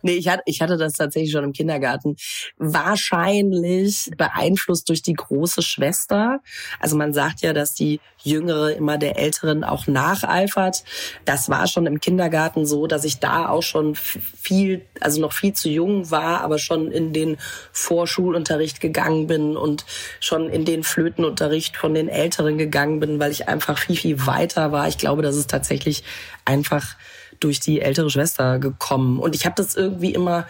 Nee, 0.01 0.13
ich 0.13 0.27
hatte, 0.27 0.41
ich 0.47 0.59
hatte 0.59 0.75
das 0.75 0.93
tatsächlich 0.93 1.31
schon 1.31 1.43
im 1.43 1.53
Kindergarten. 1.53 2.15
Wahrscheinlich 2.57 4.09
beeinflusst 4.17 4.89
durch 4.89 5.03
die 5.03 5.13
große 5.13 5.61
Schwester. 5.61 6.39
Also 6.79 6.97
man 6.97 7.13
sagt 7.13 7.41
ja, 7.41 7.53
dass 7.53 7.75
die 7.75 7.99
Jüngere 8.27 8.75
immer 8.75 8.97
der 8.97 9.17
Älteren 9.17 9.63
auch 9.63 9.87
nacheifert. 9.87 10.83
Das 11.25 11.49
war 11.49 11.67
schon 11.67 11.85
im 11.85 11.99
Kindergarten 11.99 12.65
so, 12.65 12.87
dass 12.87 13.03
ich 13.03 13.19
da 13.19 13.49
auch 13.49 13.63
schon 13.63 13.95
viel, 13.95 14.81
also 14.99 15.21
noch 15.21 15.33
viel 15.33 15.53
zu 15.53 15.69
jung 15.69 16.11
war, 16.11 16.41
aber 16.41 16.59
schon 16.59 16.91
in 16.91 17.13
den 17.13 17.37
Vorschulunterricht 17.71 18.81
gegangen 18.81 19.27
bin 19.27 19.57
und 19.57 19.85
schon 20.19 20.49
in 20.49 20.65
den 20.65 20.83
Flötenunterricht 20.83 21.77
von 21.77 21.93
den 21.93 22.09
Älteren 22.09 22.57
gegangen 22.57 22.99
bin, 22.99 23.19
weil 23.19 23.31
ich 23.31 23.47
einfach 23.47 23.77
viel, 23.77 23.95
viel 23.95 24.25
weiter 24.25 24.71
war. 24.71 24.87
Ich 24.87 24.97
glaube, 24.97 25.21
das 25.21 25.35
ist 25.35 25.49
tatsächlich 25.49 26.03
einfach 26.45 26.95
durch 27.39 27.59
die 27.59 27.81
ältere 27.81 28.09
Schwester 28.09 28.59
gekommen. 28.59 29.19
Und 29.19 29.35
ich 29.35 29.45
habe 29.45 29.55
das 29.55 29.75
irgendwie 29.75 30.13
immer 30.13 30.47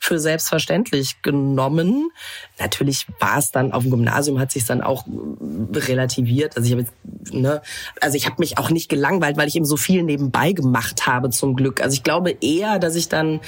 für 0.00 0.18
selbstverständlich 0.18 1.20
genommen. 1.22 2.10
Natürlich 2.58 3.06
war 3.20 3.38
es 3.38 3.52
dann 3.52 3.72
auf 3.72 3.82
dem 3.82 3.90
Gymnasium 3.90 4.40
hat 4.40 4.50
sich 4.50 4.64
dann 4.64 4.80
auch 4.80 5.04
relativiert. 5.72 6.56
Also 6.56 6.66
ich 6.66 6.72
habe 6.72 6.86
ne, 7.30 7.62
also 8.00 8.16
ich 8.16 8.24
habe 8.24 8.36
mich 8.38 8.56
auch 8.58 8.70
nicht 8.70 8.88
gelangweilt, 8.88 9.36
weil 9.36 9.46
ich 9.46 9.56
eben 9.56 9.66
so 9.66 9.76
viel 9.76 10.02
nebenbei 10.02 10.52
gemacht 10.52 11.06
habe 11.06 11.28
zum 11.28 11.54
Glück. 11.54 11.82
Also 11.82 11.94
ich 11.94 12.02
glaube 12.02 12.34
eher, 12.40 12.78
dass 12.78 12.96
ich 12.96 13.08
dann 13.08 13.40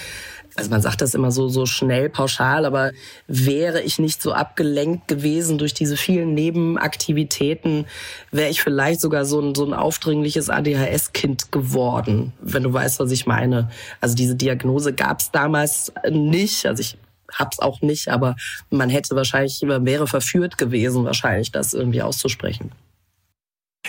also 0.55 0.71
man 0.71 0.83
sagt 0.83 1.01
das 1.01 1.15
immer 1.15 1.31
so, 1.31 1.49
so 1.49 1.67
schnell, 1.67 2.09
pauschal, 2.09 2.65
aber 2.65 2.93
wäre 3.27 3.81
ich 3.83 3.99
nicht 3.99 4.21
so 4.21 4.33
abgelenkt 4.33 5.09
gewesen 5.09 5.59
durch 5.59 5.75
diese 5.75 5.97
vielen 5.97 6.35
Nebenaktivitäten, 6.35 7.87
wäre 8.31 8.51
ich 8.51 8.63
vielleicht 8.63 9.01
sogar 9.01 9.25
so 9.25 9.41
ein, 9.41 9.55
so 9.55 9.65
ein 9.65 9.75
aufdringliches 9.75 10.51
ADHS-Kind 10.51 11.53
geworden, 11.53 12.33
wenn 12.41 12.63
du 12.63 12.73
weißt, 12.73 13.01
was 13.01 13.11
ich 13.11 13.27
meine. 13.27 13.71
Also 14.01 14.15
diese 14.15 14.37
Diagnose 14.37 14.93
gab 14.93 15.21
es 15.21 15.31
damals 15.31 15.93
nicht. 16.11 16.67
Also 16.67 16.81
ich 16.81 16.99
hab's 17.33 17.59
auch 17.59 17.81
nicht, 17.81 18.09
aber 18.09 18.37
man 18.71 18.91
hätte 18.91 19.17
wahrscheinlich, 19.17 19.63
man 19.63 19.87
wäre 19.87 20.07
verführt 20.07 20.59
gewesen, 20.59 21.05
wahrscheinlich 21.05 21.51
das 21.51 21.73
irgendwie 21.73 22.03
auszusprechen. 22.03 22.73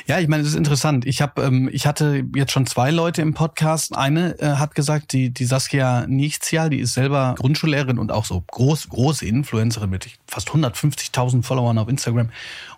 Ja, 0.06 0.20
ich 0.20 0.28
meine, 0.28 0.44
das 0.44 0.52
ist 0.52 0.58
interessant. 0.58 1.06
Ich 1.06 1.22
habe, 1.22 1.42
ähm, 1.44 1.70
ich 1.72 1.88
hatte 1.88 2.26
jetzt 2.36 2.52
schon 2.52 2.66
zwei 2.66 2.92
Leute 2.92 3.22
im 3.22 3.34
Podcast. 3.34 3.96
Eine 3.96 4.38
äh, 4.40 4.56
hat 4.56 4.76
gesagt, 4.76 5.14
die 5.14 5.30
die 5.30 5.46
Saskia 5.46 6.06
Nichtsial, 6.08 6.70
die 6.70 6.80
ist 6.80 6.94
selber 6.94 7.36
Grundschullehrerin 7.38 7.98
und 7.98 8.12
auch 8.12 8.26
so 8.26 8.42
groß 8.42 8.90
große 8.90 9.26
Influencerin 9.26 9.90
mit 9.90 10.10
fast 10.28 10.50
150.000 10.50 11.44
Followern 11.44 11.78
auf 11.78 11.88
Instagram. 11.88 12.30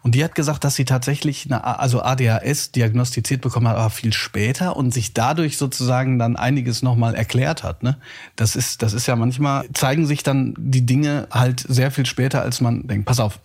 Und 0.03 0.13
die 0.13 0.23
hat 0.23 0.35
gesagt, 0.35 0.63
dass 0.63 0.75
sie 0.75 0.85
tatsächlich 0.85 1.45
eine, 1.45 1.63
also 1.79 2.03
ADHS 2.03 2.71
diagnostiziert 2.71 3.41
bekommen 3.41 3.67
hat, 3.67 3.77
aber 3.77 3.89
viel 3.89 4.13
später 4.13 4.75
und 4.75 4.93
sich 4.93 5.13
dadurch 5.13 5.57
sozusagen 5.57 6.19
dann 6.19 6.35
einiges 6.35 6.83
nochmal 6.83 7.15
erklärt 7.15 7.63
hat. 7.63 7.81
Ne? 7.81 7.97
Das 8.35 8.55
ist, 8.55 8.83
das 8.83 8.93
ist 8.93 9.07
ja 9.07 9.15
manchmal 9.15 9.67
zeigen 9.73 10.05
sich 10.05 10.21
dann 10.21 10.53
die 10.57 10.85
Dinge 10.85 11.27
halt 11.31 11.65
sehr 11.67 11.89
viel 11.89 12.05
später, 12.05 12.43
als 12.43 12.61
man 12.61 12.85
denkt. 12.85 13.07
Pass 13.07 13.19
auf, 13.19 13.39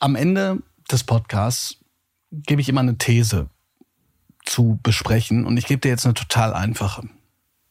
am 0.00 0.16
Ende 0.16 0.58
des 0.90 1.04
Podcasts 1.04 1.81
gebe 2.32 2.60
ich 2.60 2.68
immer 2.68 2.80
eine 2.80 2.98
These 2.98 3.48
zu 4.44 4.78
besprechen 4.82 5.44
und 5.44 5.56
ich 5.56 5.66
gebe 5.66 5.80
dir 5.80 5.90
jetzt 5.90 6.04
eine 6.04 6.14
total 6.14 6.52
einfache. 6.54 7.08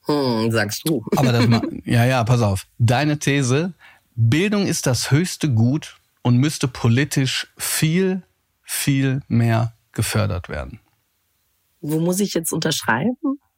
Hm, 0.06 0.52
sagst 0.52 0.88
du. 0.88 1.04
Aber 1.16 1.32
das 1.32 1.48
mal, 1.48 1.62
ja, 1.86 2.06
ja, 2.06 2.24
pass 2.24 2.42
auf. 2.42 2.66
Deine 2.80 3.20
These, 3.20 3.74
Bildung 4.16 4.66
ist 4.66 4.88
das 4.88 5.12
höchste 5.12 5.50
Gut 5.50 5.98
und 6.22 6.38
müsste 6.38 6.68
politisch 6.68 7.52
viel, 7.58 8.24
viel 8.64 9.22
mehr 9.28 9.74
gefördert 9.92 10.50
werden. 10.50 10.80
Wo 11.82 12.00
muss 12.00 12.20
ich 12.20 12.34
jetzt 12.34 12.54
unterschreiben? 12.54 13.16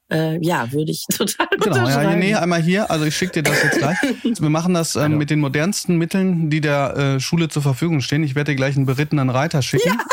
Äh, 0.10 0.44
ja, 0.46 0.72
würde 0.72 0.92
ich 0.92 1.06
total 1.12 1.48
genau, 1.52 1.78
unterschreiben. 1.78 2.12
Ja, 2.12 2.18
nee, 2.18 2.36
einmal 2.36 2.62
hier. 2.62 2.90
Also 2.90 3.06
ich 3.06 3.16
schicke 3.16 3.42
dir 3.42 3.44
das 3.44 3.64
jetzt 3.64 3.78
gleich. 3.78 3.98
Wir 4.40 4.50
machen 4.50 4.74
das 4.74 4.96
ähm, 4.96 5.18
mit 5.18 5.30
den 5.30 5.40
modernsten 5.40 5.98
Mitteln, 5.98 6.50
die 6.50 6.62
der 6.62 6.96
äh, 6.96 7.20
Schule 7.20 7.50
zur 7.50 7.62
Verfügung 7.62 8.02
stehen. 8.02 8.24
Ich 8.24 8.36
werde 8.36 8.52
dir 8.52 8.56
gleich 8.56 8.76
einen 8.76 8.86
berittenen 8.86 9.30
Reiter 9.30 9.62
schicken. 9.62 9.90
Ja. 9.90 10.06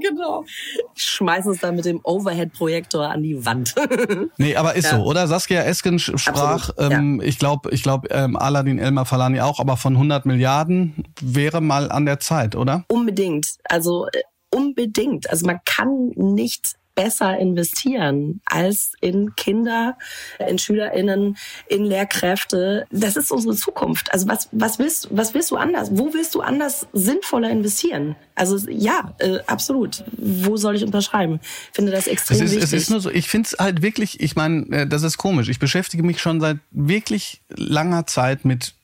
genau. 0.08 0.44
Ich 0.94 1.02
schmeiß 1.02 1.46
es 1.46 1.60
dann 1.60 1.76
mit 1.76 1.84
dem 1.84 2.00
Overhead-Projektor 2.02 3.08
an 3.08 3.22
die 3.22 3.44
Wand. 3.44 3.74
nee, 4.38 4.56
aber 4.56 4.74
ist 4.74 4.90
ja. 4.90 4.98
so, 4.98 5.04
oder? 5.04 5.26
Saskia 5.26 5.62
Esken 5.62 5.98
sprach, 5.98 6.70
ähm, 6.78 7.20
ja. 7.20 7.26
ich 7.26 7.38
glaube, 7.38 7.70
ich 7.70 7.82
glaube, 7.82 8.08
ähm, 8.10 8.36
Aladin 8.36 8.78
Elmar 8.78 9.06
Falani 9.06 9.40
auch, 9.40 9.60
aber 9.60 9.76
von 9.76 9.94
100 9.94 10.26
Milliarden 10.26 11.04
wäre 11.20 11.60
mal 11.60 11.90
an 11.90 12.06
der 12.06 12.20
Zeit, 12.20 12.56
oder? 12.56 12.84
Unbedingt. 12.88 13.46
Also 13.64 14.06
äh, 14.06 14.22
unbedingt. 14.54 15.30
Also 15.30 15.46
man 15.46 15.60
kann 15.64 16.10
nicht 16.14 16.76
besser 16.98 17.38
investieren 17.38 18.40
als 18.44 18.92
in 19.00 19.36
Kinder, 19.36 19.96
in 20.44 20.58
SchülerInnen, 20.58 21.36
in 21.68 21.84
Lehrkräfte. 21.84 22.86
Das 22.90 23.16
ist 23.16 23.30
unsere 23.30 23.54
Zukunft. 23.54 24.12
Also 24.12 24.26
was, 24.26 24.48
was 24.50 24.80
willst, 24.80 25.06
was 25.12 25.32
willst 25.32 25.52
du 25.52 25.56
anders? 25.56 25.90
Wo 25.92 26.12
willst 26.12 26.34
du 26.34 26.40
anders 26.40 26.88
sinnvoller 26.92 27.50
investieren? 27.50 28.16
Also 28.34 28.58
ja, 28.68 29.14
äh, 29.20 29.38
absolut. 29.46 30.02
Wo 30.16 30.56
soll 30.56 30.74
ich 30.74 30.82
unterschreiben? 30.82 31.38
Ich 31.42 31.76
finde 31.76 31.92
das 31.92 32.08
extrem 32.08 32.36
es 32.38 32.42
ist, 32.42 32.50
wichtig. 32.56 32.64
Es 32.64 32.72
ist 32.72 32.90
nur 32.90 33.00
so, 33.00 33.12
ich 33.12 33.28
finde 33.28 33.48
es 33.52 33.56
halt 33.60 33.80
wirklich, 33.80 34.18
ich 34.20 34.34
meine, 34.34 34.66
äh, 34.70 34.86
das 34.88 35.04
ist 35.04 35.18
komisch. 35.18 35.48
Ich 35.48 35.60
beschäftige 35.60 36.02
mich 36.02 36.20
schon 36.20 36.40
seit 36.40 36.58
wirklich 36.72 37.42
langer 37.48 38.08
Zeit 38.08 38.44
mit 38.44 38.74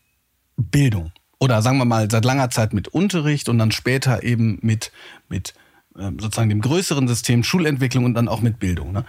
Bildung. 0.56 1.10
Oder 1.40 1.62
sagen 1.62 1.78
wir 1.78 1.84
mal, 1.84 2.08
seit 2.08 2.24
langer 2.24 2.50
Zeit 2.50 2.74
mit 2.74 2.86
Unterricht 2.86 3.48
und 3.48 3.58
dann 3.58 3.72
später 3.72 4.22
eben 4.22 4.60
mit, 4.62 4.92
mit 5.28 5.54
sozusagen 5.94 6.48
dem 6.48 6.60
größeren 6.60 7.08
System 7.08 7.44
Schulentwicklung 7.44 8.04
und 8.04 8.14
dann 8.14 8.28
auch 8.28 8.40
mit 8.40 8.58
Bildung. 8.58 8.92
Ne? 8.92 9.04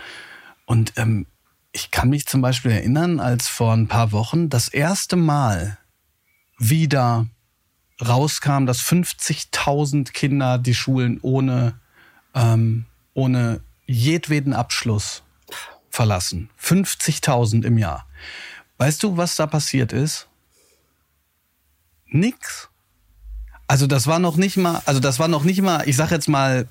Und 0.65 0.93
ähm, 0.97 1.25
ich 1.71 1.91
kann 1.91 2.09
mich 2.09 2.25
zum 2.25 2.41
Beispiel 2.41 2.71
erinnern, 2.71 3.19
als 3.19 3.47
vor 3.47 3.73
ein 3.73 3.87
paar 3.87 4.11
Wochen 4.11 4.49
das 4.49 4.67
erste 4.67 5.15
Mal 5.15 5.77
wieder 6.57 7.27
rauskam, 8.05 8.65
dass 8.65 8.81
50.000 8.81 10.11
Kinder 10.11 10.57
die 10.57 10.75
Schulen 10.75 11.19
ohne, 11.21 11.79
ähm, 12.33 12.85
ohne 13.13 13.61
jedweden 13.85 14.53
Abschluss 14.53 15.23
verlassen. 15.89 16.49
50.000 16.61 17.65
im 17.65 17.77
Jahr. 17.77 18.07
Weißt 18.77 19.01
du, 19.03 19.17
was 19.17 19.35
da 19.35 19.47
passiert 19.47 19.93
ist? 19.93 20.27
Nix. 22.07 22.69
Also 23.67 23.87
das 23.87 24.05
war 24.05 24.19
noch 24.19 24.35
nicht 24.35 24.57
mal, 24.57 24.81
also 24.85 24.99
das 24.99 25.19
war 25.19 25.27
noch 25.27 25.43
nicht 25.43 25.61
mal, 25.61 25.87
ich 25.87 25.95
sag 25.95 26.11
jetzt 26.11 26.29
mal 26.29 26.67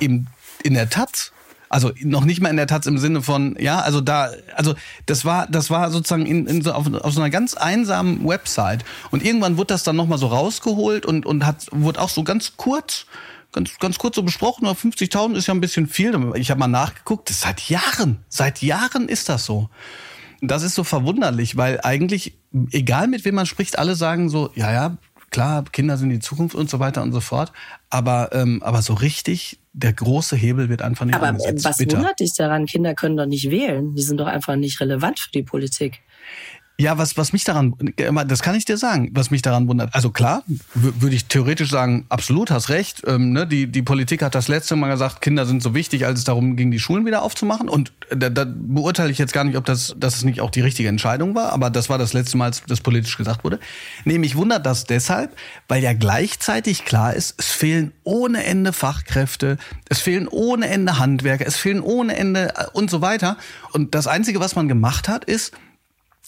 im, 0.00 0.26
in 0.62 0.74
der 0.74 0.90
Taz. 0.90 1.32
Also 1.70 1.92
noch 2.02 2.24
nicht 2.24 2.40
mal 2.40 2.48
in 2.48 2.56
der 2.56 2.66
Taz 2.66 2.86
im 2.86 2.98
Sinne 2.98 3.22
von, 3.22 3.54
ja, 3.58 3.80
also 3.80 4.00
da, 4.00 4.30
also 4.54 4.74
das 5.04 5.24
war, 5.24 5.46
das 5.46 5.70
war 5.70 5.90
sozusagen 5.90 6.24
in, 6.24 6.46
in 6.46 6.62
so, 6.62 6.72
auf, 6.72 6.92
auf 6.92 7.12
so 7.12 7.20
einer 7.20 7.30
ganz 7.30 7.54
einsamen 7.54 8.26
Website. 8.26 8.84
Und 9.10 9.22
irgendwann 9.22 9.58
wurde 9.58 9.68
das 9.68 9.82
dann 9.82 9.96
nochmal 9.96 10.18
so 10.18 10.28
rausgeholt 10.28 11.04
und, 11.04 11.26
und 11.26 11.44
hat, 11.44 11.66
wurde 11.70 12.00
auch 12.00 12.08
so 12.08 12.24
ganz 12.24 12.56
kurz, 12.56 13.04
ganz, 13.52 13.78
ganz 13.78 13.98
kurz 13.98 14.16
so 14.16 14.22
besprochen, 14.22 14.66
50.000 14.66 15.34
ist 15.36 15.46
ja 15.46 15.54
ein 15.54 15.60
bisschen 15.60 15.88
viel. 15.88 16.18
Ich 16.36 16.50
habe 16.50 16.60
mal 16.60 16.68
nachgeguckt, 16.68 17.28
das 17.28 17.42
seit 17.42 17.68
Jahren, 17.68 18.24
seit 18.28 18.62
Jahren 18.62 19.08
ist 19.08 19.28
das 19.28 19.44
so. 19.44 19.68
Das 20.40 20.62
ist 20.62 20.74
so 20.74 20.84
verwunderlich, 20.84 21.56
weil 21.56 21.80
eigentlich, 21.82 22.38
egal 22.70 23.08
mit 23.08 23.24
wem 23.24 23.34
man 23.34 23.46
spricht, 23.46 23.78
alle 23.78 23.96
sagen 23.96 24.30
so, 24.30 24.50
ja, 24.54 24.72
ja, 24.72 24.96
klar, 25.30 25.64
Kinder 25.64 25.96
sind 25.96 26.10
die 26.10 26.20
Zukunft 26.20 26.54
und 26.54 26.70
so 26.70 26.78
weiter 26.78 27.02
und 27.02 27.12
so 27.12 27.20
fort. 27.20 27.52
Aber, 27.90 28.30
ähm, 28.32 28.62
aber 28.62 28.80
so 28.82 28.94
richtig, 28.94 29.58
der 29.78 29.92
große 29.92 30.34
Hebel 30.36 30.68
wird 30.68 30.82
einfach 30.82 31.04
nicht 31.04 31.14
Aber 31.14 31.28
angesetzt. 31.28 31.64
was 31.64 31.76
Bitter. 31.78 31.98
wundert 31.98 32.18
dich 32.18 32.34
daran? 32.34 32.66
Kinder 32.66 32.94
können 32.94 33.16
doch 33.16 33.26
nicht 33.26 33.50
wählen. 33.50 33.94
Die 33.94 34.02
sind 34.02 34.18
doch 34.18 34.26
einfach 34.26 34.56
nicht 34.56 34.80
relevant 34.80 35.20
für 35.20 35.30
die 35.30 35.44
Politik. 35.44 36.00
Ja, 36.80 36.96
was, 36.96 37.16
was 37.16 37.32
mich 37.32 37.42
daran, 37.42 37.74
das 38.28 38.40
kann 38.40 38.54
ich 38.54 38.64
dir 38.64 38.76
sagen, 38.76 39.10
was 39.12 39.32
mich 39.32 39.42
daran 39.42 39.66
wundert. 39.66 39.92
Also 39.96 40.10
klar, 40.10 40.44
würde 40.74 41.16
ich 41.16 41.24
theoretisch 41.24 41.70
sagen, 41.70 42.06
absolut, 42.08 42.52
hast 42.52 42.68
recht. 42.68 43.02
Ähm, 43.04 43.32
ne, 43.32 43.48
die, 43.48 43.66
die 43.66 43.82
Politik 43.82 44.22
hat 44.22 44.36
das 44.36 44.46
letzte 44.46 44.76
Mal 44.76 44.88
gesagt, 44.88 45.20
Kinder 45.20 45.44
sind 45.44 45.60
so 45.60 45.74
wichtig, 45.74 46.06
als 46.06 46.20
es 46.20 46.24
darum 46.24 46.54
ging, 46.54 46.70
die 46.70 46.78
Schulen 46.78 47.04
wieder 47.04 47.22
aufzumachen. 47.22 47.68
Und 47.68 47.92
da, 48.10 48.30
da 48.30 48.46
beurteile 48.46 49.10
ich 49.10 49.18
jetzt 49.18 49.32
gar 49.32 49.42
nicht, 49.42 49.56
ob 49.56 49.64
das, 49.64 49.96
dass 49.98 50.14
es 50.14 50.22
nicht 50.22 50.40
auch 50.40 50.52
die 50.52 50.60
richtige 50.60 50.88
Entscheidung 50.88 51.34
war, 51.34 51.52
aber 51.52 51.68
das 51.70 51.90
war 51.90 51.98
das 51.98 52.12
letzte 52.12 52.36
Mal, 52.36 52.44
als 52.44 52.62
das 52.68 52.80
politisch 52.80 53.16
gesagt 53.16 53.42
wurde. 53.42 53.58
Nee, 54.04 54.18
mich 54.18 54.36
wundert 54.36 54.64
das 54.64 54.84
deshalb, 54.84 55.36
weil 55.66 55.82
ja 55.82 55.94
gleichzeitig 55.94 56.84
klar 56.84 57.12
ist, 57.12 57.34
es 57.38 57.50
fehlen 57.50 57.90
ohne 58.04 58.44
Ende 58.44 58.72
Fachkräfte, 58.72 59.56
es 59.88 59.98
fehlen 59.98 60.28
ohne 60.28 60.68
Ende 60.68 61.00
Handwerker, 61.00 61.44
es 61.44 61.56
fehlen 61.56 61.80
ohne 61.80 62.16
Ende 62.16 62.54
äh, 62.56 62.66
und 62.72 62.88
so 62.88 63.00
weiter. 63.00 63.36
Und 63.72 63.96
das 63.96 64.06
Einzige, 64.06 64.38
was 64.38 64.54
man 64.54 64.68
gemacht 64.68 65.08
hat, 65.08 65.24
ist, 65.24 65.52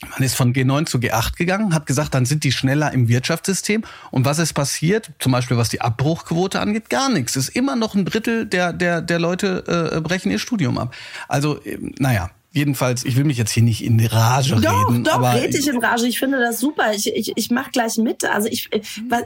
man 0.09 0.23
ist 0.23 0.35
von 0.35 0.55
G9 0.55 0.87
zu 0.87 0.99
G8 0.99 1.37
gegangen, 1.37 1.75
hat 1.75 1.87
gesagt, 1.87 2.15
dann 2.15 2.25
sind 2.25 2.45
die 2.45 2.53
schneller 2.53 2.93
im 2.93 3.09
Wirtschaftssystem. 3.09 3.85
Und 4.11 4.25
was 4.25 4.39
ist 4.39 4.55
passiert? 4.55 5.11
Zum 5.19 5.33
Beispiel 5.33 5.57
was 5.57 5.69
die 5.69 5.83
Abbruchquote 5.83 6.59
angeht, 6.59 6.89
gar 6.89 7.11
nichts. 7.11 7.37
Es 7.37 7.49
ist 7.49 7.57
immer 7.57 7.77
noch 7.77 7.95
ein 7.95 8.07
Drittel 8.07 8.47
der, 8.47 8.73
der, 8.73 9.03
der 9.03 9.19
Leute 9.19 9.93
äh, 9.95 10.01
brechen 10.01 10.31
ihr 10.31 10.39
Studium 10.39 10.79
ab. 10.79 10.95
Also, 11.29 11.63
äh, 11.65 11.79
naja, 11.99 12.31
Jedenfalls, 12.53 13.05
ich 13.05 13.17
will 13.17 13.23
mich 13.23 13.39
jetzt 13.39 13.53
hier 13.53 13.63
nicht 13.63 13.85
in 13.85 14.05
Rage 14.05 14.57
doch, 14.57 14.91
reden. 14.91 15.05
Doch, 15.05 15.13
aber 15.15 15.35
red 15.35 15.55
dich 15.55 15.69
in 15.69 15.79
Rage. 15.79 16.09
Ich 16.09 16.19
finde 16.19 16.41
das 16.41 16.59
super. 16.59 16.93
Ich, 16.93 17.07
ich, 17.07 17.33
ich 17.37 17.51
mache 17.53 17.71
gleich 17.71 17.97
mit. 17.97 18.25
Also 18.25 18.49
ich, 18.49 18.69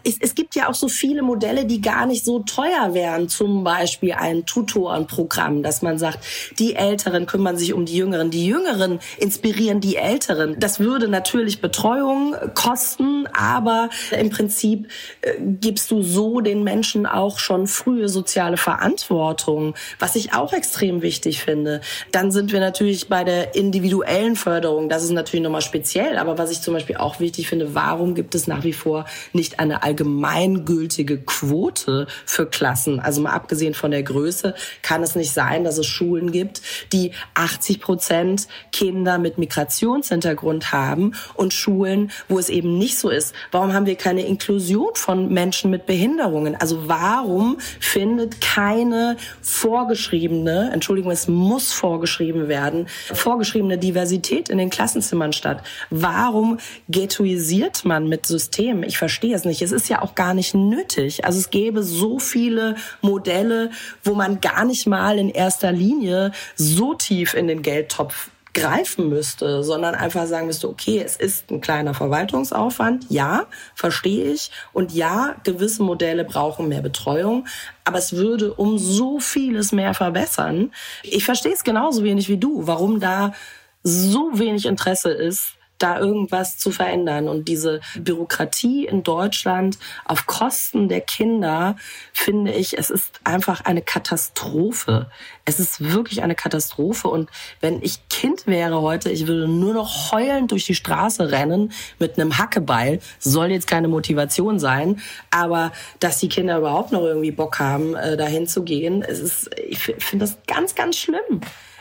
es, 0.05 0.19
es 0.21 0.35
gibt 0.35 0.55
ja 0.55 0.69
auch 0.69 0.75
so 0.75 0.89
viele 0.89 1.23
Modelle, 1.23 1.65
die 1.65 1.81
gar 1.81 2.05
nicht 2.05 2.23
so 2.23 2.41
teuer 2.41 2.93
wären. 2.93 3.31
Zum 3.31 3.65
Beispiel 3.65 4.13
ein 4.13 4.45
Tutorenprogramm, 4.45 5.63
dass 5.63 5.81
man 5.81 5.99
sagt, 5.99 6.19
die 6.59 6.75
Älteren 6.75 7.25
kümmern 7.25 7.57
sich 7.57 7.73
um 7.73 7.87
die 7.87 7.97
Jüngeren, 7.97 8.31
die 8.31 8.45
Jüngeren 8.45 8.99
inspirieren 9.17 9.81
die 9.81 9.97
Älteren. 9.97 10.61
Das 10.61 10.79
würde 10.79 11.09
natürlich 11.09 11.63
Betreuung 11.63 12.35
kosten, 12.53 13.27
aber 13.33 13.89
im 14.11 14.29
Prinzip 14.29 14.89
äh, 15.23 15.33
gibst 15.41 15.91
du 15.91 16.03
so 16.03 16.43
den 16.43 16.63
Menschen 16.63 17.07
auch 17.07 17.39
schon 17.39 17.69
frühe 17.69 18.11
soziale 18.11 18.59
Verantwortung, 18.59 19.75
was 19.99 20.15
ich 20.15 20.35
auch 20.35 20.53
extrem 20.53 21.01
wichtig 21.01 21.43
finde. 21.43 21.81
Dann 22.13 22.31
sind 22.31 22.53
wir 22.53 22.61
natürlich 22.61 23.09
bei 23.15 23.23
der 23.23 23.55
individuellen 23.55 24.35
Förderung, 24.35 24.89
das 24.89 25.05
ist 25.05 25.13
natürlich 25.13 25.45
nochmal 25.45 25.63
speziell, 25.63 26.19
aber 26.19 26.37
was 26.37 26.51
ich 26.51 26.63
zum 26.63 26.75
Beispiel 26.75 26.97
auch 26.97 27.21
wichtig 27.21 27.49
finde, 27.49 27.73
warum 27.73 28.17
gibt 28.17 28.35
es 28.35 28.49
nach 28.49 28.65
wie 28.65 28.73
vor 28.73 29.05
nicht 29.33 29.61
eine 29.61 29.85
allgemeingültige 29.85 31.19
Quote 31.19 32.09
für 32.27 32.47
Klassen? 32.47 32.99
Also 32.99 33.21
mal 33.21 33.31
abgesehen 33.31 33.75
von 33.75 33.93
der 33.93 34.03
Größe 34.03 34.57
kann 34.83 35.05
es 35.05 35.15
nicht 35.15 35.33
sein, 35.33 35.63
dass 35.63 35.79
es 35.79 35.87
Schulen 35.87 36.33
gibt, 36.33 36.61
die 36.93 37.13
80 37.35 37.81
Prozent 37.81 38.49
Kinder 38.73 39.19
mit 39.19 39.39
Migrationshintergrund 39.39 40.73
haben 40.73 41.13
und 41.35 41.55
Schulen, 41.55 42.11
wo 42.29 42.41
es 42.41 42.49
eben 42.49 42.79
nicht 42.79 42.99
so 42.99 43.11
ist. 43.11 43.33
Warum 43.53 43.75
haben 43.75 43.87
wir 43.87 43.95
keine 43.95 44.27
Inklusion 44.27 44.91
von 44.97 45.33
Menschen 45.33 45.71
mit 45.71 45.87
Behinderungen? 45.87 46.57
Also 46.57 46.89
warum 46.89 47.59
findet 47.79 48.41
keine 48.41 49.17
vorgeschriebene, 49.41 50.73
Entschuldigung, 50.73 51.13
es 51.13 51.29
muss 51.29 51.73
vorgeschrieben 51.73 52.49
werden, 52.49 52.89
vorgeschriebene 53.13 53.79
Diversität 53.79 54.49
in 54.49 54.59
den 54.59 54.71
Klassenzimmern 54.71 55.33
statt? 55.33 55.63
Warum 55.91 56.59
ghettoisiert 56.89 57.85
man 57.85 58.09
mit 58.09 58.27
Systemen? 58.27 58.85
Ich 58.85 58.99
verstehe 58.99 59.35
es 59.35 59.45
nicht. 59.45 59.63
Es 59.63 59.73
ist 59.73 59.89
ja 59.89 60.03
auch 60.03 60.15
gar 60.15 60.35
nicht 60.35 60.55
nötig. 60.55 61.25
Also 61.25 61.39
es 61.39 61.51
gäbe 61.51 61.83
so 61.83 62.19
viele 62.19 62.77
Modelle, 63.01 63.71
wo 64.03 64.15
man 64.15 64.41
gar 64.41 64.65
nicht 64.65 64.87
mal 64.87 65.19
in 65.19 65.29
erster 65.29 65.73
Linie 65.73 66.33
so 66.57 66.95
tief 66.95 67.35
in 67.35 67.49
den 67.49 67.63
Geldtopf 67.63 68.31
greifen 68.55 69.09
müsste, 69.09 69.63
sondern 69.63 69.95
einfach 69.95 70.27
sagen 70.27 70.47
müsste, 70.47 70.69
okay, 70.69 71.03
es 71.05 71.17
ist 71.17 71.51
ein 71.51 71.61
kleiner 71.61 71.93
Verwaltungsaufwand, 71.93 73.07
ja, 73.11 73.47
verstehe 73.75 74.33
ich, 74.33 74.51
und 74.73 74.93
ja, 74.93 75.37
gewisse 75.45 75.83
Modelle 75.83 76.25
brauchen 76.25 76.69
mehr 76.69 76.81
Betreuung, 76.81 77.47
aber 77.85 77.99
es 77.99 78.15
würde 78.15 78.55
um 78.55 78.79
so 78.79 79.21
vieles 79.21 79.73
mehr 79.73 79.93
verbessern. 79.93 80.73
Ich 81.03 81.25
verstehe 81.25 81.53
es 81.53 81.65
genauso 81.65 82.05
wenig 82.05 82.29
wie 82.29 82.39
du, 82.39 82.67
warum 82.67 83.01
da 83.01 83.35
so 83.83 84.31
wenig 84.39 84.65
Interesse 84.65 85.11
ist, 85.11 85.57
da 85.79 85.99
irgendwas 85.99 86.59
zu 86.59 86.71
verändern. 86.71 87.29
Und 87.29 87.49
diese 87.49 87.81
Bürokratie 87.97 88.87
in 88.87 89.03
Deutschland 89.03 89.79
auf 90.05 90.27
Kosten 90.27 90.89
der 90.89 91.01
Kinder, 91.01 91.77
finde 92.13 92.53
ich, 92.53 92.79
es 92.79 92.91
ist 92.91 93.21
einfach 93.25 93.65
eine 93.65 93.83
Katastrophe. 93.83 95.11
Es 95.45 95.61
ist 95.61 95.93
wirklich 95.93 96.23
eine 96.23 96.35
Katastrophe. 96.35 97.09
Und 97.09 97.29
wenn 97.61 97.83
ich 97.83 98.09
Kind 98.09 98.47
wäre 98.47 98.81
heute, 98.81 99.11
ich 99.11 99.27
würde 99.27 99.49
nur 99.49 99.75
noch 99.75 100.13
heulend 100.13 100.53
durch 100.53 100.65
die 100.65 100.75
Straße 100.75 101.31
rennen 101.31 101.73
mit 101.99 102.19
einem 102.19 102.39
Hackebeil. 102.39 103.01
Soll 103.19 103.51
jetzt 103.51 103.67
keine 103.67 103.89
Motivation 103.89 104.59
sein. 104.59 105.01
Aber 105.31 105.73
dass 106.01 106.19
die 106.19 106.29
Kinder 106.29 106.59
überhaupt 106.59 106.93
noch 106.93 107.03
irgendwie 107.03 107.33
Bock 107.33 107.59
haben, 107.59 107.95
äh, 107.95 108.17
dahin 108.17 108.47
zu 108.47 108.63
gehen, 108.63 109.03
es 109.03 109.21
ist, 109.21 109.51
ich 109.67 109.79
finde 109.79 110.25
das 110.25 110.39
ganz, 110.47 110.75
ganz 110.75 110.97
schlimm. 110.97 111.41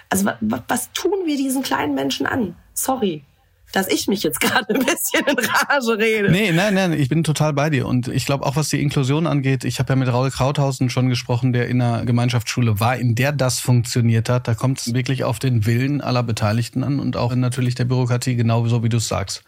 Also 0.09 0.25
was, 0.25 0.61
was 0.67 0.93
tun 0.93 1.25
wir 1.25 1.37
diesen 1.37 1.63
kleinen 1.63 1.95
Menschen 1.95 2.25
an? 2.25 2.55
Sorry 2.73 3.23
dass 3.73 3.89
ich 3.89 4.07
mich 4.07 4.23
jetzt 4.23 4.39
gerade 4.39 4.73
ein 4.73 4.85
bisschen 4.85 5.25
in 5.27 5.37
Rage 5.37 5.97
rede. 5.97 6.31
Nee, 6.31 6.53
nein, 6.53 6.73
nein, 6.73 6.93
ich 6.93 7.09
bin 7.09 7.25
total 7.25 7.51
bei 7.51 7.69
dir. 7.69 7.85
Und 7.85 8.07
ich 8.07 8.25
glaube 8.25 8.45
auch, 8.45 8.55
was 8.55 8.69
die 8.69 8.81
Inklusion 8.81 9.27
angeht, 9.27 9.65
ich 9.65 9.79
habe 9.79 9.89
ja 9.89 9.95
mit 9.97 10.07
Raul 10.07 10.31
Krauthausen 10.31 10.89
schon 10.89 11.09
gesprochen, 11.09 11.51
der 11.51 11.67
in 11.67 11.81
einer 11.81 12.05
Gemeinschaftsschule 12.05 12.79
war, 12.79 12.95
in 12.95 13.15
der 13.15 13.33
das 13.33 13.59
funktioniert 13.59 14.29
hat. 14.29 14.47
Da 14.47 14.55
kommt 14.55 14.79
es 14.79 14.93
wirklich 14.93 15.25
auf 15.25 15.39
den 15.39 15.65
Willen 15.65 15.99
aller 15.99 16.23
Beteiligten 16.23 16.83
an 16.83 16.99
und 16.99 17.17
auch 17.17 17.35
natürlich 17.35 17.75
der 17.75 17.85
Bürokratie, 17.85 18.35
genau 18.35 18.65
so 18.67 18.83
wie 18.83 18.89
du 18.89 18.97
es 18.97 19.07
sagst. 19.07 19.43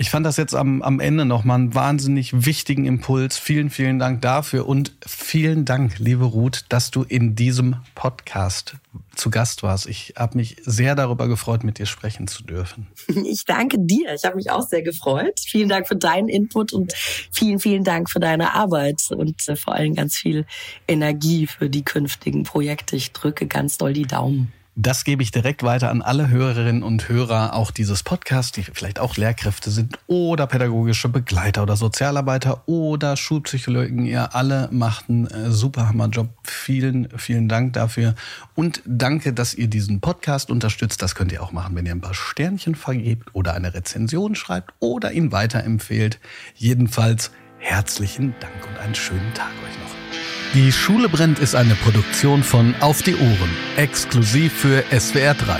Ich 0.00 0.10
fand 0.10 0.24
das 0.24 0.36
jetzt 0.36 0.54
am, 0.54 0.80
am 0.82 1.00
Ende 1.00 1.24
nochmal 1.24 1.56
einen 1.56 1.74
wahnsinnig 1.74 2.46
wichtigen 2.46 2.84
Impuls. 2.84 3.36
Vielen, 3.36 3.68
vielen 3.68 3.98
Dank 3.98 4.22
dafür 4.22 4.68
und 4.68 4.92
vielen 5.04 5.64
Dank, 5.64 5.98
liebe 5.98 6.24
Ruth, 6.24 6.66
dass 6.68 6.92
du 6.92 7.02
in 7.02 7.34
diesem 7.34 7.74
Podcast 7.96 8.76
zu 9.16 9.28
Gast 9.28 9.64
warst. 9.64 9.88
Ich 9.88 10.14
habe 10.16 10.36
mich 10.36 10.54
sehr 10.64 10.94
darüber 10.94 11.26
gefreut, 11.26 11.64
mit 11.64 11.80
dir 11.80 11.86
sprechen 11.86 12.28
zu 12.28 12.44
dürfen. 12.44 12.86
Ich 13.24 13.44
danke 13.44 13.76
dir. 13.80 14.14
Ich 14.14 14.24
habe 14.24 14.36
mich 14.36 14.52
auch 14.52 14.68
sehr 14.68 14.82
gefreut. 14.82 15.40
Vielen 15.44 15.68
Dank 15.68 15.88
für 15.88 15.96
deinen 15.96 16.28
Input 16.28 16.72
und 16.72 16.92
vielen, 17.32 17.58
vielen 17.58 17.82
Dank 17.82 18.08
für 18.08 18.20
deine 18.20 18.54
Arbeit 18.54 19.02
und 19.10 19.48
äh, 19.48 19.56
vor 19.56 19.74
allem 19.74 19.96
ganz 19.96 20.14
viel 20.14 20.46
Energie 20.86 21.48
für 21.48 21.68
die 21.68 21.82
künftigen 21.82 22.44
Projekte. 22.44 22.94
Ich 22.94 23.10
drücke 23.10 23.48
ganz 23.48 23.78
doll 23.78 23.94
die 23.94 24.06
Daumen. 24.06 24.52
Das 24.80 25.02
gebe 25.02 25.24
ich 25.24 25.32
direkt 25.32 25.64
weiter 25.64 25.90
an 25.90 26.02
alle 26.02 26.28
Hörerinnen 26.28 26.84
und 26.84 27.08
Hörer 27.08 27.54
auch 27.54 27.72
dieses 27.72 28.04
Podcasts, 28.04 28.52
die 28.52 28.62
vielleicht 28.62 29.00
auch 29.00 29.16
Lehrkräfte 29.16 29.72
sind 29.72 29.98
oder 30.06 30.46
pädagogische 30.46 31.08
Begleiter 31.08 31.64
oder 31.64 31.74
Sozialarbeiter 31.74 32.62
oder 32.68 33.16
Schulpsychologen. 33.16 34.06
Ihr 34.06 34.36
alle 34.36 34.68
macht 34.70 35.08
einen 35.08 35.26
äh, 35.26 35.50
super 35.50 35.88
Hammerjob. 35.88 36.28
Vielen, 36.44 37.08
vielen 37.18 37.48
Dank 37.48 37.72
dafür. 37.72 38.14
Und 38.54 38.80
danke, 38.86 39.32
dass 39.32 39.52
ihr 39.52 39.66
diesen 39.66 40.00
Podcast 40.00 40.48
unterstützt. 40.48 41.02
Das 41.02 41.16
könnt 41.16 41.32
ihr 41.32 41.42
auch 41.42 41.50
machen, 41.50 41.74
wenn 41.74 41.84
ihr 41.84 41.92
ein 41.92 42.00
paar 42.00 42.14
Sternchen 42.14 42.76
vergebt 42.76 43.30
oder 43.32 43.54
eine 43.54 43.74
Rezension 43.74 44.36
schreibt 44.36 44.74
oder 44.78 45.10
ihn 45.10 45.32
weiterempfehlt. 45.32 46.20
Jedenfalls 46.54 47.32
herzlichen 47.58 48.32
Dank 48.38 48.54
und 48.68 48.78
einen 48.78 48.94
schönen 48.94 49.34
Tag 49.34 49.50
euch 49.66 49.76
noch. 49.80 50.27
Die 50.54 50.72
Schule 50.72 51.10
brennt 51.10 51.38
ist 51.40 51.54
eine 51.54 51.74
Produktion 51.74 52.42
von 52.42 52.74
Auf 52.80 53.02
die 53.02 53.14
Ohren, 53.14 53.50
exklusiv 53.76 54.50
für 54.54 54.82
SWR 54.98 55.34
3. 55.34 55.58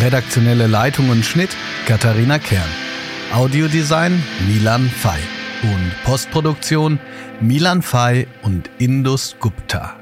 Redaktionelle 0.00 0.66
Leitung 0.66 1.10
und 1.10 1.26
Schnitt 1.26 1.50
Katharina 1.86 2.38
Kern. 2.38 2.68
Audiodesign 3.34 4.22
Milan 4.48 4.88
Fay. 4.88 5.20
Und 5.62 5.92
Postproduktion 6.04 6.98
Milan 7.40 7.82
Fay 7.82 8.26
und 8.40 8.70
Indus 8.78 9.36
Gupta. 9.40 9.94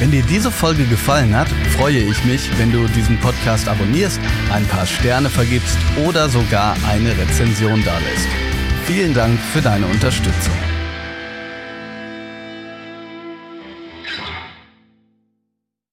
Wenn 0.00 0.10
dir 0.10 0.24
diese 0.24 0.50
Folge 0.50 0.84
gefallen 0.86 1.34
hat, 1.34 1.48
freue 1.76 1.98
ich 1.98 2.24
mich, 2.24 2.50
wenn 2.58 2.72
du 2.72 2.86
diesen 2.88 3.18
Podcast 3.20 3.68
abonnierst, 3.68 4.20
ein 4.52 4.66
paar 4.66 4.84
Sterne 4.84 5.30
vergibst 5.30 5.78
oder 6.04 6.28
sogar 6.28 6.76
eine 6.88 7.16
Rezension 7.16 7.84
dalässt. 7.84 8.28
Vielen 8.84 9.14
Dank 9.14 9.38
für 9.52 9.62
deine 9.62 9.86
Unterstützung. 9.86 10.75